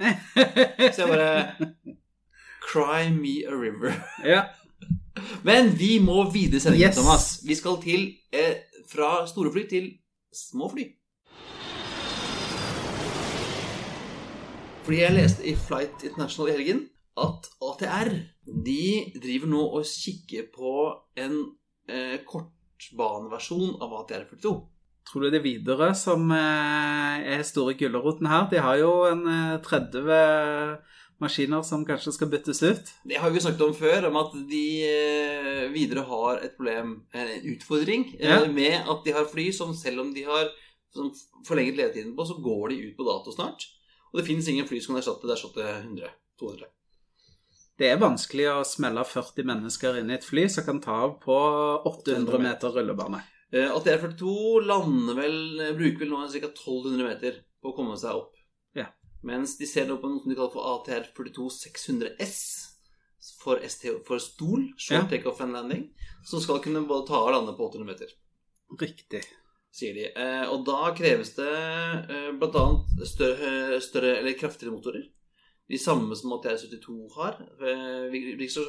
Så 0.92 1.02
jeg 1.02 1.08
bare 1.08 1.70
Cry 2.64 3.08
me 3.12 3.38
a 3.48 3.56
river. 3.56 3.96
ja. 4.24 4.44
Men 5.48 5.72
vi 5.76 5.98
må 6.00 6.22
videre 6.32 6.60
sendingen, 6.62 6.88
Yes. 6.88 6.96
Thomas. 6.96 7.24
Vi 7.44 7.54
skal 7.58 7.80
til 7.82 8.06
eh, 8.32 8.60
fra 8.88 9.26
store 9.28 9.50
fly 9.52 9.64
til 9.68 9.90
små 10.32 10.68
fly. 10.72 10.86
Fordi 14.84 15.00
jeg 15.02 15.12
leste 15.16 15.44
i 15.46 15.54
Flight 15.58 16.04
International 16.08 16.48
i 16.48 16.54
helgen 16.56 16.80
at 17.20 17.48
ATR 17.70 18.10
de 18.46 19.12
driver 19.20 19.50
nå 19.52 19.62
og 19.78 19.84
kikker 19.86 20.48
på 20.54 20.74
en 21.20 21.34
eh, 21.90 22.18
kortbaneversjon 22.26 23.76
av 23.82 23.94
ATR 24.02 24.24
42. 24.30 24.54
Tror 25.10 25.24
du 25.24 25.30
det 25.32 25.40
er 25.40 25.44
Widerøe 25.46 25.94
som 25.96 26.30
eh, 26.34 27.28
er 27.34 27.42
store 27.46 27.74
gulroten 27.78 28.28
her? 28.30 28.46
De 28.52 28.60
har 28.62 28.78
jo 28.80 28.92
en 29.08 29.22
eh, 29.26 29.58
30 29.64 30.80
maskiner 31.20 31.64
som 31.66 31.82
kanskje 31.84 32.14
skal 32.16 32.30
byttes 32.32 32.62
ut. 32.64 32.90
Det 33.04 33.18
har 33.20 33.32
vi 33.34 33.42
snakket 33.44 33.64
om 33.66 33.74
før, 33.76 34.06
om 34.08 34.16
at 34.22 34.32
de 34.48 34.64
eh, 34.88 35.66
videre 35.74 36.06
har 36.08 36.40
et 36.46 36.54
problem, 36.56 36.94
en 37.12 37.32
utfordring, 37.52 38.06
eh, 38.18 38.30
Ja. 38.30 38.40
med 38.48 38.88
at 38.88 39.04
de 39.04 39.12
har 39.16 39.28
fly 39.28 39.50
som 39.52 39.74
selv 39.76 40.00
om 40.06 40.14
de 40.16 40.24
har 40.24 40.48
som 40.94 41.10
forlenget 41.46 41.76
levetiden 41.76 42.16
på, 42.16 42.24
så 42.26 42.34
går 42.42 42.70
de 42.72 42.80
ut 42.88 42.96
på 42.96 43.04
dato 43.06 43.30
snart. 43.34 43.68
Og 44.10 44.18
det 44.18 44.26
finnes 44.26 44.48
ingen 44.50 44.66
fly 44.66 44.80
som 44.82 44.94
kan 44.96 45.02
erstatte 45.02 45.28
det 45.28 45.36
erstatte 45.36 45.66
100. 45.84 46.08
200. 47.80 47.82
Det 47.82 47.88
er 47.88 48.00
vanskelig 48.00 48.46
å 48.52 48.60
smelle 48.68 49.02
40 49.08 49.46
mennesker 49.48 49.98
inn 50.02 50.10
i 50.12 50.14
et 50.18 50.24
fly 50.26 50.44
som 50.52 50.64
kan 50.66 50.80
ta 50.84 50.98
av 51.06 51.14
på 51.22 51.36
800 51.88 52.38
meter 52.44 52.74
rullebane. 52.76 53.22
Eh, 53.52 53.70
ATR 53.72 53.98
42 54.04 54.60
lander 54.68 55.16
vel, 55.16 55.38
bruker 55.78 56.04
vel 56.04 56.10
nå 56.12 56.26
ca. 56.28 56.50
1200 56.52 57.06
meter 57.08 57.40
på 57.62 57.72
å 57.72 57.76
komme 57.76 57.96
seg 57.98 58.14
opp. 58.20 58.36
Ja. 58.76 58.86
Mens 59.24 59.56
de 59.58 59.66
ser 59.66 59.88
nå 59.88 59.96
på 60.00 60.08
noe 60.08 60.20
som 60.22 60.30
de 60.30 60.36
kaller 60.38 60.52
for 60.52 60.68
ATR 60.76 61.08
42 61.16 61.48
600S 61.56 62.36
for, 63.40 63.58
ST, 63.64 63.90
for 64.06 64.18
stol, 64.20 64.68
short 64.76 65.02
Ja. 65.02 65.08
takeoff 65.16 65.40
and 65.40 65.52
landing, 65.52 65.90
som 66.24 66.40
skal 66.40 66.60
kunne 66.60 66.86
både 66.88 67.08
ta 67.08 67.18
og 67.24 67.32
lande 67.32 67.56
på 67.56 67.68
800 67.70 67.86
meter. 67.86 68.06
Riktig. 68.80 69.24
sier 69.72 69.94
de. 69.94 70.04
Eh, 70.18 70.48
og 70.50 70.64
da 70.66 70.90
kreves 70.98 71.34
det 71.36 71.46
eh, 71.46 72.30
bl.a. 72.34 72.62
Større, 73.06 73.80
større 73.80 74.16
eller 74.18 74.34
kraftigere 74.34 74.72
motorer. 74.74 75.04
De 75.70 75.78
samme 75.78 76.16
som 76.18 76.32
ATR 76.34 76.56
72 76.58 77.14
har. 77.16 77.36
Eh, 77.62 78.10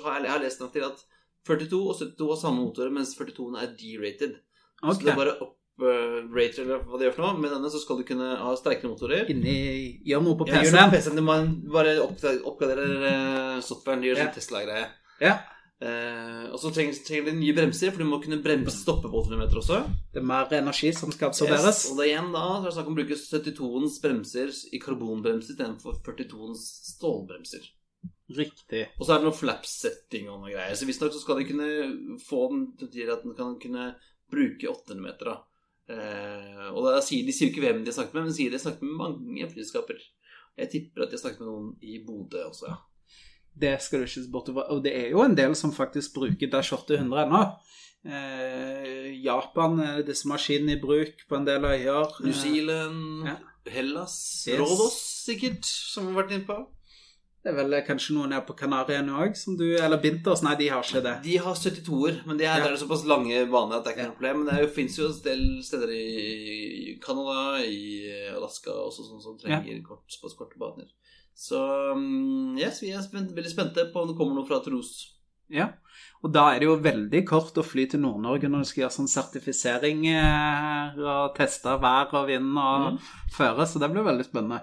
har- 0.05 0.21
jeg 0.21 0.31
har 0.31 0.39
lest 0.43 0.59
nok 0.61 0.73
til 0.73 0.83
at 0.85 1.01
42 1.47 1.81
og 1.89 1.95
72 1.97 2.29
har 2.29 2.37
samme 2.43 2.61
motorer, 2.61 2.91
mens 2.93 3.15
42 3.17 3.55
er 3.57 3.71
derated. 3.79 4.35
Okay. 4.83 4.93
Så 4.93 5.05
det 5.05 5.11
er 5.13 5.15
bare 5.15 5.35
up-rated, 5.41 6.59
eller 6.65 6.83
hva 6.85 6.99
det 6.99 7.07
gjør 7.09 7.15
for 7.15 7.25
noe. 7.25 7.39
Med 7.41 7.51
denne 7.55 7.69
så 7.73 7.79
skal 7.81 7.97
du 7.97 8.03
kunne 8.03 8.27
ha 8.37 8.53
sterkere 8.55 8.91
motorer. 8.91 9.25
Inni 9.33 10.01
Gjør 10.05 10.21
noe 10.25 10.35
på 10.37 10.47
Ja, 10.47 10.61
det 10.61 10.69
på 10.69 10.77
PC-en. 10.77 10.91
PC-en. 10.91 11.15
din 11.15 11.71
bare 11.71 11.95
oppgraderer 12.05 12.45
oppgradere 12.45 13.11
eh, 13.11 13.61
softwaren. 13.61 14.03
Gjør 14.05 14.17
Ja. 14.17 14.25
sånn 14.27 14.35
Tesla-greie. 14.35 14.87
Ja. 15.21 15.39
Eh, 15.81 16.43
og 16.53 16.59
så 16.61 16.69
trenger, 16.69 16.97
trenger 17.01 17.31
de 17.31 17.39
nye 17.39 17.55
bremser, 17.57 17.89
for 17.89 18.03
du 18.03 18.09
må 18.09 18.19
kunne 18.21 18.37
bremse 18.43 18.83
stoppe 18.83 19.09
på 19.09 19.23
800 19.23 19.39
meter 19.39 19.61
også. 19.63 19.79
Det 20.13 20.21
er 20.21 20.27
mer 20.29 20.51
energi 20.53 20.91
som 20.93 21.13
skal 21.13 21.31
absorberes. 21.31 21.65
Yes, 21.65 21.83
og 21.89 21.97
da 21.97 22.05
igjen 22.05 22.29
da, 22.35 22.43
så 22.53 22.61
er 22.61 22.67
det 22.67 22.73
snakk 22.75 22.91
om 22.91 22.97
å 22.97 22.99
bruke 22.99 23.17
72-ens 23.17 23.99
bremser 24.03 24.51
i 24.69 24.81
karbonbremser 24.83 25.55
istedenfor 25.55 25.97
42-ens 26.05 26.65
stålbremser. 26.91 27.65
Riktig. 28.37 28.83
Og 28.99 29.07
så 29.07 29.15
er 29.15 29.21
det 29.21 29.27
noe 29.27 29.35
flap-setting 29.35 30.29
og 30.31 30.43
noe 30.43 30.53
greier. 30.53 30.77
Så 30.77 30.87
visstnok 30.87 31.15
så 31.15 31.23
skal 31.23 31.41
de 31.41 31.49
kunne 31.49 32.19
få 32.23 32.45
den 32.53 32.67
til 32.93 33.09
at 33.11 33.25
den 33.25 33.35
kan 33.37 33.57
kunne 33.61 33.89
bruke 34.31 34.69
800 34.69 35.01
meter, 35.01 35.33
da. 35.33 35.37
Eh, 35.91 36.67
og 36.69 36.85
da 36.85 37.01
sier, 37.03 37.25
De 37.25 37.33
sier 37.35 37.49
jo 37.49 37.55
ikke 37.55 37.65
hvem 37.65 37.81
de 37.81 37.89
har 37.91 37.97
snakket 37.97 38.15
med, 38.15 38.27
men 38.27 38.31
de 38.31 38.37
sier 38.37 38.53
de 38.53 38.59
har 38.59 38.63
snakket 38.67 38.85
med 38.85 39.01
mange 39.01 39.49
flyselskaper. 39.49 40.05
Jeg 40.61 40.71
tipper 40.71 41.03
at 41.03 41.11
de 41.11 41.17
har 41.17 41.25
snakket 41.25 41.41
med 41.41 41.49
noen 41.49 41.73
i 41.81 41.99
Bodø 42.05 42.45
også, 42.45 42.69
ja. 42.69 42.77
Det 43.59 43.81
skal 43.81 43.99
du 43.99 44.05
ikke 44.05 44.23
se 44.23 44.31
bort. 44.31 44.49
Og 44.49 44.83
det 44.83 44.93
er 44.95 45.09
jo 45.11 45.21
en 45.21 45.35
del 45.37 45.55
som 45.55 45.71
faktisk 45.75 46.13
bruker 46.15 46.49
Dash 46.51 46.73
800 46.73 47.25
ennå. 47.27 47.41
Eh, 48.05 49.21
Japan 49.23 49.79
er 49.83 50.01
disse 50.07 50.27
maskinene 50.29 50.75
i 50.77 50.81
bruk 50.81 51.25
på 51.29 51.37
en 51.37 51.45
del 51.45 51.65
øyer. 51.69 52.15
New 52.25 52.33
Zealand, 52.33 53.27
ja. 53.27 53.35
Hellas, 53.69 54.15
Yes. 54.49 54.57
Rådås 54.59 54.95
sikkert, 55.27 55.65
som 55.65 56.07
vi 56.07 56.13
har 56.15 56.23
vært 56.23 56.31
inne 56.33 56.47
på. 56.47 56.55
Det 57.43 57.49
er 57.51 57.55
vel 57.57 57.73
kanskje 57.85 58.13
noen 58.15 58.33
her 58.33 58.41
på 58.45 58.53
Kanariøyene 58.57 59.13
òg, 59.17 59.35
som 59.37 59.55
du 59.57 59.63
Eller 59.77 59.97
Binters? 60.01 60.41
Nei, 60.45 60.55
de 60.59 60.67
har 60.69 60.81
ikke 60.85 61.01
det. 61.01 61.13
De 61.23 61.37
har 61.41 61.55
72-er, 61.57 62.19
men 62.27 62.37
det 62.37 62.45
er, 62.45 62.57
Ja. 62.59 62.65
er 62.67 62.71
det 62.71 62.79
såpass 62.81 63.05
lange 63.05 63.45
baner 63.49 63.77
at 63.77 63.83
det 63.83 63.91
er 63.91 63.95
ikke 63.97 64.01
Ja. 64.01 64.07
noe 64.07 64.15
problem. 64.15 64.45
Men 64.45 64.55
det 64.55 64.73
fins 64.75 64.97
jo 64.97 65.05
en 65.07 65.21
del 65.23 65.63
steder 65.63 65.89
i 65.89 66.99
Canada, 67.01 67.57
i 67.65 68.29
Alaska 68.35 68.69
også, 68.71 69.05
sånn 69.09 69.21
som 69.21 69.37
trenger 69.37 69.81
kort, 69.83 70.03
såpass 70.09 70.35
korte 70.37 70.57
baner. 70.59 70.87
Så 71.41 71.57
um, 71.95 72.53
yes, 72.59 72.83
vi 72.83 72.91
er 72.93 73.01
spent, 73.01 73.31
veldig 73.33 73.49
spente 73.49 73.87
på 73.89 74.03
om 74.03 74.11
det 74.11 74.17
kommer 74.19 74.37
noe 74.37 74.45
fra 74.45 74.59
Tros. 74.61 74.91
Ja. 75.51 75.71
Og 76.21 76.29
da 76.31 76.43
er 76.53 76.61
det 76.61 76.67
jo 76.67 76.75
veldig 76.83 77.23
kort 77.27 77.57
å 77.57 77.65
fly 77.65 77.87
til 77.89 78.03
Nord-Norge 78.03 78.49
når 78.51 78.61
du 78.61 78.69
skal 78.69 78.83
gjøre 78.83 78.95
sånn 78.99 79.09
sertifisering 79.09 80.05
eh, 80.11 81.01
og 81.01 81.33
teste 81.37 81.73
vær 81.81 82.13
og 82.13 82.29
vind 82.29 82.53
og 82.53 82.93
mm. 82.93 83.01
føre, 83.33 83.65
så 83.65 83.81
det 83.81 83.89
blir 83.89 84.05
veldig 84.05 84.27
spennende. 84.29 84.61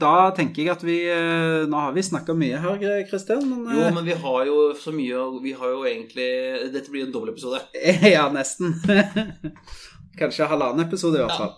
Da 0.00 0.32
tenker 0.34 0.64
jeg 0.64 0.72
at 0.72 0.82
vi 0.82 0.96
eh, 1.06 1.64
Nå 1.70 1.78
har 1.78 1.92
vi 1.94 2.02
snakka 2.02 2.34
mye 2.36 2.58
her, 2.58 2.80
Kristian, 3.06 3.44
men, 3.46 3.68
Jo, 3.70 3.84
eh, 3.86 3.94
men 3.94 4.08
vi 4.08 4.16
har 4.24 4.40
jo 4.48 4.56
så 4.74 4.90
mye 4.92 5.22
Vi 5.44 5.52
har 5.54 5.70
jo 5.70 5.84
egentlig 5.86 6.26
Dette 6.74 6.90
blir 6.90 7.06
en 7.06 7.12
dobbel 7.14 7.30
episode. 7.30 7.62
Ja, 8.16 8.26
nesten. 8.32 8.74
Kanskje 10.18 10.46
halvannen 10.50 10.86
episode, 10.86 11.18
i 11.18 11.24
hvert 11.24 11.38
fall. 11.38 11.54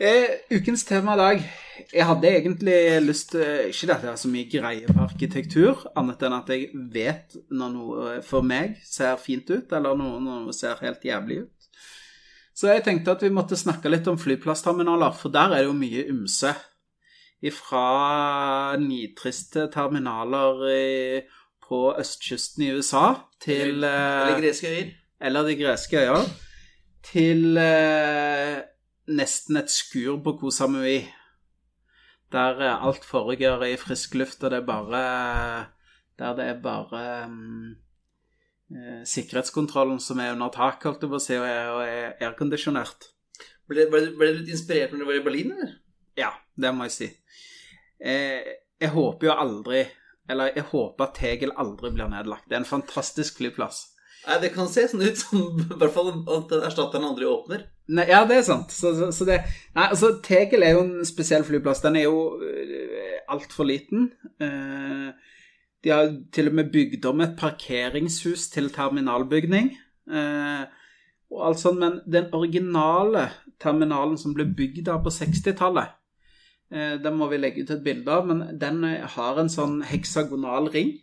Eh, 0.00 0.38
ukens 0.56 0.86
tema 0.88 1.12
i 1.12 1.20
dag 1.20 1.42
Jeg 1.92 2.06
hadde 2.08 2.28
egentlig 2.30 2.76
lyst 3.04 3.34
til 3.34 3.66
Ikke 3.68 3.92
at 3.92 4.04
jeg 4.06 4.08
har 4.08 4.16
så 4.16 4.30
mye 4.32 4.48
greie 4.48 4.88
på 4.88 5.02
arkitektur, 5.04 5.82
annet 5.98 6.22
enn 6.24 6.36
at 6.38 6.48
jeg 6.54 6.70
vet 6.94 7.36
når 7.52 7.74
noe 7.74 8.14
for 8.24 8.46
meg 8.46 8.78
ser 8.86 9.20
fint 9.20 9.48
ut, 9.50 9.72
eller 9.76 9.98
noe, 9.98 10.20
noe 10.24 10.54
ser 10.56 10.80
helt 10.80 11.04
jævlig 11.04 11.42
ut. 11.44 11.68
Så 12.56 12.68
jeg 12.68 12.84
tenkte 12.84 13.14
at 13.14 13.22
vi 13.24 13.32
måtte 13.32 13.56
snakke 13.56 13.88
litt 13.92 14.08
om 14.10 14.18
flyplassterminaler, 14.20 15.14
for 15.16 15.32
der 15.32 15.54
er 15.54 15.62
det 15.62 15.70
jo 15.70 15.76
mye 15.76 16.04
ymse. 16.12 16.52
Fra 17.56 18.76
nitriste 18.76 19.64
terminaler 19.72 20.64
i, 20.68 21.22
på 21.64 21.78
østkysten 21.96 22.66
i 22.66 22.72
USA 22.76 23.14
til 23.40 23.80
Eller 23.80 24.34
eh, 24.34 24.40
greske 24.42 24.68
øyer. 24.68 24.90
eller 25.20 25.48
de 25.48 25.56
greske 25.56 26.02
øyer, 26.04 26.28
til 27.06 27.58
eh, 27.60 28.60
nesten 29.10 29.60
et 29.60 29.72
skur 29.72 30.20
på 30.24 30.36
Koh 30.40 30.54
Samui. 30.54 31.00
Der 32.32 32.60
eh, 32.62 32.86
alt 32.86 33.04
foregår 33.04 33.66
i 33.68 33.76
frisk 33.80 34.14
luft, 34.20 34.44
og 34.44 34.50
det 34.50 34.60
er 34.62 34.66
bare 34.66 35.02
Der 36.18 36.34
det 36.36 36.46
er 36.46 36.62
bare 36.62 37.04
eh, 38.70 39.04
sikkerhetskontrollen 39.04 40.00
som 40.00 40.18
er 40.18 40.32
under 40.32 40.48
tak, 40.48 40.82
holdt 40.84 41.02
jeg 41.02 41.10
på 41.10 41.16
å 41.16 41.22
si, 41.24 41.38
og 41.38 41.46
er, 41.48 41.70
og 41.72 41.82
er 41.86 42.26
airconditionert. 42.28 43.08
Ble, 43.70 43.86
ble, 43.90 44.10
ble 44.18 44.32
du 44.32 44.42
litt 44.42 44.52
inspirert 44.52 44.92
når 44.92 45.00
du 45.00 45.08
var 45.08 45.20
i 45.20 45.24
Berlin, 45.24 45.54
eller? 45.56 45.72
Ja, 46.18 46.34
det 46.60 46.74
må 46.74 46.88
jeg 46.88 46.96
si. 46.96 47.08
Eh, 48.00 48.52
jeg 48.80 48.92
håper 48.94 49.28
jo 49.28 49.32
aldri 49.36 49.82
Eller 50.30 50.54
jeg 50.54 50.64
håper 50.70 51.04
at 51.04 51.18
Tegel 51.18 51.50
aldri 51.58 51.90
blir 51.92 52.08
nedlagt. 52.08 52.46
Det 52.48 52.54
er 52.54 52.62
en 52.62 52.68
fantastisk 52.68 53.40
flyplass. 53.40 53.89
Nei, 54.26 54.36
det 54.42 54.50
kan 54.52 54.68
se 54.68 54.84
sånn 54.90 55.04
ut 55.04 55.20
som 55.20 55.44
i 55.64 55.78
hvert 55.80 55.94
fall 55.94 56.10
at 56.12 56.54
erstatteren 56.60 57.08
aldri 57.08 57.28
åpner. 57.28 57.66
Nei, 57.90 58.06
ja, 58.10 58.22
det 58.28 58.40
er 58.40 58.46
sant. 58.46 58.74
Så, 58.74 58.92
så, 58.98 59.10
så 59.14 59.26
det, 59.26 59.40
nei, 59.74 59.86
altså, 59.88 60.12
Tegel 60.24 60.66
er 60.66 60.76
jo 60.76 60.84
en 60.84 61.08
spesiell 61.08 61.46
flyplass. 61.46 61.82
Den 61.82 61.98
er 61.98 62.06
jo 62.06 62.20
uh, 62.38 63.16
altfor 63.34 63.66
liten. 63.66 64.10
Eh, 64.42 65.30
de 65.84 65.92
har 65.92 66.10
til 66.34 66.50
og 66.50 66.58
med 66.58 66.72
bygd 66.72 67.06
om 67.08 67.22
et 67.24 67.38
parkeringshus 67.40 68.48
til 68.52 68.68
terminalbygning. 68.74 69.72
Eh, 70.10 70.64
og 71.30 71.46
alt 71.46 71.62
sånt, 71.62 71.80
men 71.80 72.00
den 72.10 72.28
originale 72.34 73.28
terminalen 73.62 74.18
som 74.18 74.34
ble 74.34 74.48
bygd 74.56 74.84
der 74.88 74.98
på 75.02 75.12
60-tallet, 75.14 75.94
eh, 76.72 76.96
den 77.02 77.16
må 77.16 77.30
vi 77.30 77.38
legge 77.38 77.64
ut 77.64 77.70
et 77.70 77.84
bilde 77.84 78.12
av, 78.12 78.26
men 78.26 78.58
den 78.60 78.82
eh, 78.84 79.06
har 79.16 79.38
en 79.40 79.52
sånn 79.52 79.80
heksagonal 79.86 80.68
ring. 80.74 80.96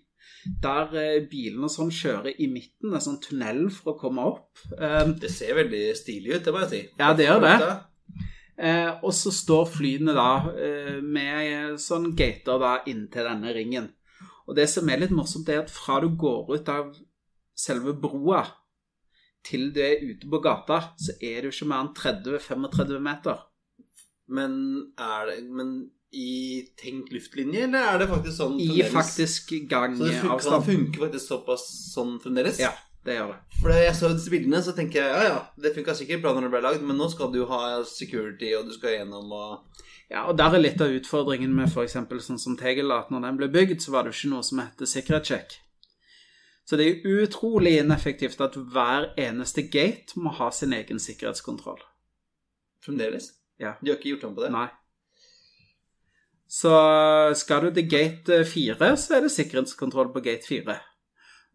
Der 0.63 0.93
eh, 0.97 1.25
bilene 1.29 1.69
sånn 1.71 1.91
kjører 1.93 2.37
i 2.39 2.47
midten, 2.51 2.93
en 2.93 3.03
sånn 3.03 3.19
tunnel 3.23 3.67
for 3.73 3.93
å 3.93 3.99
komme 3.99 4.25
opp. 4.31 4.61
Eh, 4.77 5.13
Det 5.21 5.31
ser 5.33 5.57
veldig 5.59 5.83
stilig 5.97 6.37
ut, 6.37 6.43
det 6.45 6.53
må 6.55 6.63
jeg 6.65 6.73
si. 6.73 6.81
Ja, 6.99 7.13
det 7.17 7.27
gjør 7.27 7.43
det. 7.43 7.57
Eh, 8.57 8.91
og 9.05 9.13
så 9.13 9.29
står 9.33 9.67
flyene 9.69 10.15
da 10.17 10.29
eh, 10.57 10.95
med 11.03 11.77
sånn 11.81 12.13
gater 12.17 12.57
da 12.61 12.77
inntil 12.89 13.27
denne 13.29 13.53
ringen. 13.53 13.91
Og 14.47 14.55
det 14.57 14.65
som 14.71 14.87
er 14.89 15.03
litt 15.03 15.13
morsomt, 15.13 15.49
er 15.51 15.65
at 15.65 15.73
fra 15.73 15.99
du 16.01 16.09
går 16.17 16.55
ut 16.55 16.71
av 16.71 16.95
selve 17.57 17.93
broa 17.99 18.45
til 19.47 19.69
du 19.75 19.81
er 19.83 20.01
ute 20.03 20.27
på 20.29 20.39
gata, 20.43 20.79
så 20.99 21.13
er 21.21 21.41
det 21.41 21.49
jo 21.49 21.53
ikke 21.53 21.69
mer 21.69 21.85
enn 21.85 21.93
30-35 21.95 23.03
meter. 23.03 23.43
Men 24.27 24.57
er 24.99 25.29
det 25.29 25.37
Men 25.47 25.77
i 26.11 26.63
tenkt 26.79 27.11
luftlinje, 27.11 27.65
eller 27.67 27.87
er 27.93 27.99
det 27.99 28.07
faktisk 28.09 28.37
sånn 28.37 28.59
I 28.59 28.67
fremdeles? 28.67 28.93
faktisk 28.93 29.49
Så 29.49 29.55
det 29.57 29.67
funker, 29.67 29.67
gangavstand. 29.73 30.65
funker 30.65 31.03
faktisk 31.07 31.27
såpass 31.33 31.65
sånn 31.93 32.13
fremdeles? 32.23 32.61
Ja, 32.63 32.71
det 33.05 33.17
gjør 33.17 33.33
det. 33.33 33.39
For 33.59 33.73
da 33.73 33.81
jeg 33.81 33.97
så 33.97 34.13
disse 34.13 34.31
bildene, 34.31 34.61
så 34.63 34.73
tenker 34.77 35.01
jeg 35.01 35.11
ja 35.11 35.27
ja, 35.33 35.41
det 35.59 35.73
funka 35.75 35.95
sikkert 35.97 36.23
bra 36.23 36.33
når 36.33 36.47
det 36.47 36.53
ble 36.55 36.63
lagd, 36.63 36.87
men 36.87 36.97
nå 36.97 37.09
skal 37.11 37.31
du 37.33 37.43
ha 37.51 37.83
security, 37.83 38.53
og 38.55 38.69
du 38.69 38.73
skal 38.77 38.95
gjennom 38.97 39.31
og 39.31 39.83
Ja, 40.09 40.23
og 40.29 40.37
der 40.39 40.55
er 40.55 40.63
litt 40.63 40.79
av 40.81 40.93
utfordringen 40.95 41.51
med 41.55 41.67
f.eks. 41.67 41.97
sånn 42.23 42.39
som 42.39 42.55
Tegel, 42.55 42.91
at 42.95 43.11
når 43.11 43.25
den 43.27 43.39
ble 43.41 43.51
bygd, 43.51 43.81
så 43.83 43.91
var 43.91 44.03
det 44.07 44.13
jo 44.13 44.21
ikke 44.21 44.35
noe 44.37 44.43
som 44.47 44.63
heter 44.63 44.87
sikkerhetssjekk. 44.87 45.57
Så 46.67 46.75
det 46.79 46.85
er 46.85 46.95
jo 47.03 47.21
utrolig 47.23 47.77
ineffektivt 47.79 48.41
at 48.43 48.55
hver 48.55 49.13
eneste 49.19 49.63
gate 49.71 50.15
må 50.19 50.31
ha 50.35 50.49
sin 50.51 50.73
egen 50.75 50.99
sikkerhetskontroll. 50.99 51.79
Fremdeles? 52.83 53.33
Ja. 53.59 53.75
De 53.81 53.91
har 53.91 53.99
ikke 53.99 54.15
gjort 54.15 54.25
om 54.29 54.35
på 54.35 54.43
det? 54.45 54.51
Nei. 54.55 54.67
Så 56.47 56.71
skal 57.35 57.65
du 57.65 57.73
til 57.75 57.89
gate 57.91 58.43
4, 58.47 58.91
så 58.95 59.17
er 59.17 59.25
det 59.25 59.33
sikkerhetskontroll 59.33 60.13
på 60.13 60.23
gate 60.23 60.47
4. 60.47 60.77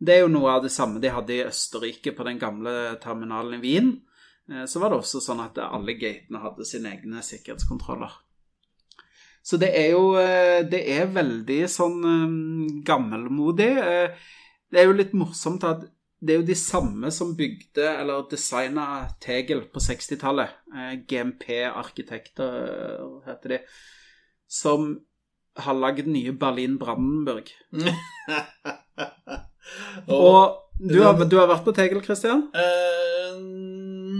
Det 0.02 0.16
er 0.16 0.24
jo 0.24 0.32
noe 0.32 0.50
av 0.56 0.64
det 0.64 0.72
samme 0.74 1.00
de 1.00 1.12
hadde 1.14 1.36
i 1.36 1.44
Østerrike 1.46 2.12
på 2.16 2.26
den 2.26 2.40
gamle 2.40 2.98
terminalen 3.00 3.56
i 3.56 3.62
Wien. 3.62 3.92
Eh, 4.50 4.66
Så 4.66 4.82
var 4.82 4.90
det 4.90 4.98
også 4.98 5.22
sånn 5.22 5.40
at 5.40 5.58
alle 5.62 5.94
gatene 5.94 6.42
hadde 6.42 6.66
sine 6.68 6.92
egne 6.92 7.22
sikkerhetskontroller. 7.24 8.12
Så 9.42 9.58
det 9.58 9.72
er 9.74 9.88
jo 9.90 10.14
eh, 10.20 10.62
Det 10.68 10.82
er 10.92 11.14
veldig 11.14 11.62
sånn 11.70 11.98
eh, 12.04 12.82
gammelmodig. 12.84 13.72
Det 14.72 14.80
er 14.80 14.88
jo 14.88 14.98
litt 14.98 15.16
morsomt 15.16 15.64
at 15.64 15.88
det 16.22 16.34
er 16.34 16.38
jo 16.38 16.46
de 16.46 16.54
samme 16.54 17.10
som 17.10 17.32
bygde 17.34 17.82
eller 17.98 18.28
designa 18.30 19.08
Tegel 19.20 19.64
på 19.72 19.82
60-tallet. 19.82 20.52
Eh, 20.70 20.92
GMP-arkitekter 21.10 22.58
eh, 22.62 23.16
heter 23.26 23.56
de. 23.56 23.58
Som 24.52 24.92
har 25.62 25.76
lagd 25.76 26.08
nye 26.08 26.32
Berlin 26.36 26.78
Brandenburg. 26.80 27.48
og, 30.08 30.58
du 30.80 30.98
har, 31.00 31.24
du 31.24 31.36
har 31.40 31.48
vært 31.50 31.64
på 31.66 31.74
Tegel, 31.76 32.00
Christian? 32.04 32.46
Uh, 32.56 33.36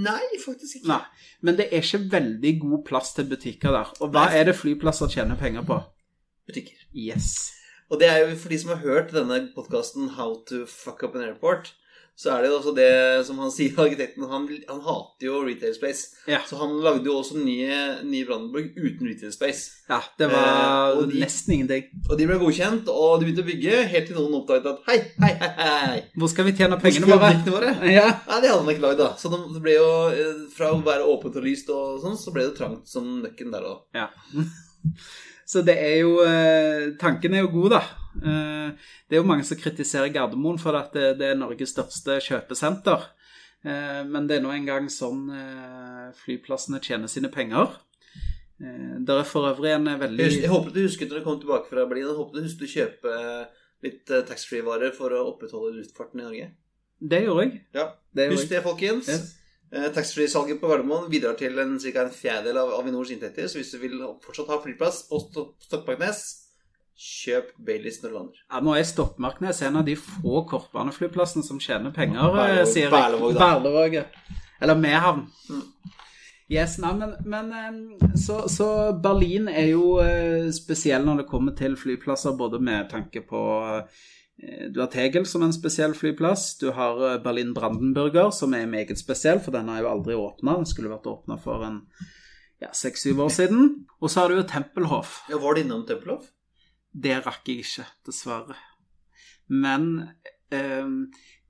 Nei, 0.02 0.38
faktisk 0.42 0.80
ikke. 0.80 0.88
Nei. 0.90 1.00
Men 1.46 1.58
det 1.58 1.68
er 1.70 1.84
ikke 1.84 2.04
veldig 2.12 2.52
god 2.62 2.84
plass 2.88 3.12
til 3.16 3.28
butikker 3.30 3.74
der. 3.74 3.90
Og 4.02 4.12
hva 4.14 4.28
er 4.34 4.48
det 4.48 4.56
flyplasser 4.58 5.10
tjener 5.12 5.38
penger 5.38 5.66
på? 5.66 5.78
Butikker. 6.48 6.78
Yes. 6.96 7.52
Og 7.92 8.00
det 8.00 8.08
er 8.08 8.22
jo 8.22 8.36
for 8.40 8.52
de 8.52 8.58
som 8.58 8.72
har 8.72 8.82
hørt 8.82 9.12
denne 9.14 9.38
podkasten 9.54 10.14
How 10.16 10.38
to 10.48 10.64
fuck 10.66 11.04
up 11.04 11.16
an 11.18 11.26
airport, 11.26 11.74
så 12.14 12.30
er 12.36 12.42
det 12.44 12.50
jo 12.52 12.56
også 12.60 12.72
det 12.76 12.90
som 13.26 13.38
han 13.42 13.50
sier, 13.56 13.72
arkitekten, 13.82 14.26
han, 14.30 14.44
han 14.68 14.80
hater 14.84 15.26
jo 15.26 15.38
retail 15.46 15.72
space. 15.74 16.12
Ja. 16.30 16.38
Så 16.46 16.58
han 16.60 16.76
lagde 16.84 17.08
jo 17.08 17.16
også 17.18 17.38
nye, 17.40 17.78
nye 18.06 18.26
Brandenburg 18.28 18.76
uten 18.76 19.08
retail 19.08 19.32
space. 19.34 19.70
ja 19.88 19.98
det 20.20 20.28
var 20.30 20.92
Eh, 20.92 21.00
de- 21.08 21.20
nesten 21.24 21.54
ingenting. 21.56 21.88
Og 22.10 22.18
de 22.20 22.26
ble 22.28 22.36
godkjent, 22.38 22.88
og 22.92 23.16
de 23.20 23.26
begynte 23.26 23.42
å 23.42 23.48
bygge, 23.48 23.80
helt 23.94 24.06
til 24.10 24.16
noen 24.20 24.36
oppdaget 24.42 24.68
at 24.70 24.84
hei, 24.90 24.98
hei, 25.24 25.32
hei, 25.40 25.70
hei. 25.88 26.02
Hvor 26.20 26.30
skal 26.30 26.46
vi 26.50 26.54
tjene 26.60 26.78
pengene 26.82 27.08
våre? 27.10 27.32
våre? 27.48 27.72
Ja. 27.96 28.06
Nei, 28.28 28.38
det 28.44 28.52
hadde 28.52 28.60
han 28.62 28.70
ikke 28.76 28.86
lagd, 28.86 29.00
da. 29.02 29.10
Så 29.18 29.32
det 29.32 29.62
ble 29.64 29.74
jo, 29.80 29.88
eh, 30.12 30.44
fra 30.54 30.70
å 30.76 30.82
være 30.84 31.08
åpent 31.16 31.40
og 31.40 31.48
lyst 31.48 31.72
og 31.74 31.98
sånn, 32.04 32.16
så 32.20 32.30
ble 32.36 32.46
det 32.50 32.56
trangt 32.60 32.86
som 32.92 33.08
nøkken 33.24 33.50
der 33.56 33.66
òg. 33.72 33.82
Ja. 33.96 34.08
Så 35.52 35.60
det 35.66 35.74
er 35.76 35.98
jo 36.00 36.12
eh, 36.24 36.92
Tanken 37.00 37.34
er 37.36 37.42
jo 37.44 37.50
god, 37.52 37.74
da. 37.74 37.80
Eh, 38.16 38.72
Det 39.08 39.16
er 39.16 39.22
jo 39.22 39.28
mange 39.28 39.44
som 39.44 39.56
kritiserer 39.56 40.12
Gardermoen 40.12 40.58
for 40.60 40.76
at 40.76 40.92
det, 40.92 41.20
er 41.22 41.34
Norges 41.38 41.72
største 41.72 42.18
kjøpesenter. 42.20 43.06
Eh, 43.64 44.02
Men 44.04 44.26
det 44.26 44.36
er 44.38 44.42
nå 44.44 44.50
engang 44.52 44.88
sånn 44.90 45.30
eh, 45.32 46.12
flyplassene 46.24 46.80
tjener 46.82 47.08
sine 47.08 47.28
penger. 47.32 47.72
der 48.58 49.00
Det 49.00 49.14
er 49.18 49.24
for 49.24 49.48
øvrig 49.48 49.72
en 49.74 49.84
veldig 49.98 50.18
Jeg, 50.42 50.48
håpet 50.50 50.74
du 50.74 50.82
husket 50.86 51.08
når 51.10 51.18
du 51.18 51.24
kom 51.24 51.40
tilbake 51.40 51.68
fra 51.68 51.86
Berlin, 51.86 52.06
jeg 52.06 52.16
håper 52.16 52.34
du 52.38 52.42
husket 52.46 52.68
å 52.68 52.74
kjøpe 52.76 53.48
litt 53.82 54.06
taxfree-varer 54.06 54.92
for 54.94 55.10
å 55.10 55.24
opprettholde 55.32 55.76
luftfarten 55.80 56.20
i 56.20 56.22
Norge. 56.22 56.50
Det 57.02 57.24
gjorde 57.24 57.42
jeg. 57.48 57.62
Ja, 57.74 57.88
Det 58.14 58.28
Husk 58.30 58.48
det, 58.48 58.62
folkens. 58.62 59.08
Yes. 59.08 59.38
Taxfree-salget 59.72 60.60
på 60.60 60.68
Gardermoen 60.68 61.08
bidrar 61.10 61.34
til 61.34 61.58
en, 61.58 61.78
ca. 61.80 62.02
en 62.04 62.10
fjerdedel 62.10 62.58
av 62.58 62.74
Avinors 62.78 63.10
inntekter, 63.10 63.48
så 63.48 63.56
hvis 63.58 63.72
du 63.72 63.78
vil 63.78 63.98
fortsatt 64.22 64.46
ha 64.52 64.60
flyplass 64.62 65.08
på 65.08 65.18
Sto- 65.18 65.54
Stokmarknes, 65.58 66.20
kjøp 66.98 67.52
Baileys 67.58 68.02
når 68.02 68.10
du 68.10 68.14
lander. 68.18 68.42
Ja, 68.52 68.60
nå 68.60 68.74
er 68.76 68.84
Stokmarknes 68.86 69.62
en 69.66 69.76
av 69.80 69.84
de 69.88 69.96
få 69.98 70.44
kortbaneflyplassene 70.50 71.42
som 71.46 71.58
tjener 71.62 71.90
penger, 71.96 72.20
Berlevåg- 72.20 72.58
eh, 72.60 72.64
sier 72.70 72.88
jeg. 72.90 73.36
Berlevåg, 73.40 73.94
ja. 73.94 74.04
Eller 74.62 74.78
Mehamn. 74.78 75.26
Mm. 75.50 75.62
Yes, 76.52 76.76
nei, 76.82 76.92
men, 76.98 77.14
men 77.24 77.52
eh, 77.56 78.08
så, 78.20 78.42
så 78.52 78.66
Berlin 79.02 79.48
er 79.48 79.70
jo 79.72 79.96
eh, 80.04 80.50
spesiell 80.52 81.04
når 81.06 81.22
det 81.22 81.28
kommer 81.30 81.56
til 81.56 81.76
flyplasser, 81.80 82.36
både 82.36 82.60
med 82.60 82.90
tanke 82.92 83.24
på 83.26 83.42
Du 84.74 84.80
har 84.80 84.88
Tegel 84.90 85.24
som 85.28 85.42
en 85.44 85.52
spesiell 85.54 85.92
flyplass. 85.94 86.56
Du 86.58 86.70
har 86.74 86.96
Berlin 87.22 87.52
Brandenburger, 87.54 88.30
som 88.34 88.54
er 88.58 88.66
meget 88.66 88.98
spesiell, 88.98 89.38
for 89.40 89.54
den 89.54 89.68
har 89.70 89.82
jo 89.84 89.90
aldri 89.90 90.14
åpna. 90.18 90.56
Den 90.58 90.66
skulle 90.66 90.90
vært 90.90 91.06
åpna 91.06 91.36
for 91.38 91.62
en 91.62 91.76
ja, 92.60 92.70
seks-syv 92.74 93.20
år 93.22 93.30
siden. 93.30 93.86
Og 94.00 94.10
så 94.10 94.20
har 94.24 94.32
du 94.32 94.40
jo 94.40 94.46
Tempelhof. 94.48 95.20
Ja, 95.30 95.38
var 95.38 95.54
du 95.54 95.60
innom 95.62 95.84
Tempelhof? 95.86 96.26
Det 96.92 97.20
rakk 97.26 97.46
jeg 97.48 97.64
ikke, 97.64 97.86
dessverre. 98.06 98.56
Men 99.48 99.86
eh, 100.52 100.88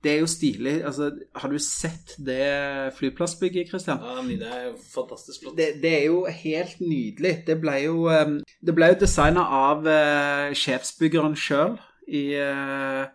det 0.03 0.11
er 0.13 0.19
jo 0.19 0.27
stilig. 0.27 0.77
Altså, 0.87 1.09
har 1.35 1.49
du 1.51 1.57
sett 1.63 2.15
det 2.19 2.93
flyplassbygget, 2.97 3.69
Christian? 3.69 3.99
Ja, 4.03 4.21
det 4.27 4.47
er 4.49 4.65
jo 4.69 4.73
fantastisk 4.93 5.43
flott. 5.45 5.57
Det, 5.57 5.69
det 5.83 5.93
er 6.01 6.05
jo 6.09 6.25
helt 6.27 6.79
nydelig. 6.83 7.33
Det 7.47 7.57
ble 7.63 7.75
jo, 7.85 8.07
eh, 8.11 8.37
det 8.63 8.75
ble 8.75 8.91
jo 8.93 8.99
designa 9.03 9.43
av 9.63 9.87
eh, 9.87 10.53
sjefsbyggeren 10.59 11.35
sjøl 11.39 11.77
i 12.07 12.25
eh, 12.35 13.05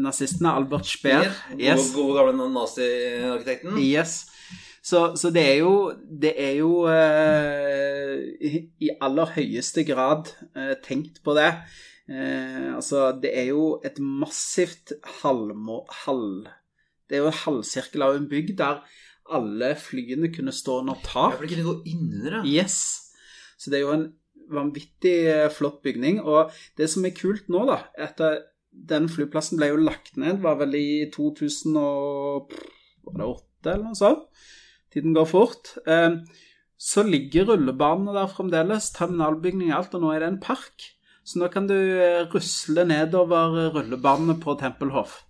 nazistene, 0.00 0.52
Albert 0.56 0.88
Speer. 0.88 1.28
Gode, 1.50 1.60
Yes. 1.60 1.90
gode 1.96 2.16
gamle 2.20 2.48
nazi-arkitekten. 2.54 3.76
yes. 3.84 4.24
Så, 4.84 5.14
så 5.16 5.30
det 5.32 5.44
er 5.48 5.58
jo, 5.62 5.94
det 6.04 6.34
er 6.36 6.58
jo 6.58 6.84
eh, 6.92 8.18
i, 8.44 8.90
aller 9.00 9.30
høyeste 9.32 9.86
grad 9.88 10.28
eh, 10.52 10.74
tenkt 10.84 11.22
på 11.24 11.32
det. 11.38 11.48
Eh, 12.04 12.74
altså, 12.74 13.06
det 13.16 13.32
er 13.32 13.48
jo 13.54 13.80
et 13.84 13.96
massivt 13.98 14.92
halvmå... 15.22 15.78
Halv, 16.04 16.50
det 17.08 17.16
er 17.16 17.24
jo 17.24 17.30
en 17.30 17.42
halvsirkel 17.46 18.04
av 18.04 18.18
en 18.18 18.28
bygg 18.28 18.52
der 18.60 18.84
alle 19.32 19.70
flyene 19.80 20.28
kunne 20.34 20.52
stå 20.52 20.78
under 20.82 20.94
Ja, 20.98 21.02
tak. 21.06 21.32
for 21.38 21.42
det 21.46 21.54
kunne 21.54 21.70
gå 21.70 21.82
innunder, 21.88 22.32
ja. 22.42 22.44
Yes. 22.44 22.76
Så 23.56 23.70
det 23.70 23.78
er 23.78 23.86
jo 23.86 23.96
en 23.96 24.12
vanvittig 24.52 25.26
eh, 25.32 25.50
flott 25.52 25.80
bygning. 25.84 26.20
Og 26.20 26.52
det 26.76 26.90
som 26.92 27.04
er 27.06 27.16
kult 27.16 27.48
nå, 27.52 27.64
da, 27.70 27.78
er 27.96 28.10
at 28.10 28.20
eh, 28.20 28.42
den 28.68 29.08
flyplassen 29.08 29.58
ble 29.60 29.66
jo 29.72 29.80
lagt 29.80 30.16
ned, 30.20 30.42
var 30.44 30.60
vel 30.60 30.74
i 30.76 31.08
2008 31.14 32.52
eller 33.70 33.86
noe 33.86 33.96
sånt. 33.96 34.28
Tiden 34.94 35.14
går 35.16 35.26
fort. 35.30 35.74
Eh, 35.86 36.18
Så 36.84 37.02
ligger 37.06 37.46
rullebanene 37.52 38.12
der 38.16 38.26
fremdeles, 38.28 38.90
terminalbygning 38.92 39.70
og 39.70 39.76
alt, 39.78 39.94
og 39.94 40.02
nå 40.02 40.10
er 40.12 40.20
det 40.24 40.28
en 40.32 40.40
park. 40.42 40.82
Så 41.24 41.38
nå 41.40 41.46
kan 41.52 41.68
du 41.70 41.74
eh, 41.76 42.26
rusle 42.32 42.82
nedover 42.84 43.70
rullebanene 43.76 44.36
på 44.42 44.56
Tempelhof. 44.60 45.22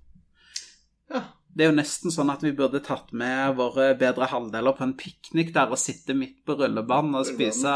ja. 1.13 1.25
Det 1.55 1.63
er 1.63 1.69
jo 1.71 1.77
nesten 1.77 2.11
sånn 2.11 2.33
at 2.33 2.41
vi 2.43 2.51
burde 2.51 2.81
tatt 2.83 3.13
med 3.15 3.53
våre 3.55 3.93
bedre 3.95 4.27
halvdeler 4.27 4.75
på 4.75 4.83
en 4.89 4.95
piknik 4.99 5.53
der 5.55 5.71
og 5.71 5.79
sitte 5.79 6.17
midt 6.19 6.41
på 6.43 6.57
rullebanen 6.59 7.15
og 7.21 7.29
spise 7.29 7.71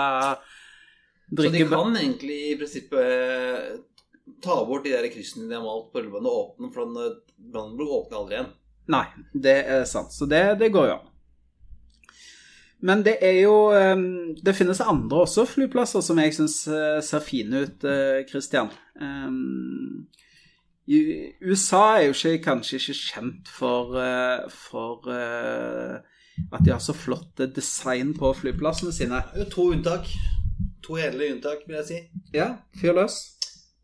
Så 1.31 1.53
de 1.55 1.61
kan 1.69 1.95
egentlig 1.95 2.39
i 2.49 2.57
prinsippet 2.59 2.99
eh, 2.99 3.77
ta 4.43 4.57
bort 4.67 4.83
de 4.83 4.97
der 4.97 5.07
kryssene 5.13 5.47
de 5.47 5.55
har 5.55 5.63
malt 5.63 5.93
på 5.93 6.03
rullebanen 6.03 6.27
og 6.27 6.41
åpne, 6.41 6.73
for 6.75 6.89
den 6.89 6.97
blir 6.97 7.15
Brandenburg 7.53 7.95
åpner 8.01 8.19
aldri 8.19 8.37
igjen. 8.41 8.51
Nei, 8.97 9.05
det 9.47 9.57
er 9.77 9.87
sant. 9.87 10.11
Så 10.17 10.27
det, 10.27 10.43
det 10.59 10.73
går 10.75 10.91
jo 10.91 10.97
an. 10.97 11.08
Men 12.81 13.03
det 13.03 13.17
er 13.27 13.41
jo 13.41 13.73
eh, 13.75 13.97
Det 14.45 14.55
finnes 14.55 14.79
andre 14.85 15.25
også 15.25 15.49
flyplasser 15.51 16.05
som 16.05 16.21
jeg 16.23 16.37
syns 16.37 16.61
ser 17.03 17.25
fine 17.25 17.65
ut, 17.67 17.85
eh, 17.85 18.23
Christian. 18.29 18.71
Um, 19.01 20.07
USA 20.89 21.99
er 21.99 22.07
jo 22.07 22.15
ikke, 22.17 22.45
kanskje 22.45 22.79
ikke 22.79 22.95
kjent 22.97 23.49
for, 23.53 23.97
eh, 24.01 24.47
for 24.49 25.09
eh, 25.13 25.99
at 26.53 26.65
de 26.65 26.73
har 26.73 26.81
så 26.81 26.95
flotte 26.97 27.51
design 27.53 28.15
på 28.17 28.33
flyplassene 28.33 28.93
sine. 28.93 29.21
Det 29.35 29.43
er 29.43 29.45
jo 29.45 29.51
to 29.51 29.67
unntak. 29.75 30.09
To 30.87 30.97
hederlige 30.97 31.35
unntak, 31.35 31.67
vil 31.67 31.77
jeg 31.77 31.85
si. 31.85 31.99
Ja, 32.33 32.55
fyr 32.81 32.97
løs. 32.97 33.19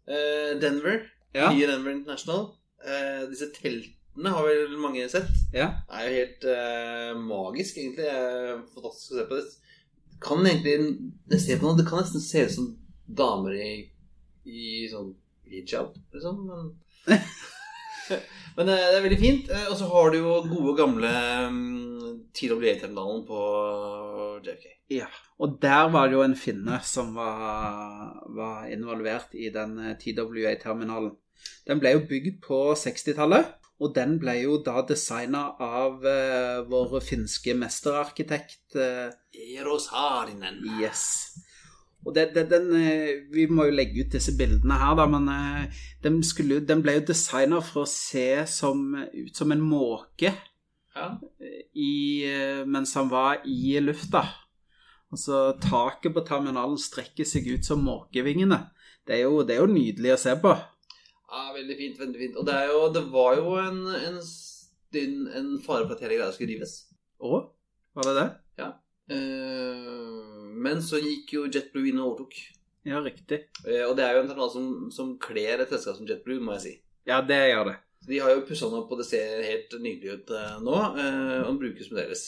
Eh, 0.08 0.56
Denver. 0.62 1.04
Ja. 1.34 1.52
Nye 1.52 1.66
Denver 1.66 1.90
International. 1.90 2.46
Eh, 2.86 3.28
disse 3.28 3.50
teltene 3.52 4.00
har 4.22 4.46
vel 4.46 4.76
mange 4.78 5.08
sett. 5.10 5.30
Ja. 5.54 5.72
Det 5.88 5.98
er 5.98 6.06
jo 6.06 6.18
helt 6.20 6.44
uh, 6.46 7.12
magisk, 7.18 7.78
egentlig. 7.80 8.06
Det 8.06 8.58
fantastisk 8.74 9.14
å 9.14 9.18
se 9.18 9.26
på 9.30 9.38
det. 9.40 9.72
Kan 10.24 10.46
egentlig 10.46 11.40
ser 11.42 11.58
på 11.58 11.66
noe, 11.66 11.78
det 11.78 11.86
kan 11.88 12.00
nesten 12.00 12.22
se 12.22 12.44
ut 12.46 12.54
som 12.54 12.68
damer 13.04 13.56
i, 13.58 13.72
i 14.46 14.84
sånn 14.92 15.10
hijab, 15.50 15.96
liksom. 16.14 16.44
Men, 16.46 16.70
men 18.56 18.70
uh, 18.70 18.76
det 18.76 19.00
er 19.00 19.04
veldig 19.08 19.18
fint. 19.24 19.50
Uh, 19.50 19.66
Og 19.72 19.80
så 19.80 19.90
har 19.90 20.14
du 20.14 20.20
jo 20.20 20.38
gode, 20.46 20.76
gamle 20.78 21.10
um, 21.48 22.22
TWA-terminalen 22.38 23.26
på 23.26 23.42
JFK. 24.46 24.70
Ja, 24.94 25.10
og 25.42 25.58
der 25.64 25.90
var 25.90 26.06
det 26.06 26.18
jo 26.18 26.22
en 26.22 26.38
finne 26.38 26.78
som 26.86 27.14
var, 27.18 28.14
var 28.36 28.70
involvert 28.70 29.34
i 29.34 29.50
den 29.50 29.78
TWA-terminalen. 29.98 31.16
Den 31.66 31.80
ble 31.82 31.96
jo 31.96 32.06
bygd 32.08 32.38
på 32.44 32.58
60-tallet, 32.78 33.48
og 33.82 33.94
den 33.96 34.18
ble 34.22 34.36
jo 34.38 34.60
da 34.62 34.84
designa 34.86 35.48
av 35.62 36.04
eh, 36.06 36.60
vår 36.70 37.00
finske 37.02 37.56
mesterarkitekt 37.58 38.76
eh, 38.78 39.10
Eros 39.58 39.88
Harinen. 39.90 40.60
Yes. 40.78 41.34
Og 42.04 42.14
det, 42.14 42.28
det, 42.36 42.46
den, 42.52 42.68
eh, 42.78 43.24
Vi 43.32 43.46
må 43.50 43.66
jo 43.68 43.74
legge 43.74 44.04
ut 44.04 44.14
disse 44.14 44.36
bildene 44.38 44.78
her, 44.78 44.94
da, 44.98 45.06
men 45.10 45.28
eh, 45.32 45.82
den, 46.04 46.20
skulle, 46.26 46.60
den 46.68 46.84
ble 46.84 46.98
jo 47.00 47.06
designa 47.10 47.60
for 47.64 47.82
å 47.84 47.90
se 47.90 48.44
som, 48.50 48.92
ut 49.12 49.34
som 49.34 49.54
en 49.54 49.64
måke 49.64 50.34
Ja. 50.94 51.08
i, 51.74 52.22
eh, 52.28 52.62
mens 52.70 52.94
han 52.94 53.10
var 53.10 53.42
i 53.42 53.74
lufta. 53.82 54.22
Altså, 55.14 55.56
taket 55.62 56.14
på 56.14 56.22
terminalen 56.26 56.78
strekker 56.78 57.26
seg 57.26 57.48
ut 57.56 57.66
som 57.66 57.82
måkevingene. 57.86 58.60
Det 59.06 59.18
er 59.18 59.26
jo, 59.26 59.42
det 59.46 59.56
er 59.56 59.64
jo 59.64 59.74
nydelig 59.74 60.14
å 60.14 60.20
se 60.20 60.36
på. 60.42 60.54
Ja, 61.30 61.44
veldig 61.56 61.76
fint. 61.78 62.00
veldig 62.00 62.20
fint 62.20 62.38
Og 62.40 62.46
det, 62.48 62.56
jo, 62.70 62.80
det 62.94 63.04
var 63.12 63.36
jo 63.40 63.58
en, 63.62 63.82
en 63.98 64.22
stund 64.24 65.28
en 65.34 65.52
fare 65.64 65.86
for 65.86 65.96
at 65.96 66.04
hele 66.04 66.18
greia 66.20 66.32
skulle 66.34 66.54
rives. 66.54 66.78
Å, 67.24 67.44
var 67.96 68.10
det 68.10 68.16
det? 68.20 68.30
Eh, 69.10 70.44
men 70.64 70.82
så 70.82 71.00
gikk 71.02 71.34
jo 71.36 71.46
JetBlue 71.48 71.90
inn 71.90 72.00
og 72.00 72.12
overtok. 72.12 72.38
Ja, 72.88 73.00
riktig. 73.04 73.46
Eh, 73.64 73.82
og 73.86 73.96
det 73.98 74.06
er 74.06 74.16
jo 74.16 74.22
en 74.24 74.30
terminal 74.30 74.52
som, 74.52 74.70
som 74.94 75.14
kler 75.20 75.64
et 75.64 75.72
selskap 75.72 75.98
som 75.98 76.08
JetBlue, 76.08 76.42
må 76.44 76.56
jeg 76.58 76.64
si. 76.64 76.74
Ja, 77.08 77.20
det 77.24 77.40
gjør 77.50 77.72
det. 77.72 77.76
De 78.04 78.20
har 78.20 78.32
jo 78.34 78.44
pussa 78.44 78.68
den 78.68 78.82
opp, 78.82 78.90
og 78.92 79.00
det 79.00 79.08
ser 79.08 79.44
helt 79.44 79.76
nydelig 79.80 80.18
ut 80.18 80.32
eh, 80.36 80.56
nå. 80.64 80.80
Eh, 81.00 81.36
og 81.42 81.52
den 81.52 81.60
brukes 81.62 81.88
fremdeles. 81.90 82.24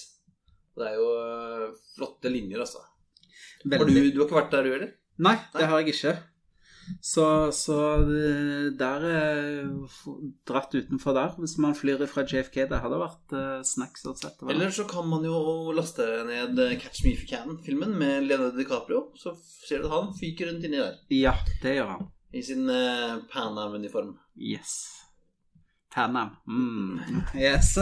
Det 0.77 0.89
er 0.91 0.97
jo 1.01 1.11
eh, 1.17 1.67
flotte 1.97 2.33
linjer, 2.33 2.65
altså. 2.65 2.85
Har 3.67 3.85
du, 3.85 3.93
du 3.93 4.21
har 4.21 4.27
ikke 4.29 4.39
vært 4.39 4.53
der, 4.55 4.67
du 4.67 4.75
heller? 4.77 4.97
Nei, 5.27 5.37
det 5.55 5.69
har 5.69 5.81
jeg 5.81 5.95
ikke. 5.95 6.17
Så, 7.01 7.27
så 7.53 7.77
eh, 8.03 8.67
der 8.79 9.07
er 9.11 9.39
dratt 10.49 10.75
utenfor 10.75 11.17
der. 11.17 11.35
Hvis 11.41 11.57
man 11.63 11.77
flyr 11.79 12.05
fra 12.11 12.25
JFK, 12.27 12.67
det 12.71 12.83
hadde 12.83 13.01
vært 13.01 13.37
uh, 13.37 13.63
snacks 13.67 14.07
å 14.07 14.15
sette. 14.19 14.49
Eller 14.53 14.75
så 14.75 14.87
kan 14.91 15.09
man 15.11 15.25
jo 15.27 15.73
laste 15.77 16.07
ned 16.29 16.59
eh, 16.63 16.77
Catch 16.83 17.05
Me 17.05 17.15
If 17.15 17.25
You 17.25 17.31
Can-filmen 17.31 17.97
med 17.99 18.29
Leonardo 18.29 18.59
DiCaprio. 18.59 19.07
Så 19.19 19.35
ser 19.39 19.83
du 19.83 19.91
at 19.91 19.97
han 19.97 20.13
fyker 20.19 20.53
rundt 20.53 20.67
inni 20.69 20.83
der 20.83 21.01
Ja, 21.15 21.35
det 21.63 21.79
gjør 21.79 21.97
han. 21.97 22.13
i 22.37 22.45
sin 22.45 22.69
uh, 22.69 23.19
Pan 23.33 23.59
Am-uniform. 23.59 24.15
Yes. 24.37 24.77
Panam. 25.97 26.37
Mm. 26.47 27.23
Yes. 27.35 27.79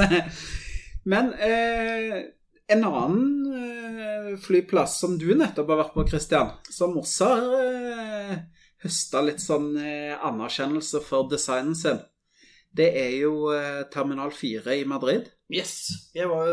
Men 1.05 1.33
eh, 1.33 2.23
en 2.67 2.85
annen 2.85 3.55
eh, 3.57 4.39
flyplass 4.39 5.01
som 5.01 5.19
du 5.19 5.35
nettopp 5.35 5.73
har 5.73 5.81
vært 5.83 5.97
på, 5.97 6.07
Christian, 6.09 6.55
som 6.71 6.95
også 7.01 7.31
har 7.33 7.49
eh, 7.59 8.37
høsta 8.85 9.23
litt 9.25 9.43
sånn 9.43 9.73
eh, 9.81 10.13
anerkjennelse 10.15 11.01
for 11.05 11.31
designen 11.31 11.77
sin, 11.79 12.03
det 12.75 12.91
er 12.99 13.17
jo 13.23 13.51
eh, 13.55 13.85
Terminal 13.93 14.33
4 14.35 14.77
i 14.81 14.85
Madrid. 14.89 15.31
Yes. 15.53 16.11
Jeg 16.17 16.29
var, 16.31 16.49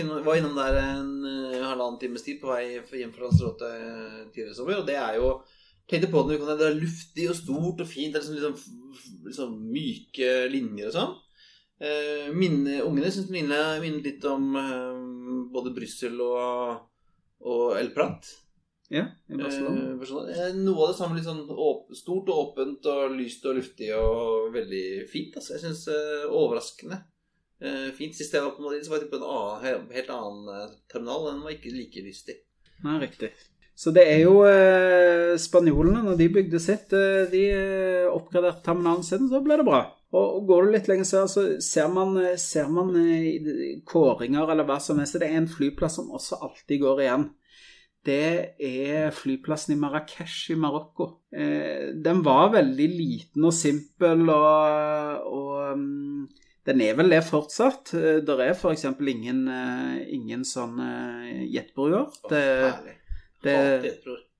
innom, 0.00 0.22
var 0.24 0.38
innom 0.38 0.56
der 0.56 0.78
en 0.80 1.10
uh, 1.22 1.66
halvannen 1.68 1.98
times 2.00 2.24
tid 2.24 2.40
på 2.40 2.48
vei 2.48 2.80
hjem 2.80 3.12
fra 3.12 3.28
Lanzarote 3.28 3.68
tidligere 4.32 4.54
i 4.54 4.56
sommer, 4.56 4.80
og 4.80 4.88
det 4.88 4.96
er 4.98 5.18
jo 5.20 5.34
Tenkte 5.90 6.08
på 6.12 6.22
det, 6.28 6.38
det 6.40 6.64
er 6.64 6.76
luftig 6.78 7.24
og 7.28 7.34
stort 7.36 7.80
og 7.82 7.88
fint. 7.90 8.14
Det 8.14 8.20
er 8.22 8.28
liksom, 8.32 8.54
liksom, 8.54 9.24
liksom 9.26 9.56
myke 9.74 10.28
linjer 10.48 10.88
og 10.88 10.94
sånn. 10.94 11.16
Eh, 11.82 12.28
mine, 12.38 12.78
ungene 12.86 13.10
syns 13.10 13.26
det 13.26 13.34
minner, 13.34 13.82
litt 14.04 14.24
om 14.30 14.54
eh, 14.56 15.00
både 15.52 15.72
Brussel 15.74 16.20
og, 16.22 16.84
og 17.42 17.74
El 17.80 17.90
Prat. 17.96 18.30
Ja, 18.92 19.06
i 19.28 19.36
Barcelona. 19.36 19.90
Eh, 19.90 19.96
Barcelona. 19.96 20.32
Eh, 20.32 20.56
Noe 20.60 20.84
av 20.84 20.90
det 20.90 20.98
samme 20.98 21.16
litt 21.16 21.24
sånn 21.24 21.46
åp 21.48 21.94
stort 21.96 22.28
og 22.28 22.40
åpent 22.42 22.88
og 22.92 23.14
lyst 23.16 23.46
og 23.48 23.56
luftig 23.56 23.88
og 23.96 24.50
veldig 24.52 24.84
fint. 25.08 25.38
Altså. 25.38 25.54
Jeg 25.54 25.62
syns 25.62 25.86
eh, 25.88 26.26
overraskende 26.28 26.98
eh, 27.62 27.88
fint. 27.96 28.12
Sist 28.18 28.36
jeg 28.36 28.44
var 28.44 28.52
på 28.52 28.66
Madrid, 28.66 28.84
så 28.84 28.92
var 28.92 29.00
jeg 29.00 29.08
på 29.14 29.22
en 29.22 29.30
annen, 29.30 29.88
helt 29.96 30.12
annen 30.12 30.52
eh, 30.52 30.76
terminal. 30.92 31.24
Den 31.30 31.40
var 31.46 31.56
ikke 31.56 31.72
like 31.72 32.04
lystig. 32.04 32.36
Nei, 32.84 32.98
riktig. 33.06 33.32
Så 33.72 33.94
det 33.96 34.04
er 34.12 34.26
jo 34.26 34.42
eh, 34.44 35.32
spanjolene, 35.40 36.04
når 36.04 36.20
de 36.20 36.30
bygde 36.36 36.60
sitt, 36.60 36.92
eh, 36.92 37.24
de 37.32 37.44
oppgraderte 38.12 38.60
terminalen 38.66 39.08
sin, 39.08 39.24
så 39.32 39.40
ble 39.40 39.56
det 39.56 39.70
bra. 39.72 39.86
Og, 40.12 40.42
går 40.44 40.66
du 40.66 40.74
litt 40.74 40.90
lenger 40.92 41.08
sør, 41.08 41.28
så 41.32 41.50
ser 41.64 41.88
man, 41.88 42.18
ser 42.36 42.68
man 42.68 42.92
kåringer 43.88 44.52
eller 44.52 44.68
hva 44.68 44.76
som 44.84 45.00
helst. 45.00 45.16
Det 45.16 45.32
er 45.32 45.40
en 45.40 45.48
flyplass 45.48 45.96
som 45.96 46.12
også 46.12 46.44
alltid 46.44 46.84
går 46.84 47.06
igjen. 47.06 47.32
Det 48.02 48.58
er 48.58 49.12
flyplassen 49.14 49.76
i 49.76 49.78
Marrakech 49.78 50.50
i 50.50 50.56
Marokko. 50.58 51.06
Eh, 51.30 51.92
den 52.02 52.24
var 52.26 52.50
veldig 52.54 52.88
liten 52.90 53.46
og 53.46 53.54
simpel, 53.54 54.24
og, 54.26 55.28
og 55.30 55.78
mm, 55.78 56.24
den 56.66 56.82
er 56.82 56.98
vel 56.98 57.14
det 57.14 57.22
fortsatt. 57.28 57.92
Der 57.94 58.20
Det 58.26 58.38
er 58.40 58.56
f.eks. 58.56 58.84
ingen, 58.84 59.46
eh, 59.48 60.02
ingen 60.18 60.42
sånn 60.44 60.82
eh, 60.82 61.46
jetbruer. 61.54 62.10
Det, 62.30 62.44
det, 63.46 63.56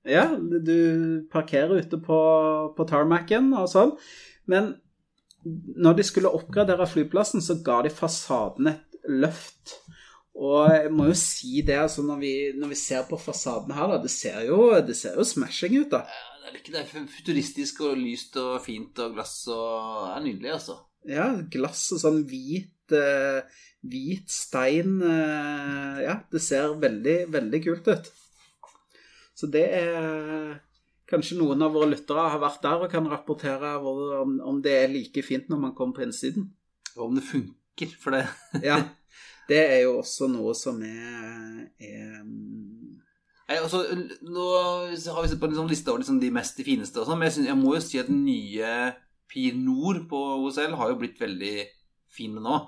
ja, 0.03 0.27
du 0.35 1.23
parkerer 1.31 1.79
ute 1.79 1.99
på, 2.03 2.19
på 2.75 2.87
tarmacen 2.87 3.53
og 3.55 3.69
sånn. 3.71 3.95
Men 4.51 4.73
når 5.43 5.99
de 5.99 6.03
skulle 6.07 6.31
oppgradere 6.35 6.87
flyplassen, 6.87 7.43
så 7.43 7.61
ga 7.63 7.81
de 7.83 7.91
fasaden 7.91 8.73
et 8.75 8.99
løft. 9.07 9.79
Og 10.33 10.71
jeg 10.73 10.89
må 10.93 11.07
jo 11.11 11.17
si 11.17 11.61
det, 11.65 11.75
altså 11.77 12.03
når 12.05 12.21
vi, 12.21 12.33
når 12.57 12.71
vi 12.71 12.77
ser 12.79 13.03
på 13.05 13.19
fasaden 13.21 13.73
her, 13.77 13.91
da, 13.91 13.99
det 14.01 14.09
ser 14.11 14.39
jo, 14.47 14.71
det 14.81 14.95
ser 14.97 15.19
jo 15.19 15.25
smashing 15.27 15.75
ut, 15.83 15.91
da. 15.93 16.01
Ja, 16.09 16.31
Det 16.43 16.49
er 16.49 16.57
ikke 16.59 16.73
det 16.73 16.81
er 16.81 17.05
futuristisk 17.09 17.83
og 17.85 17.99
lyst 18.01 18.35
og 18.41 18.57
fint 18.65 18.99
og 18.99 19.13
glass 19.15 19.35
og 19.47 20.07
Det 20.07 20.15
er 20.15 20.25
nydelig, 20.25 20.51
altså. 20.57 20.79
Ja, 21.09 21.27
glass 21.53 21.85
og 21.93 22.01
sånn 22.01 22.19
hvit, 22.29 22.91
eh, 22.95 23.61
hvit 23.83 24.31
stein 24.31 24.99
eh, 25.03 26.03
Ja, 26.05 26.17
det 26.31 26.41
ser 26.43 26.75
veldig, 26.81 27.17
veldig 27.33 27.61
kult 27.67 27.89
ut. 27.93 28.11
Så 29.37 29.49
det 29.53 29.65
er 29.81 30.53
Kanskje 31.13 31.35
noen 31.37 31.61
av 31.61 31.75
våre 31.75 31.91
lyttere 31.91 32.29
har 32.31 32.39
vært 32.41 32.63
der 32.63 32.85
og 32.85 32.89
kan 32.89 33.05
rapportere 33.11 33.75
om, 33.77 34.37
om 34.39 34.61
det 34.63 34.71
er 34.79 34.89
like 34.89 35.21
fint 35.21 35.49
når 35.51 35.59
man 35.67 35.73
kommer 35.77 35.99
på 35.99 36.05
innsiden. 36.07 36.47
Og 36.95 37.09
om 37.09 37.17
det 37.19 37.25
funker, 37.27 37.91
for 38.01 38.15
det 38.15 38.23
Ja, 38.65 38.79
det 39.49 39.59
er 39.59 39.79
jo 39.83 39.97
også 39.99 40.29
noe 40.31 40.53
som 40.57 40.81
er, 40.87 41.67
er 41.83 42.23
Nei, 43.43 43.57
altså, 43.59 43.83
Nå 44.23 44.43
har 44.55 44.87
vi 44.93 45.29
sett 45.29 45.39
på 45.41 45.49
en 45.49 45.57
sånn 45.57 45.71
liste 45.71 45.91
over 45.91 46.01
liksom 46.01 46.19
de 46.21 46.31
mest 46.33 46.57
de 46.57 46.65
fineste, 46.67 47.01
og 47.01 47.09
sånn, 47.09 47.19
men 47.19 47.27
jeg, 47.27 47.37
synes, 47.37 47.49
jeg 47.51 47.59
må 47.59 47.73
jo 47.75 47.81
si 47.83 47.99
at 48.01 48.11
den 48.11 48.23
nye 48.25 48.69
Pir 49.29 49.57
Nord 49.59 50.05
på 50.09 50.19
OSL 50.45 50.77
har 50.79 50.93
jo 50.93 50.99
blitt 51.01 51.19
veldig 51.21 51.55
fin 52.13 52.35
nå. 52.37 52.59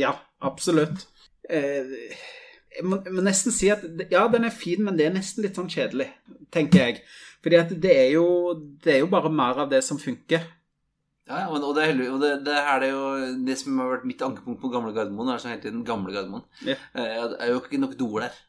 Ja, 0.00 0.14
absolutt. 0.42 1.04
Eh, 1.46 1.92
jeg 2.74 2.86
må, 2.88 2.98
jeg 3.04 3.14
må 3.14 3.22
nesten 3.22 3.54
si 3.54 3.68
at 3.70 3.84
ja, 4.10 4.24
den 4.32 4.48
er 4.48 4.54
fin, 4.54 4.82
men 4.82 4.98
det 4.98 5.06
er 5.06 5.14
nesten 5.14 5.44
litt 5.44 5.58
sånn 5.58 5.70
kjedelig, 5.70 6.08
tenker 6.54 6.88
jeg. 6.88 7.02
Fordi 7.44 7.60
at 7.60 7.74
det 7.84 7.92
er 7.92 8.10
jo, 8.16 8.26
det 8.82 8.96
er 8.96 9.02
jo 9.04 9.10
bare 9.12 9.30
mer 9.30 9.60
av 9.66 9.70
det 9.70 9.82
som 9.86 10.00
funker. 10.00 10.46
Ja, 11.28 11.38
ja, 11.40 11.50
men, 11.52 11.62
og 11.64 11.74
det 11.78 11.86
og 12.12 12.18
det, 12.20 12.32
det 12.44 12.54
her 12.66 12.82
er 12.84 12.90
jo 12.90 13.04
det 13.46 13.54
som 13.56 13.78
har 13.80 13.94
vært 13.94 14.08
mitt 14.08 14.20
ankepunkt 14.24 14.60
på 14.60 14.68
gamle 14.72 14.92
Gardermoen, 14.92 15.30
er 15.32 15.40
sånn 15.40 15.54
hele 15.54 15.62
tiden 15.62 15.84
gamle 15.88 16.12
Gardermoen. 16.12 16.44
Ja. 16.66 16.76
Eh, 16.92 17.22
Det 17.32 17.38
er 17.40 17.54
jo 17.54 17.62
ikke 17.62 17.80
nok 17.80 17.96
doer 17.96 18.26
der. 18.26 18.42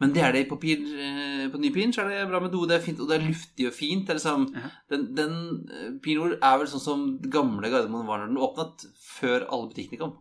Men 0.00 0.10
det 0.16 0.22
er 0.24 0.32
det 0.34 0.48
på, 0.50 0.56
pir, 0.58 0.80
eh, 0.98 1.44
på 1.52 1.60
ny 1.62 1.70
Pin, 1.70 1.92
så 1.94 2.02
er 2.02 2.08
det 2.10 2.22
bra 2.30 2.40
med 2.42 2.50
do. 2.50 2.64
Det 2.66 2.74
er 2.78 2.82
fint, 2.82 2.98
og 2.98 3.06
det 3.10 3.20
er 3.20 3.28
luftig 3.28 3.68
og 3.68 3.74
fint. 3.76 4.06
Det 4.08 4.16
er 4.16 4.18
liksom, 4.18 4.48
Ja. 4.56 4.70
Den, 4.90 5.04
den 5.14 5.34
eh, 5.70 6.34
er 6.42 6.58
vel 6.58 6.66
sånn 6.66 6.82
som 6.82 7.04
gamle 7.30 7.70
Gardermoen 7.70 8.08
var 8.08 8.18
når 8.24 8.32
den 8.32 8.42
åpnet, 8.42 8.86
før 9.20 9.46
alle 9.46 9.68
butikkene 9.70 10.00
kom. 10.00 10.16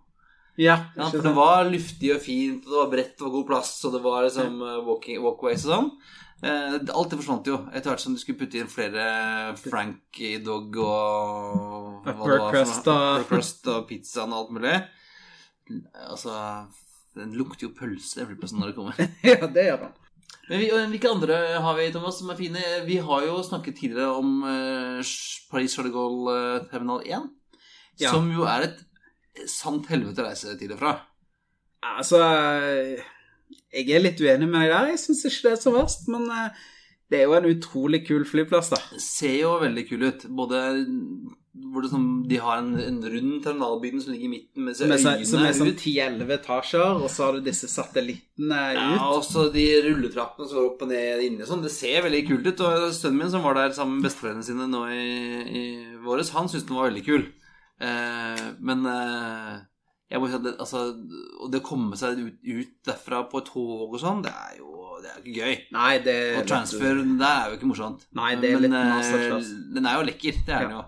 Ja, 0.60 0.76
Ja, 0.98 1.08
for 1.10 1.24
det 1.24 1.34
var 1.34 1.66
luftig 1.72 2.12
og 2.14 2.22
fint, 2.22 2.66
og 2.68 2.72
det 2.76 2.82
var 2.84 2.92
bredt 2.92 3.22
og 3.26 3.32
god 3.32 3.48
plass, 3.48 3.72
og 3.88 3.94
det 3.96 4.04
var 4.04 4.28
liksom 4.28 4.62
eh, 4.62 4.82
walking, 4.86 5.22
walkways 5.24 5.66
og 5.66 5.72
sånn. 5.74 5.90
Eh, 6.42 6.74
alt 6.89 7.12
det 7.12 7.20
forsvant 7.20 7.46
jo 7.46 7.60
etter 7.70 7.92
hvert 7.92 8.02
som 8.02 8.16
du 8.16 8.20
skulle 8.22 8.39
putte 8.39 8.58
inn 8.58 8.70
flere 8.72 9.04
Frankie 9.62 10.39
Dog 10.42 10.74
og 10.82 12.06
Burcrust 12.08 12.88
og- 12.89 13.28
og 13.76 13.88
pizzaen 13.89 14.34
og 14.34 14.39
alt 14.39 14.54
mulig. 14.58 14.78
Altså 16.10 16.34
Den 17.16 17.34
lukter 17.36 17.68
jo 17.68 17.74
pølse, 17.76 18.26
flyplassen, 18.26 18.60
når 18.60 18.68
det 18.72 18.76
kommer. 18.76 18.96
ja, 19.28 19.36
det 19.48 19.66
gjør 19.68 19.82
den. 19.84 19.94
Men 20.50 20.60
vi, 20.62 20.70
hvilke 20.72 21.10
andre 21.12 21.38
har 21.62 21.76
vi, 21.78 21.89
Thomas, 21.92 22.18
som 22.20 22.30
er 22.32 22.38
fine? 22.39 22.62
Vi 22.88 22.98
har 23.04 23.26
jo 23.28 23.38
snakket 23.44 23.76
tidligere 23.78 24.16
om 24.18 24.44
eh, 24.48 25.02
Paris 25.52 25.76
Charles 25.76 25.92
Gaulle 25.94 26.36
eh, 26.56 26.66
Terminal 26.72 27.04
1, 27.06 27.30
Ja. 28.00 28.10
som 28.16 28.32
jo 28.32 28.44
er 28.48 28.64
et 28.70 28.80
sant 29.48 29.86
helvete 29.92 30.24
å 30.24 30.26
reise 30.30 30.56
til 30.58 30.72
og 30.74 30.80
fra. 30.80 30.94
Altså, 31.84 32.18
jeg 33.72 33.89
er 33.95 34.04
litt 34.04 34.22
uenig 34.22 34.47
med 34.49 34.64
deg 34.66 34.72
der. 34.76 34.93
Jeg 34.93 35.04
syns 35.06 35.26
ikke 35.28 35.49
det 35.49 35.58
er 35.58 35.62
så 35.66 35.76
verst. 35.76 36.08
Men 36.12 36.30
eh, 36.32 36.64
det 37.12 37.20
er 37.22 37.28
jo 37.28 37.38
en 37.38 37.52
utrolig 37.52 38.06
kul 38.08 38.26
flyplass, 38.28 38.72
da. 38.72 38.80
Det 38.95 39.04
ser 39.04 39.38
jo 39.41 39.54
veldig 39.62 39.86
kul 39.89 40.08
ut. 40.10 40.26
Både 40.32 40.64
hvor 41.52 41.84
sånn, 41.91 42.06
de 42.32 42.38
har 42.39 42.62
en, 42.62 42.70
en 42.80 42.99
rund 43.12 43.34
terminalbygning 43.43 43.99
som 44.04 44.14
ligger 44.14 44.30
i 44.30 44.32
midten 44.32 44.64
med 44.64 44.78
Som 44.80 44.93
er, 44.95 45.02
som 45.28 45.41
er 45.43 45.56
sånn. 45.58 45.74
10-11 45.76 46.32
etasjer, 46.38 47.02
og 47.04 47.10
så 47.12 47.26
har 47.26 47.36
du 47.36 47.41
disse 47.43 47.68
satellittene 47.68 48.62
Ja, 48.78 48.86
ut. 48.93 49.02
og 49.18 49.26
så 49.28 49.43
de 49.52 49.66
rulletrappene 49.89 50.47
som 50.47 50.62
går 50.62 50.70
opp 50.70 50.86
og 50.88 50.91
ned 50.93 51.26
inni 51.26 51.47
sånn. 51.49 51.66
Det 51.66 51.74
ser 51.76 52.06
veldig 52.08 52.22
kult 52.30 52.47
ut. 52.47 52.64
Og 52.68 52.88
sønnen 52.95 53.20
min 53.26 53.34
som 53.34 53.43
var 53.43 53.60
der 53.60 53.76
sammen 53.76 53.99
med 53.99 54.08
besteforeldrene 54.08 54.47
sine 54.47 54.70
nå 54.72 54.86
i, 54.95 55.04
i 55.52 55.66
våres, 56.06 56.32
han 56.38 56.47
syntes 56.47 56.70
den 56.70 56.80
var 56.80 56.88
veldig 56.88 57.04
kul. 57.10 57.28
Eh, 57.82 58.45
men 58.64 58.88
eh, 58.88 59.54
jeg 60.12 60.20
må 60.20 60.28
si 60.28 60.36
at 60.36 60.43
det, 60.43 60.55
altså, 60.59 60.84
å 61.39 61.47
det 61.51 61.62
å 61.62 61.66
komme 61.66 61.97
seg 61.99 62.20
ut, 62.20 62.39
ut 62.43 62.72
derfra 62.88 63.24
på 63.32 63.39
et 63.39 63.47
tog 63.47 63.93
og 63.95 63.99
sånn, 64.01 64.24
det 64.26 64.34
er 64.36 64.57
jo 64.59 64.72
det 65.01 65.09
er 65.09 65.22
ikke 65.22 65.36
gøy. 65.39 65.53
Nei, 65.74 65.91
det 66.05 66.16
Og 66.38 66.47
transfer 66.49 66.99
det 67.01 67.28
er 67.28 67.45
jo 67.49 67.57
ikke 67.57 67.70
morsomt. 67.72 68.03
Nei, 68.18 68.34
det 68.41 68.51
er 68.51 68.59
Men 68.59 68.76
litt 68.76 69.07
eh, 69.09 69.53
den 69.76 69.88
er 69.89 69.95
jo 69.97 70.03
lekker. 70.12 70.41
Det 70.45 70.53
er 70.53 70.68
den 70.68 70.76
jo. 70.76 70.84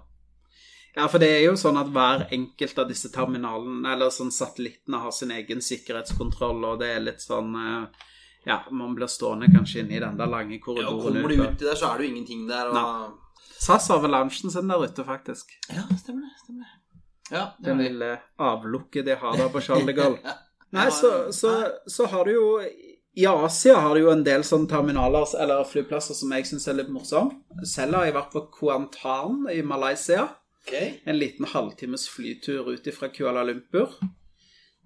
Ja, 0.94 1.08
for 1.10 1.24
det 1.24 1.30
er 1.34 1.40
jo 1.48 1.56
sånn 1.58 1.80
at 1.82 1.90
hver 1.90 2.28
enkelt 2.36 2.82
av 2.84 2.92
disse 2.92 3.10
terminalene, 3.10 3.96
eller 3.96 4.14
sånn 4.14 4.30
satellittene, 4.34 5.00
har 5.02 5.16
sin 5.16 5.34
egen 5.34 5.64
sikkerhetskontroll, 5.66 6.62
og 6.70 6.84
det 6.84 6.92
er 6.94 7.02
litt 7.08 7.24
sånn 7.24 7.56
eh, 7.58 8.06
Ja, 8.46 8.60
man 8.76 8.94
blir 8.94 9.10
stående 9.10 9.50
kanskje 9.50 9.82
inne 9.82 9.98
i 9.98 10.04
den 10.04 10.20
der 10.20 10.30
lange 10.30 10.60
korridoren. 10.62 10.92
Ja, 10.92 11.00
og 11.00 11.08
kommer 11.08 11.32
du 11.32 11.42
ut 11.42 11.56
uti 11.56 11.66
der, 11.66 11.80
så 11.80 11.90
er 11.90 11.98
det 11.98 12.06
jo 12.10 12.14
ingenting 12.14 12.46
der. 12.52 12.70
Og... 12.70 12.78
Nei. 12.78 13.50
SAS 13.64 13.88
har 13.90 14.04
vel 14.04 14.12
loungen 14.14 14.52
sin 14.54 14.70
der 14.70 14.84
ute, 14.84 15.08
faktisk. 15.08 15.56
Ja, 15.72 15.88
stemmer 15.98 16.28
det. 16.28 16.36
stemmer 16.44 16.68
det. 16.68 16.83
Ja, 17.32 17.54
Den 17.60 17.80
lille 17.80 18.18
avlukket 18.42 19.06
de 19.06 19.16
har 19.20 19.38
der 19.38 19.52
på 19.52 19.62
Charlegal. 19.64 20.18
Nei, 20.76 20.90
så, 20.92 21.32
så, 21.32 21.54
så 21.88 22.08
har 22.10 22.26
du 22.26 22.34
jo 22.34 22.48
I 23.14 23.26
Asia 23.30 23.78
har 23.78 23.94
du 23.94 24.02
jo 24.02 24.12
en 24.12 24.24
del 24.26 24.42
sånne 24.46 24.68
terminaler 24.72 25.36
eller 25.40 25.68
flyplasser 25.70 26.18
som 26.18 26.32
jeg 26.34 26.48
syns 26.50 26.66
er 26.68 26.80
litt 26.80 26.90
morsom. 26.92 27.30
Selv 27.62 28.00
har 28.00 28.08
jeg 28.10 28.16
vært 28.18 28.34
på 28.34 28.48
Kuantan 28.58 29.44
i 29.54 29.62
Malaysia. 29.62 30.26
Okay. 30.64 30.98
En 31.06 31.20
liten 31.20 31.46
halvtimes 31.52 32.08
flytur 32.10 32.72
ut 32.74 32.90
fra 32.96 33.12
Kuala 33.14 33.44
Lumpur. 33.46 33.94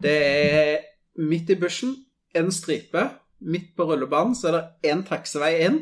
Det 0.01 0.17
er 0.17 0.83
midt 1.17 1.53
i 1.53 1.57
bushen, 1.57 1.95
en 2.35 2.51
stripe. 2.51 3.05
Midt 3.39 3.75
på 3.77 3.85
rullebanen 3.85 4.35
så 4.35 4.49
er 4.49 4.57
det 4.57 4.91
én 4.91 5.03
taksevei 5.05 5.53
inn, 5.67 5.79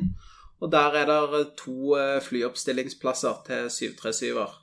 og 0.61 0.71
der 0.71 0.99
er 1.01 1.09
det 1.31 1.43
to 1.59 1.95
eh, 1.97 2.19
flyoppstillingsplasser 2.23 3.41
til 3.47 3.71
737-er. 3.71 4.53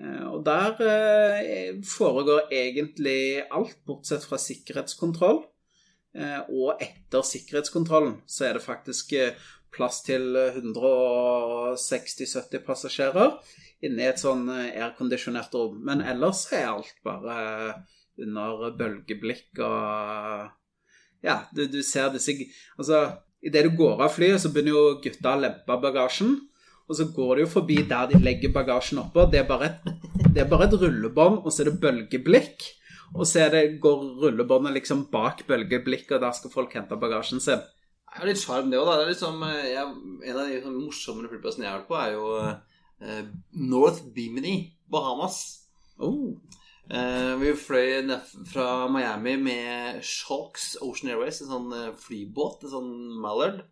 Eh, 0.00 0.26
Og 0.26 0.44
der 0.46 0.80
eh, 0.82 1.82
foregår 1.86 2.40
egentlig 2.52 3.42
alt, 3.50 3.76
bortsett 3.86 4.24
fra 4.26 4.38
sikkerhetskontroll. 4.40 5.44
Eh, 6.14 6.40
Og 6.50 6.82
etter 6.82 7.22
sikkerhetskontrollen 7.26 8.20
så 8.26 8.44
er 8.48 8.52
det 8.58 8.62
faktisk 8.66 9.14
plass 9.74 10.02
til 10.06 10.36
160-70 10.38 12.58
passasjerer 12.66 13.30
inne 13.84 14.02
i 14.04 14.06
et 14.06 14.20
sånn 14.22 14.48
airconditionert 14.48 15.54
rom. 15.54 15.84
Men 15.84 16.00
ellers 16.00 16.52
er 16.54 16.66
alt 16.70 16.94
bare 17.04 17.74
under 18.22 18.70
bølgeblikk 18.78 19.58
og 19.58 20.48
Ja, 21.24 21.36
du, 21.56 21.66
du 21.66 21.82
ser 21.82 22.08
disse 22.12 22.32
Altså, 22.78 23.12
idet 23.42 23.64
du 23.66 23.70
går 23.76 24.00
av 24.04 24.10
flyet, 24.14 24.40
så 24.40 24.48
begynner 24.52 24.72
jo 24.76 25.00
gutta 25.02 25.34
å 25.34 25.40
lempe 25.40 25.76
bagasjen. 25.82 26.48
Og 26.88 26.98
så 26.98 27.06
går 27.16 27.36
de 27.36 27.44
jo 27.44 27.50
forbi 27.50 27.78
der 27.88 28.10
de 28.10 28.20
legger 28.20 28.52
bagasjen 28.52 29.00
oppå. 29.00 29.24
Det 29.32 29.40
er 29.40 29.46
bare 29.48 29.70
et, 29.70 29.92
det 30.34 30.42
er 30.42 30.48
bare 30.50 30.68
et 30.68 30.76
rullebånd, 30.80 31.40
og 31.44 31.52
så 31.52 31.64
er 31.64 31.70
det 31.70 31.80
bølgeblikk. 31.80 32.66
Og 33.14 33.28
så 33.30 33.44
er 33.44 33.54
det, 33.54 33.62
går 33.84 34.02
rullebåndet 34.24 34.74
liksom 34.76 35.06
bak 35.12 35.44
bølgeblikket, 35.48 36.16
og 36.16 36.26
der 36.26 36.36
skal 36.36 36.52
folk 36.52 36.74
hente 36.76 36.98
bagasjen 37.00 37.40
sin. 37.40 37.62
Det 38.14 38.20
er 38.20 38.26
jo 38.26 38.30
litt 38.30 38.42
sjarm, 38.42 38.68
det 38.70 38.78
òg, 38.78 38.88
da. 38.88 38.98
Det 39.00 39.06
er 39.06 39.12
liksom, 39.14 39.40
eh, 39.48 39.70
jeg, 39.72 39.94
en 40.28 40.36
av 40.38 40.50
de 40.50 40.60
sånn 40.62 40.76
morsommere 40.78 41.30
flyplassene 41.32 41.66
jeg 41.66 41.72
har 41.72 41.80
vært 41.80 41.88
på, 41.88 41.96
er 41.98 42.12
jo 42.14 42.26
eh, 42.42 43.24
North 43.72 44.04
Bimini, 44.14 44.58
Bahamas. 44.90 45.40
Oh. 45.98 46.36
Eh, 46.92 47.32
vi 47.40 47.54
fløy 47.56 48.02
ned 48.04 48.32
fra 48.50 48.84
Miami 48.92 49.38
med 49.40 50.02
Sharks 50.04 50.74
Ocean 50.84 51.14
Airways, 51.14 51.40
en 51.40 51.52
sånn 51.54 51.70
eh, 51.72 51.92
flybåt, 51.96 52.66
en 52.66 52.74
sånn 52.74 52.92
Mallard, 53.24 53.62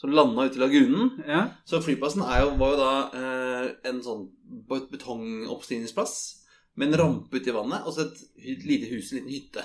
som 0.00 0.12
landa 0.16 0.46
ute 0.48 0.56
i 0.56 0.62
lagunen. 0.62 1.10
Ja. 1.28 1.42
Så 1.68 1.82
flyplassen 1.84 2.24
jo, 2.24 2.52
var 2.60 2.74
jo 2.74 2.78
da 2.80 2.92
eh, 3.20 3.66
en 3.90 3.98
sånn 4.04 4.26
bet- 4.70 4.88
betongoppstigningsplass 4.94 6.14
med 6.80 6.88
en 6.94 7.00
rampe 7.00 7.36
ute 7.36 7.50
i 7.50 7.52
vannet 7.52 7.84
og 7.84 7.92
så 7.92 8.06
et 8.08 8.62
lite 8.64 8.88
hus, 8.94 9.10
en 9.12 9.26
liten 9.26 9.34
hytte. 9.34 9.64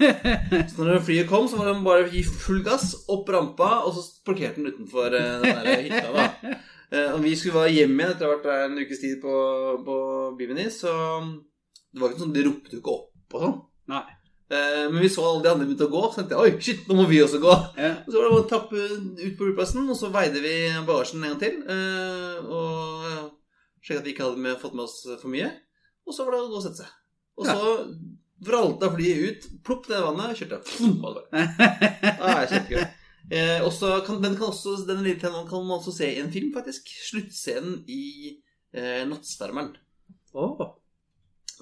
Så 0.70 0.84
når 0.84 1.00
flyet 1.02 1.26
kom, 1.30 1.48
så 1.50 1.58
var 1.58 1.70
det 1.72 1.80
bare 1.82 2.04
å 2.04 2.10
gi 2.12 2.22
full 2.28 2.60
gass, 2.66 2.92
opp 3.10 3.30
rampa, 3.32 3.70
og 3.88 3.96
så 3.96 4.04
parkerte 4.28 4.60
den 4.60 4.68
utenfor 4.74 5.16
eh, 5.16 5.40
den 5.42 5.66
der 5.66 5.82
hytta. 5.88 6.12
da. 6.14 6.52
Eh, 6.92 7.08
og 7.16 7.24
vi 7.24 7.32
skulle 7.34 7.56
være 7.64 7.72
hjemme 7.74 7.98
igjen 8.04 8.12
etter 8.14 8.28
å 8.28 8.30
ha 8.30 8.36
vært 8.36 8.46
der 8.46 8.66
en 8.68 8.78
ukes 8.84 9.00
tid 9.02 9.16
på, 9.24 9.34
på 9.88 9.96
Bimini, 10.38 10.68
så 10.70 10.92
det 11.90 11.98
var 12.04 12.12
ikke 12.12 12.22
sånn, 12.26 12.36
de 12.36 12.44
ropte 12.46 12.76
jo 12.76 12.82
ikke 12.84 12.94
opp 12.94 13.34
og 13.40 13.42
sånn. 13.48 13.56
Nei. 13.90 14.04
Eh, 14.46 14.84
men 14.92 15.00
vi 15.02 15.08
så 15.10 15.24
alle 15.26 15.42
de 15.42 15.50
andre 15.50 15.66
begynte 15.66 15.88
å 15.88 15.90
gå, 15.90 16.02
så 16.12 16.20
tenkte 16.20 16.36
jeg 16.36 16.42
oi, 16.54 16.60
shit, 16.62 16.82
nå 16.86 16.94
må 17.00 17.06
vi 17.10 17.22
også 17.24 17.40
gå. 17.42 17.54
Ja. 17.82 17.92
Og 18.04 18.12
så 18.12 18.18
var 18.20 18.26
det 18.26 18.34
bare 18.34 18.44
å 18.44 18.50
tappe 18.52 18.82
ut 19.24 19.32
på 19.38 19.48
flyplassen, 19.48 19.88
og 19.90 19.96
så 19.98 20.10
veide 20.14 20.42
vi 20.44 20.52
bagasjen 20.86 21.24
en 21.24 21.32
gang 21.32 21.40
til. 21.40 21.56
eh, 21.66 22.36
Og 22.46 23.32
sjekke 23.82 23.98
at 24.02 24.06
vi 24.06 24.12
ikke 24.14 24.26
hadde 24.28 24.44
med, 24.44 24.60
fått 24.62 24.76
med 24.78 24.84
oss 24.86 25.00
for 25.20 25.30
mye. 25.32 25.50
Og 26.06 26.14
så 26.14 26.24
var 26.26 26.36
det 26.36 26.44
å 26.44 26.52
gå 26.52 26.60
og 26.60 26.62
sette 26.68 26.84
seg. 26.84 26.94
Og 27.36 27.46
så 27.50 27.74
vralta 28.46 28.90
flyet 28.94 29.18
ut, 29.26 29.48
plopp 29.66 29.88
ned 29.90 29.98
i 29.98 30.06
vannet, 30.06 30.38
kjørte 30.38 30.60
av 30.60 30.94
gårde. 31.02 31.22
Eh, 33.26 33.58
også 33.66 33.88
kan, 34.06 34.20
den 34.22 34.36
kan 34.38 34.52
også, 34.52 34.76
denne 34.86 35.02
lille 35.02 35.18
tennene 35.18 35.48
kan 35.50 35.64
man 35.66 35.80
også 35.80 35.90
se 35.96 36.06
i 36.12 36.20
en 36.22 36.28
film, 36.30 36.52
faktisk. 36.54 36.86
Sluttscenen 37.08 37.80
i 37.90 38.36
eh, 38.70 39.02
'Nattsvermeren'. 39.02 39.72
Åh. 40.38 40.60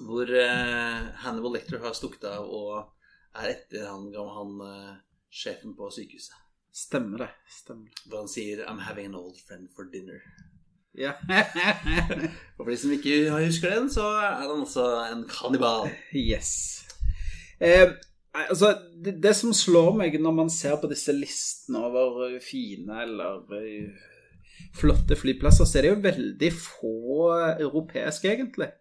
Hvor 0.03 0.27
eh, 0.27 1.05
Hannibal 1.23 1.55
Lecter 1.55 1.79
har 1.83 1.95
stukket 1.95 2.27
av 2.27 2.49
og 2.51 2.89
er 3.35 3.53
etter 3.53 3.85
han, 3.87 4.09
han 4.11 4.57
eh, 4.65 4.95
sjefen 5.31 5.75
på 5.77 5.87
sykehuset. 5.93 6.35
Stemmer 6.75 7.23
det. 7.23 7.29
Stemmer. 7.47 8.03
Hvor 8.09 8.25
han 8.25 8.31
sier 8.31 8.65
'I'm 8.65 8.81
having 8.83 9.13
an 9.13 9.15
old 9.15 9.37
friend 9.47 9.69
for 9.75 9.87
dinner'. 9.87 10.23
Ja. 10.95 11.13
Og 12.57 12.65
for 12.65 12.71
de 12.71 12.77
som 12.79 12.91
ikke 12.91 13.31
husker 13.31 13.71
den, 13.75 13.89
så 13.91 14.07
er 14.19 14.35
han 14.41 14.63
også 14.63 14.85
en 15.11 15.23
kannibal. 15.27 15.89
yes. 16.31 16.83
Eh, 17.59 17.91
altså, 18.33 18.73
det, 19.05 19.17
det 19.23 19.35
som 19.35 19.53
slår 19.55 19.95
meg 19.95 20.19
når 20.19 20.35
man 20.35 20.51
ser 20.51 20.75
på 20.81 20.91
disse 20.91 21.15
listene 21.15 21.83
over 21.87 22.39
fine 22.43 23.01
eller 23.03 23.43
eh, 23.59 23.91
flotte 24.75 25.15
flyplasser, 25.19 25.67
så 25.67 25.79
er 25.79 25.87
det 25.87 25.93
jo 25.93 26.03
veldig 26.03 26.51
få 26.59 26.95
europeiske, 27.59 28.31
egentlig. 28.31 28.71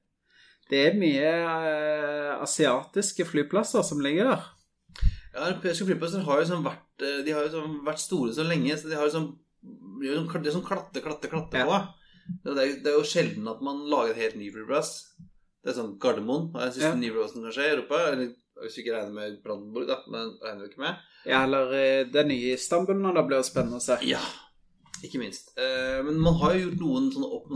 Det 0.71 0.81
er 0.89 0.95
mye 0.97 1.31
uh, 1.45 2.43
asiatiske 2.45 3.27
flyplasser 3.29 3.83
som 3.85 4.01
ligger 4.01 4.31
der. 4.33 4.45
Ja, 5.35 5.49
Europeiske 5.51 5.85
flyplasser 5.89 6.23
har 6.25 6.41
jo 6.41 6.47
sånn 6.49 6.65
vært 6.65 7.03
eh, 7.03 7.19
De 7.27 7.33
har 7.35 7.43
jo 7.49 7.51
sånn 7.57 7.73
vært 7.85 7.99
store 8.01 8.33
så 8.37 8.45
lenge, 8.47 8.77
så 8.79 8.89
de 8.89 8.95
har 8.97 9.09
jo 9.09 9.15
sånn 9.17 9.31
de 9.65 10.09
er 10.11 10.19
sånn- 10.19 10.29
er 10.47 10.53
sånn 10.55 10.67
klatte, 10.67 11.01
klatte, 11.01 11.29
klatte 11.33 11.57
Ja. 11.59 11.65
på. 11.67 11.79
Det 12.45 12.53
er, 12.53 12.73
det 12.85 12.91
er 12.93 12.99
jo 12.99 13.05
sjelden 13.09 13.47
at 13.49 13.63
man 13.65 13.79
lager 13.89 14.13
en 14.15 14.21
helt 14.21 14.37
ny 14.37 14.51
flyplass. 14.53 14.91
Det 15.65 15.73
er 15.73 15.79
sånn 15.79 15.95
Gardermoen 15.99 16.51
er 16.55 16.67
den 16.69 16.75
siste 16.77 16.91
Ja. 16.91 16.95
nye 17.01 17.11
flyplassen 17.15 17.45
kanskje 17.47 17.65
i 17.65 17.73
Europa. 17.75 18.01
Eller 18.13 18.33
hvis 18.63 18.77
vi 18.77 18.83
ikke 18.85 18.95
regner 18.99 19.15
med 19.17 19.39
Brandenburg, 19.43 19.87
da. 19.89 19.97
Men 20.13 20.35
regner 20.45 20.61
vi 20.67 20.71
ikke 20.71 20.85
med. 20.85 20.97
Ja, 21.27 21.43
eller 21.49 21.73
eh, 21.73 22.05
det 22.13 22.27
nye 22.29 22.53
Istanbul 22.55 23.01
når 23.01 23.15
da 23.17 23.23
blir 23.27 23.41
det 23.41 23.49
spennende 23.49 23.81
å 23.81 23.85
se. 23.85 23.97
Ja, 24.07 24.21
ikke 25.03 25.19
minst. 25.23 25.51
Eh, 25.59 26.03
men 26.05 26.21
man 26.21 26.37
har 26.43 26.55
jo 26.55 26.67
gjort 26.69 26.81
noen 26.85 27.11
sånne 27.17 27.33
opp, 27.39 27.49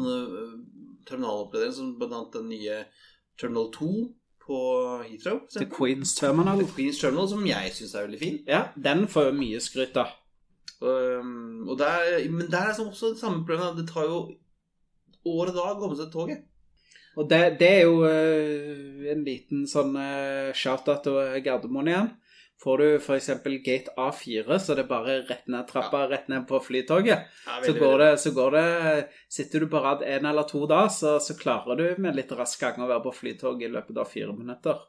terminaloppgraderinger, 1.08 1.76
som 1.76 1.94
bl.a. 1.98 2.22
den 2.34 2.48
nye 2.52 2.82
Terminal 3.40 3.70
2 3.74 3.90
på 4.46 4.58
Heathrow. 5.04 5.40
The 5.56 5.68
Queens 5.68 6.14
Terminal. 6.14 6.62
The 6.62 6.72
Queens 6.74 7.00
Terminal, 7.00 7.28
som 7.28 7.46
jeg 7.46 7.72
syns 7.76 7.94
er 7.94 8.06
veldig 8.06 8.20
fin. 8.22 8.38
Ja, 8.48 8.62
den 8.88 9.06
får 9.10 9.30
jo 9.30 9.38
mye 9.38 9.60
skryt 9.62 9.98
av. 10.00 10.14
Um, 10.80 11.66
og 11.68 11.78
der, 11.80 12.22
men 12.30 12.46
der 12.50 12.70
er 12.70 12.76
det 12.76 12.86
også 12.86 13.12
det 13.12 13.20
samme 13.20 13.42
problemet. 13.42 13.80
Det 13.80 13.88
tar 13.90 14.06
jo 14.06 14.20
år 15.28 15.50
og 15.50 15.56
dag 15.56 15.74
å 15.74 15.80
komme 15.82 15.98
seg 15.98 16.08
til 16.08 16.14
toget. 16.14 16.46
Og 17.18 17.26
det, 17.30 17.40
det 17.58 17.68
er 17.80 17.84
jo 17.88 18.00
uh, 18.06 19.10
en 19.12 19.24
liten 19.26 19.66
sånn 19.68 19.96
uh, 19.98 20.54
shout-out 20.54 21.04
til 21.06 21.42
Gardermoen 21.44 21.92
igjen. 21.92 22.10
Får 22.58 22.78
du 22.78 22.86
f.eks. 22.96 23.28
gate 23.62 23.92
A4, 23.96 24.58
så 24.58 24.74
det 24.74 24.82
er 24.82 24.90
bare 24.90 25.20
rett 25.28 25.46
ned 25.46 25.68
trappa, 25.68 26.08
rett 26.10 26.26
ned 26.28 26.42
på 26.48 26.58
flytoget. 26.58 27.28
Ja, 27.46 27.58
Så 27.62 27.72
går, 27.78 27.98
det, 28.02 28.08
så 28.18 28.32
går 28.34 28.56
det 28.56 29.08
Sitter 29.30 29.62
du 29.62 29.68
på 29.70 29.78
rad 29.84 30.02
én 30.02 30.26
eller 30.26 30.42
to 30.48 30.64
da, 30.66 30.88
så, 30.90 31.20
så 31.22 31.38
klarer 31.38 31.78
du 31.78 32.02
med 32.02 32.18
litt 32.18 32.34
rask 32.34 32.60
gang 32.60 32.82
å 32.82 32.90
være 32.90 33.04
på 33.06 33.14
flytoget 33.20 33.68
i 33.68 33.72
løpet 33.76 34.02
av 34.02 34.10
fire 34.10 34.34
minutter. 34.34 34.82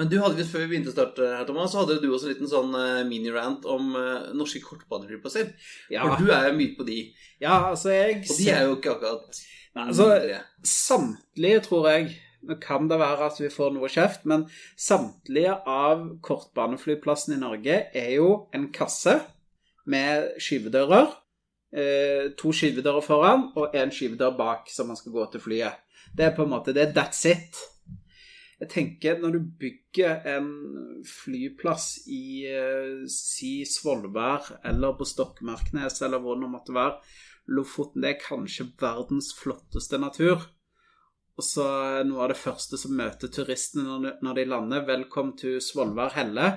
Men 0.00 0.08
du 0.08 0.16
hadde 0.22 0.40
litt 0.40 0.48
før 0.48 0.64
vi 0.64 0.70
begynte 0.72 0.88
å 0.88 0.96
starte, 0.96 1.28
her, 1.36 1.44
Thomas, 1.48 1.72
så 1.74 1.82
hadde 1.82 1.98
du 2.00 2.08
også 2.08 2.30
en 2.30 2.32
liten 2.32 2.48
sånn 2.48 2.72
uh, 2.72 3.04
mini-rant 3.08 3.66
om 3.68 3.92
eh, 3.98 4.32
norske 4.36 4.62
kortbaneflyplasser. 4.64 5.52
Ja, 5.92 6.06
For 6.06 6.24
du 6.24 6.32
er 6.32 6.48
jo 6.48 6.56
mye 6.56 6.72
på 6.78 6.86
de. 6.88 7.00
ja 7.42 7.58
altså 7.68 7.92
jeg 7.92 8.22
Og 8.22 8.36
de 8.38 8.48
er 8.54 8.68
jo 8.68 8.76
ikke 8.78 8.96
akkurat 8.96 9.42
Nei, 9.72 9.86
altså. 9.88 10.40
Samtlige, 10.68 11.62
tror 11.68 11.88
jeg 11.92 12.14
Nå 12.42 12.56
kan 12.62 12.88
det 12.90 12.98
være 12.98 13.28
at 13.30 13.38
vi 13.38 13.50
får 13.52 13.74
noe 13.74 13.90
kjeft, 13.92 14.24
men 14.26 14.48
samtlige 14.78 15.54
av 15.68 16.04
kortbaneflyplassene 16.26 17.38
i 17.38 17.42
Norge 17.42 17.78
er 17.94 18.10
jo 18.16 18.48
en 18.54 18.66
kasse 18.74 19.20
med 19.86 20.32
skyvedører. 20.42 21.12
Eh, 21.72 22.32
to 22.38 22.52
skyvedører 22.52 23.04
foran 23.04 23.48
og 23.56 23.76
én 23.78 23.94
skyvedør 23.94 24.34
bak, 24.38 24.70
som 24.70 24.90
man 24.90 24.98
skal 24.98 25.14
gå 25.14 25.26
til 25.32 25.44
flyet. 25.44 25.78
Det 26.12 26.26
er 26.26 26.34
på 26.36 26.44
en 26.44 26.52
måte 26.52 26.74
det 26.74 26.88
er 26.88 26.96
that's 26.96 27.22
it. 27.30 27.62
Jeg 28.62 28.70
tenker 28.70 29.18
når 29.18 29.32
du 29.34 29.46
bygger 29.58 30.26
en 30.36 30.50
flyplass 31.06 32.04
i 32.06 32.46
eh, 32.46 33.06
si 33.10 33.64
Svolvær 33.66 34.52
eller 34.70 34.94
på 34.98 35.06
Stokmarknes 35.08 36.02
eller 36.02 36.22
hvor 36.22 36.38
det 36.38 36.50
måtte 36.50 36.74
være 36.76 37.00
Lofoten 37.50 38.04
det 38.04 38.12
er 38.12 38.20
kanskje 38.22 38.68
verdens 38.78 39.32
flotteste 39.34 39.98
natur. 39.98 40.44
Og 41.40 41.44
så 41.44 41.64
noe 42.04 42.26
av 42.26 42.32
det 42.32 42.40
første 42.40 42.76
som 42.76 42.92
møter 42.96 43.30
turistene 43.32 44.12
når 44.20 44.36
de, 44.36 44.44
lander. 44.50 44.84
Velkommen 44.84 45.32
til 45.40 45.62
Svolvær 45.64 46.12
Helle. 46.18 46.48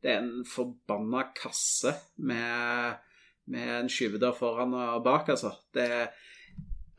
Det 0.00 0.12
er 0.12 0.20
en 0.20 0.44
forbanna 0.46 1.24
kasse 1.36 1.96
med, 2.22 3.00
med 3.50 3.72
en 3.80 3.90
skyvedør 3.90 4.36
foran 4.38 4.76
og 4.78 5.02
bak, 5.04 5.32
altså. 5.34 5.50
Det 5.74 5.88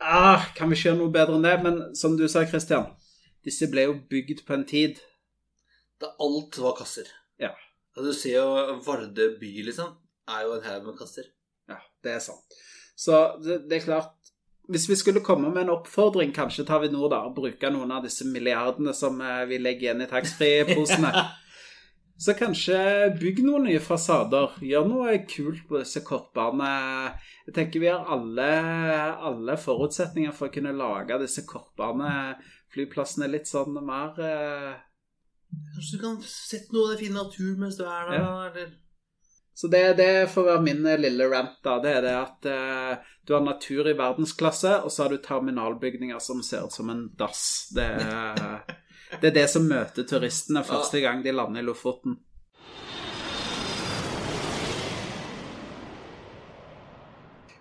ah, 0.04 0.44
Kan 0.56 0.68
vi 0.68 0.76
ikke 0.76 0.90
gjøre 0.90 1.00
noe 1.00 1.14
bedre 1.14 1.38
enn 1.38 1.48
det? 1.48 1.54
Men 1.64 1.80
som 1.96 2.18
du 2.20 2.26
sa, 2.28 2.44
Christian, 2.44 2.90
disse 3.46 3.70
ble 3.72 3.88
jo 3.88 3.96
bygd 4.12 4.44
på 4.44 4.58
en 4.58 4.68
tid. 4.68 5.00
Da 6.02 6.12
alt 6.20 6.60
var 6.60 6.76
kasser. 6.82 7.08
Ja. 7.40 7.54
Du 7.96 8.12
ser 8.12 8.42
jo 8.42 8.76
Vardø 8.84 9.32
by, 9.40 9.54
liksom. 9.70 9.96
Er 10.28 10.44
jo 10.44 10.58
en 10.58 10.68
haug 10.68 10.90
med 10.90 11.00
kasser. 11.00 11.32
Ja, 11.70 11.80
det 12.04 12.18
er 12.18 12.24
sant. 12.28 12.60
Så 12.92 13.24
det, 13.40 13.62
det 13.70 13.80
er 13.80 13.88
klart 13.88 14.21
Hvis 14.72 14.88
vi 14.88 14.96
skulle 14.96 15.20
komme 15.24 15.50
med 15.52 15.66
en 15.66 15.74
oppfordring, 15.74 16.32
kanskje 16.32 16.64
tar 16.64 16.80
vi 16.80 16.88
nå 16.92 17.08
da, 17.12 17.22
og 17.28 17.36
bruke 17.36 17.70
noen 17.72 17.92
av 17.92 18.06
disse 18.06 18.24
milliardene 18.28 18.94
som 18.96 19.20
eh, 19.20 19.44
vi 19.50 19.58
legger 19.60 19.90
igjen 19.90 20.04
i 20.04 20.08
taxfree-posene, 20.08 21.10
så 22.24 22.34
kanskje 22.38 22.78
bygg 23.20 23.42
noen 23.44 23.68
nye 23.68 23.82
fasader. 23.82 24.56
Gjør 24.64 24.88
noe 24.88 25.18
kult 25.28 25.66
på 25.68 25.82
disse 25.82 26.00
korpene. 26.06 26.70
Jeg 27.48 27.56
tenker 27.58 27.82
vi 27.82 27.90
har 27.92 28.08
alle, 28.16 28.48
alle 29.28 29.58
forutsetninger 29.60 30.32
for 30.36 30.48
å 30.48 30.54
kunne 30.54 30.72
lage 30.76 31.20
disse 31.20 31.44
kortbaneflyplassene 31.48 33.28
litt 33.28 33.50
sånn 33.50 33.76
mer 33.84 34.16
eh, 34.24 34.72
Kanskje 35.52 35.98
du 35.98 36.00
kan 36.00 36.14
sette 36.24 36.72
noe 36.72 36.86
av 36.86 36.94
den 36.94 37.02
fine 37.02 37.18
naturen 37.18 37.58
mens 37.60 37.76
du 37.76 37.82
er 37.84 38.06
der? 38.08 38.22
Ja. 38.22 38.30
Eller? 38.48 38.70
Så 39.62 39.68
det, 39.68 39.94
det 39.94 40.26
får 40.26 40.44
være 40.44 40.60
min 40.62 40.86
eh, 40.86 40.98
lille 40.98 41.26
rant, 41.30 41.60
da. 41.62 41.76
Det 41.78 41.90
er 41.94 42.02
det 42.02 42.14
at 42.18 42.46
eh, 42.50 43.10
du 43.22 43.36
har 43.36 43.44
natur 43.46 43.86
i 43.86 43.92
verdensklasse, 43.94 44.72
og 44.82 44.90
så 44.90 45.04
har 45.04 45.12
du 45.12 45.20
terminalbygninger 45.22 46.18
som 46.18 46.40
ser 46.42 46.64
ut 46.66 46.74
som 46.74 46.90
en 46.90 47.04
dass. 47.14 47.44
Det 47.70 47.84
er 47.86 48.40
det, 49.20 49.28
er 49.28 49.36
det 49.36 49.46
som 49.52 49.70
møter 49.70 50.02
turistene 50.02 50.64
første 50.66 50.98
gang 51.04 51.22
de 51.22 51.30
lander 51.30 51.62
i 51.62 51.68
Lofoten. 51.68 52.18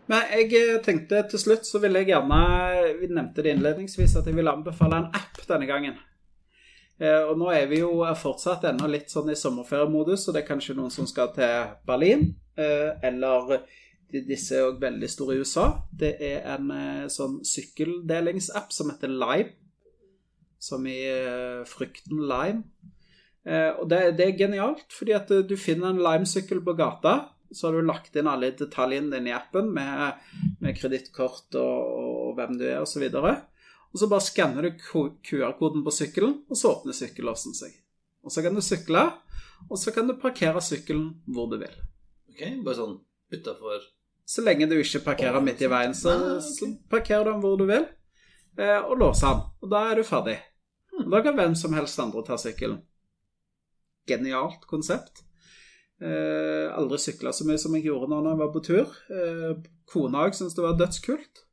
Men 0.10 0.26
jeg 0.34 0.50
eh, 0.58 0.82
tenkte 0.82 1.22
til 1.30 1.46
slutt 1.46 1.70
så 1.70 1.86
ville 1.86 2.02
jeg 2.02 2.16
gjerne 2.16 2.42
Vi 2.98 3.14
nevnte 3.14 3.46
det 3.46 3.54
innledningsvis 3.60 4.18
at 4.18 4.26
jeg 4.26 4.42
ville 4.42 4.58
anbefale 4.58 5.06
en 5.06 5.12
app 5.22 5.46
denne 5.46 5.70
gangen. 5.70 6.02
Eh, 7.02 7.24
Og 7.30 7.38
nå 7.40 7.50
er 7.50 7.68
vi 7.72 7.80
jo 7.82 8.04
fortsatt 8.16 8.68
ennå 8.70 8.90
litt 8.92 9.10
sånn 9.10 9.32
i 9.34 9.38
sommerferiemodus, 9.40 10.28
og 10.28 10.36
det 10.36 10.44
er 10.44 10.50
kanskje 10.52 10.76
noen 10.78 10.94
som 10.94 11.08
skal 11.10 11.32
til 11.34 11.72
Berlin. 11.88 12.36
eh, 12.58 12.92
Eller 13.04 13.64
disse 14.12 14.56
er 14.58 14.68
òg 14.68 14.80
veldig 14.82 15.10
store 15.10 15.36
i 15.36 15.40
USA. 15.42 15.82
Det 15.92 16.18
er 16.22 16.46
en 16.56 16.72
eh, 16.72 17.08
sånn 17.08 17.40
sykkeldelingsapp 17.48 18.72
som 18.76 18.92
heter 18.92 19.10
Lime. 19.10 19.54
Som 20.62 20.86
i 20.86 21.00
frykten 21.66 22.20
lime. 22.30 22.62
Og 23.80 23.88
det, 23.90 24.16
det 24.20 24.26
er 24.28 24.38
genialt, 24.38 24.94
fordi 24.94 25.16
at 25.18 25.32
du 25.50 25.56
finner 25.58 25.90
en 25.90 25.98
Lime-sykkel 26.06 26.60
på 26.62 26.76
gata. 26.78 27.32
Så 27.52 27.66
har 27.66 27.74
du 27.80 27.88
lagt 27.88 28.14
inn 28.16 28.30
alle 28.30 28.52
detaljene 28.54 29.10
dine 29.10 29.32
i 29.32 29.34
appen 29.34 29.72
med, 29.74 30.20
med 30.62 30.78
kredittkort 30.78 31.58
og, 31.58 31.98
og 32.04 32.36
hvem 32.38 32.60
du 32.60 32.68
er 32.68 32.78
osv. 32.84 33.08
Og 33.10 33.18
så 33.18 33.34
bare 34.00 34.24
skanner 34.24 34.68
du 34.68 34.72
QR-koden 34.80 35.84
på 35.84 35.92
sykkelen, 35.92 36.38
og 36.50 36.58
så 36.58 36.76
åpner 36.76 36.96
sykkellåsen 36.96 37.56
seg. 37.58 37.74
Og 38.24 38.32
så 38.32 38.44
kan 38.46 38.56
du 38.56 38.62
sykle, 38.64 39.08
og 39.68 39.80
så 39.80 39.92
kan 39.92 40.08
du 40.08 40.16
parkere 40.20 40.62
sykkelen 40.64 41.10
hvor 41.28 41.50
du 41.52 41.58
vil. 41.62 41.74
Ok, 42.32 42.44
Bare 42.64 42.78
sånn 42.78 43.00
utafor 43.32 43.84
Så 44.28 44.44
lenge 44.46 44.70
du 44.70 44.78
ikke 44.80 45.04
parkerer 45.04 45.44
midt 45.44 45.64
i 45.66 45.70
veien, 45.72 45.96
så, 45.98 46.14
Ah, 46.14 46.40
så 46.40 46.70
parkerer 46.90 47.26
du 47.26 47.32
den 47.34 47.42
hvor 47.44 47.58
du 47.60 47.66
vil, 47.68 47.88
eh, 48.58 48.80
og 48.80 48.96
låser 49.02 49.28
den. 49.28 49.44
Og 49.62 49.74
da 49.74 49.84
er 49.90 50.00
du 50.00 50.08
ferdig. 50.08 50.38
Og 51.02 51.12
da 51.12 51.22
kan 51.26 51.36
hvem 51.36 51.56
som 51.56 51.74
helst 51.74 52.00
andre 52.00 52.24
ta 52.24 52.38
sykkelen. 52.40 52.80
Genialt 54.08 54.64
konsept. 54.70 55.26
Eh, 56.02 56.68
aldri 56.74 56.98
sykla 56.98 57.34
så 57.34 57.46
mye 57.46 57.60
som 57.62 57.76
jeg 57.76 57.90
gjorde 57.90 58.10
når 58.10 58.30
jeg 58.32 58.40
var 58.40 58.52
på 58.56 58.64
tur. 58.66 58.96
Eh, 59.12 59.52
kona 59.86 60.26
òg 60.26 60.38
syntes 60.38 60.56
det 60.56 60.64
var 60.64 60.80
dødskult. 60.80 61.44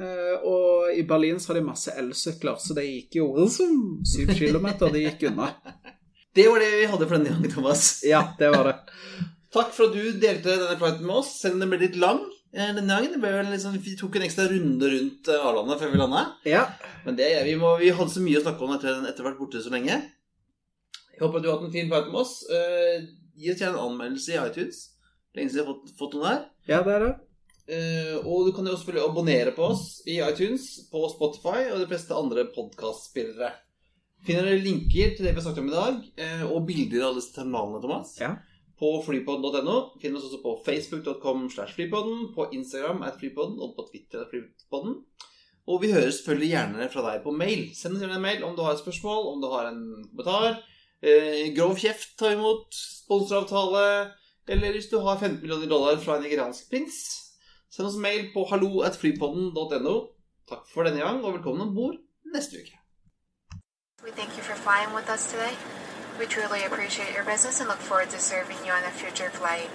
Eh, 0.00 0.34
og 0.44 0.92
i 0.92 1.02
Berlin 1.08 1.38
så 1.40 1.52
har 1.52 1.60
de 1.60 1.66
masse 1.70 1.92
elsykler, 1.96 2.58
så 2.60 2.74
det 2.76 2.84
gikk 2.84 3.16
jo 3.22 3.46
syv 3.48 4.32
kilometer. 4.36 4.92
Det 4.92 5.04
gikk 5.06 5.28
unna. 5.32 5.52
Det 6.36 6.44
var 6.52 6.60
det 6.60 6.66
vi 6.76 6.88
hadde 6.92 7.06
for 7.08 7.16
denne 7.16 7.30
gangen, 7.32 7.48
Thomas. 7.50 7.84
Ja, 8.12 8.18
det 8.36 8.50
var 8.52 8.66
det. 8.68 8.74
Takk 9.56 9.70
for 9.72 9.88
at 9.88 9.94
du 9.96 10.18
delte 10.20 10.50
denne 10.52 10.74
flighten 10.76 11.06
med 11.08 11.14
oss, 11.22 11.30
selv 11.40 11.56
om 11.56 11.62
den 11.64 11.70
ble 11.72 11.78
litt 11.80 11.96
lang. 11.96 12.18
eh, 12.52 12.74
Denne 12.76 12.98
gangen. 13.00 13.54
Sånn, 13.62 13.78
vi 13.80 13.94
tok 13.96 14.18
en 14.20 14.26
ekstra 14.26 14.44
runde 14.50 14.90
rundt 14.92 15.30
eh, 15.32 15.46
Arlandet 15.48 15.80
før 15.80 15.94
vi 15.94 16.00
landa. 16.02 16.26
Ja. 16.44 16.66
Men 17.06 17.16
det, 17.16 17.30
vi, 17.48 17.54
må, 17.56 17.70
vi 17.80 17.88
hadde 17.88 18.12
så 18.12 18.20
mye 18.20 18.42
å 18.42 18.44
snakke 18.44 18.68
om 18.68 18.74
etter 18.76 19.00
etter 19.08 19.24
hvert 19.24 19.40
borte 19.40 19.64
så 19.64 19.72
lenge. 19.72 19.96
Jeg 21.14 21.22
håper 21.24 21.40
at 21.40 21.46
du 21.46 21.48
har 21.48 21.56
hatt 21.56 21.70
en 21.70 21.72
fin 21.78 21.88
flight 21.88 22.12
med 22.12 22.20
oss. 22.20 22.34
Uh, 22.52 23.08
gi 23.40 23.54
oss 23.54 23.62
gjerne 23.64 23.78
en 23.80 23.86
anmeldelse 23.94 24.34
i 24.34 24.40
iTunes. 24.42 24.82
Lenge 25.32 25.54
siden 25.54 25.62
jeg 25.62 25.64
har 25.64 25.72
fått, 25.72 25.96
fått 25.96 26.18
noen 26.18 26.28
her. 26.34 26.42
ja, 26.68 26.82
det 26.84 26.98
er 26.98 27.06
det. 27.06 27.14
Eh, 27.66 28.16
og 28.22 28.46
du 28.46 28.52
kan 28.54 28.66
jo 28.66 28.72
også 28.76 28.84
selvfølgelig 28.84 29.08
abonnere 29.10 29.52
på 29.56 29.64
oss 29.72 29.86
i 30.06 30.20
iTunes, 30.22 30.66
på 30.90 31.00
Spotify 31.10 31.64
og 31.72 31.80
de 31.82 31.88
fleste 31.90 32.14
andre 32.14 32.44
podkastspillere. 32.54 33.52
Finner 34.26 34.46
dere 34.46 34.62
linker 34.62 35.16
til 35.16 35.26
det 35.26 35.32
vi 35.32 35.40
har 35.40 35.46
snakket 35.46 35.64
om 35.64 35.72
i 35.72 35.74
dag, 35.74 35.96
eh, 36.22 36.44
og 36.46 36.66
bilder 36.66 37.02
av 37.02 37.08
alle 37.10 37.20
disse 37.20 37.34
terminalene, 37.34 37.80
Thomas, 37.82 38.14
Ja. 38.20 38.36
på 38.78 39.02
flypodden.no. 39.02 39.98
Finner 40.00 40.18
oss 40.18 40.28
også 40.30 40.42
på 40.42 40.54
facebook.com 40.66 41.48
slash 41.50 41.74
flypodden, 41.74 42.34
på 42.34 42.50
Instagram 42.52 43.02
at 43.02 43.18
flypodden 43.18 43.58
og 43.58 43.74
på 43.76 43.88
Twitter 43.90 44.22
at 44.22 44.30
flypodden. 44.30 45.02
Og 45.66 45.80
vi 45.82 45.90
hører 45.90 46.12
selvfølgelig 46.14 46.50
gjerne 46.52 46.88
fra 46.92 47.02
deg 47.10 47.22
på 47.24 47.34
mail. 47.34 47.74
Send 47.74 47.96
oss 47.96 48.02
gjerne 48.04 48.14
en 48.20 48.22
mail 48.22 48.44
om 48.46 48.54
du 48.54 48.62
har 48.62 48.74
et 48.76 48.82
spørsmål, 48.84 49.32
om 49.32 49.40
du 49.42 49.48
har 49.50 49.66
en 49.72 50.04
kommentar, 50.12 50.62
eh, 51.02 51.50
grov 51.56 51.74
kjeft 51.76 52.16
tar 52.18 52.36
imot 52.36 52.70
sponsoravtale, 52.70 54.12
eller 54.48 54.72
hvis 54.72 54.90
du 54.90 54.98
har 55.00 55.18
15 55.18 55.40
millioner 55.42 55.66
dollar 55.66 55.96
fra 55.96 56.16
en 56.16 56.22
nigeriansk 56.22 56.70
prins, 56.70 57.25
send 57.76 57.88
oss 57.88 57.96
mail 58.00 58.30
på 58.34 58.46
hallo.flypodden.no. 58.50 59.96
Takk 60.48 60.64
for 60.72 60.86
denne 60.86 61.02
gang, 61.04 61.24
og 61.24 61.34
velkommen 61.36 61.68
om 61.68 61.74
bord 61.74 61.98
neste 62.34 62.62
uke. 62.62 62.76
We 66.18 66.24
truly 66.24 66.64
appreciate 66.64 67.12
your 67.14 67.24
business 67.24 67.60
and 67.60 67.68
look 67.68 67.82
forward 67.90 68.08
to 68.08 68.18
serving 68.18 68.56
you 68.64 68.72
on 68.72 68.82
a 68.84 68.90
future 68.90 69.30
flight. 69.30 69.68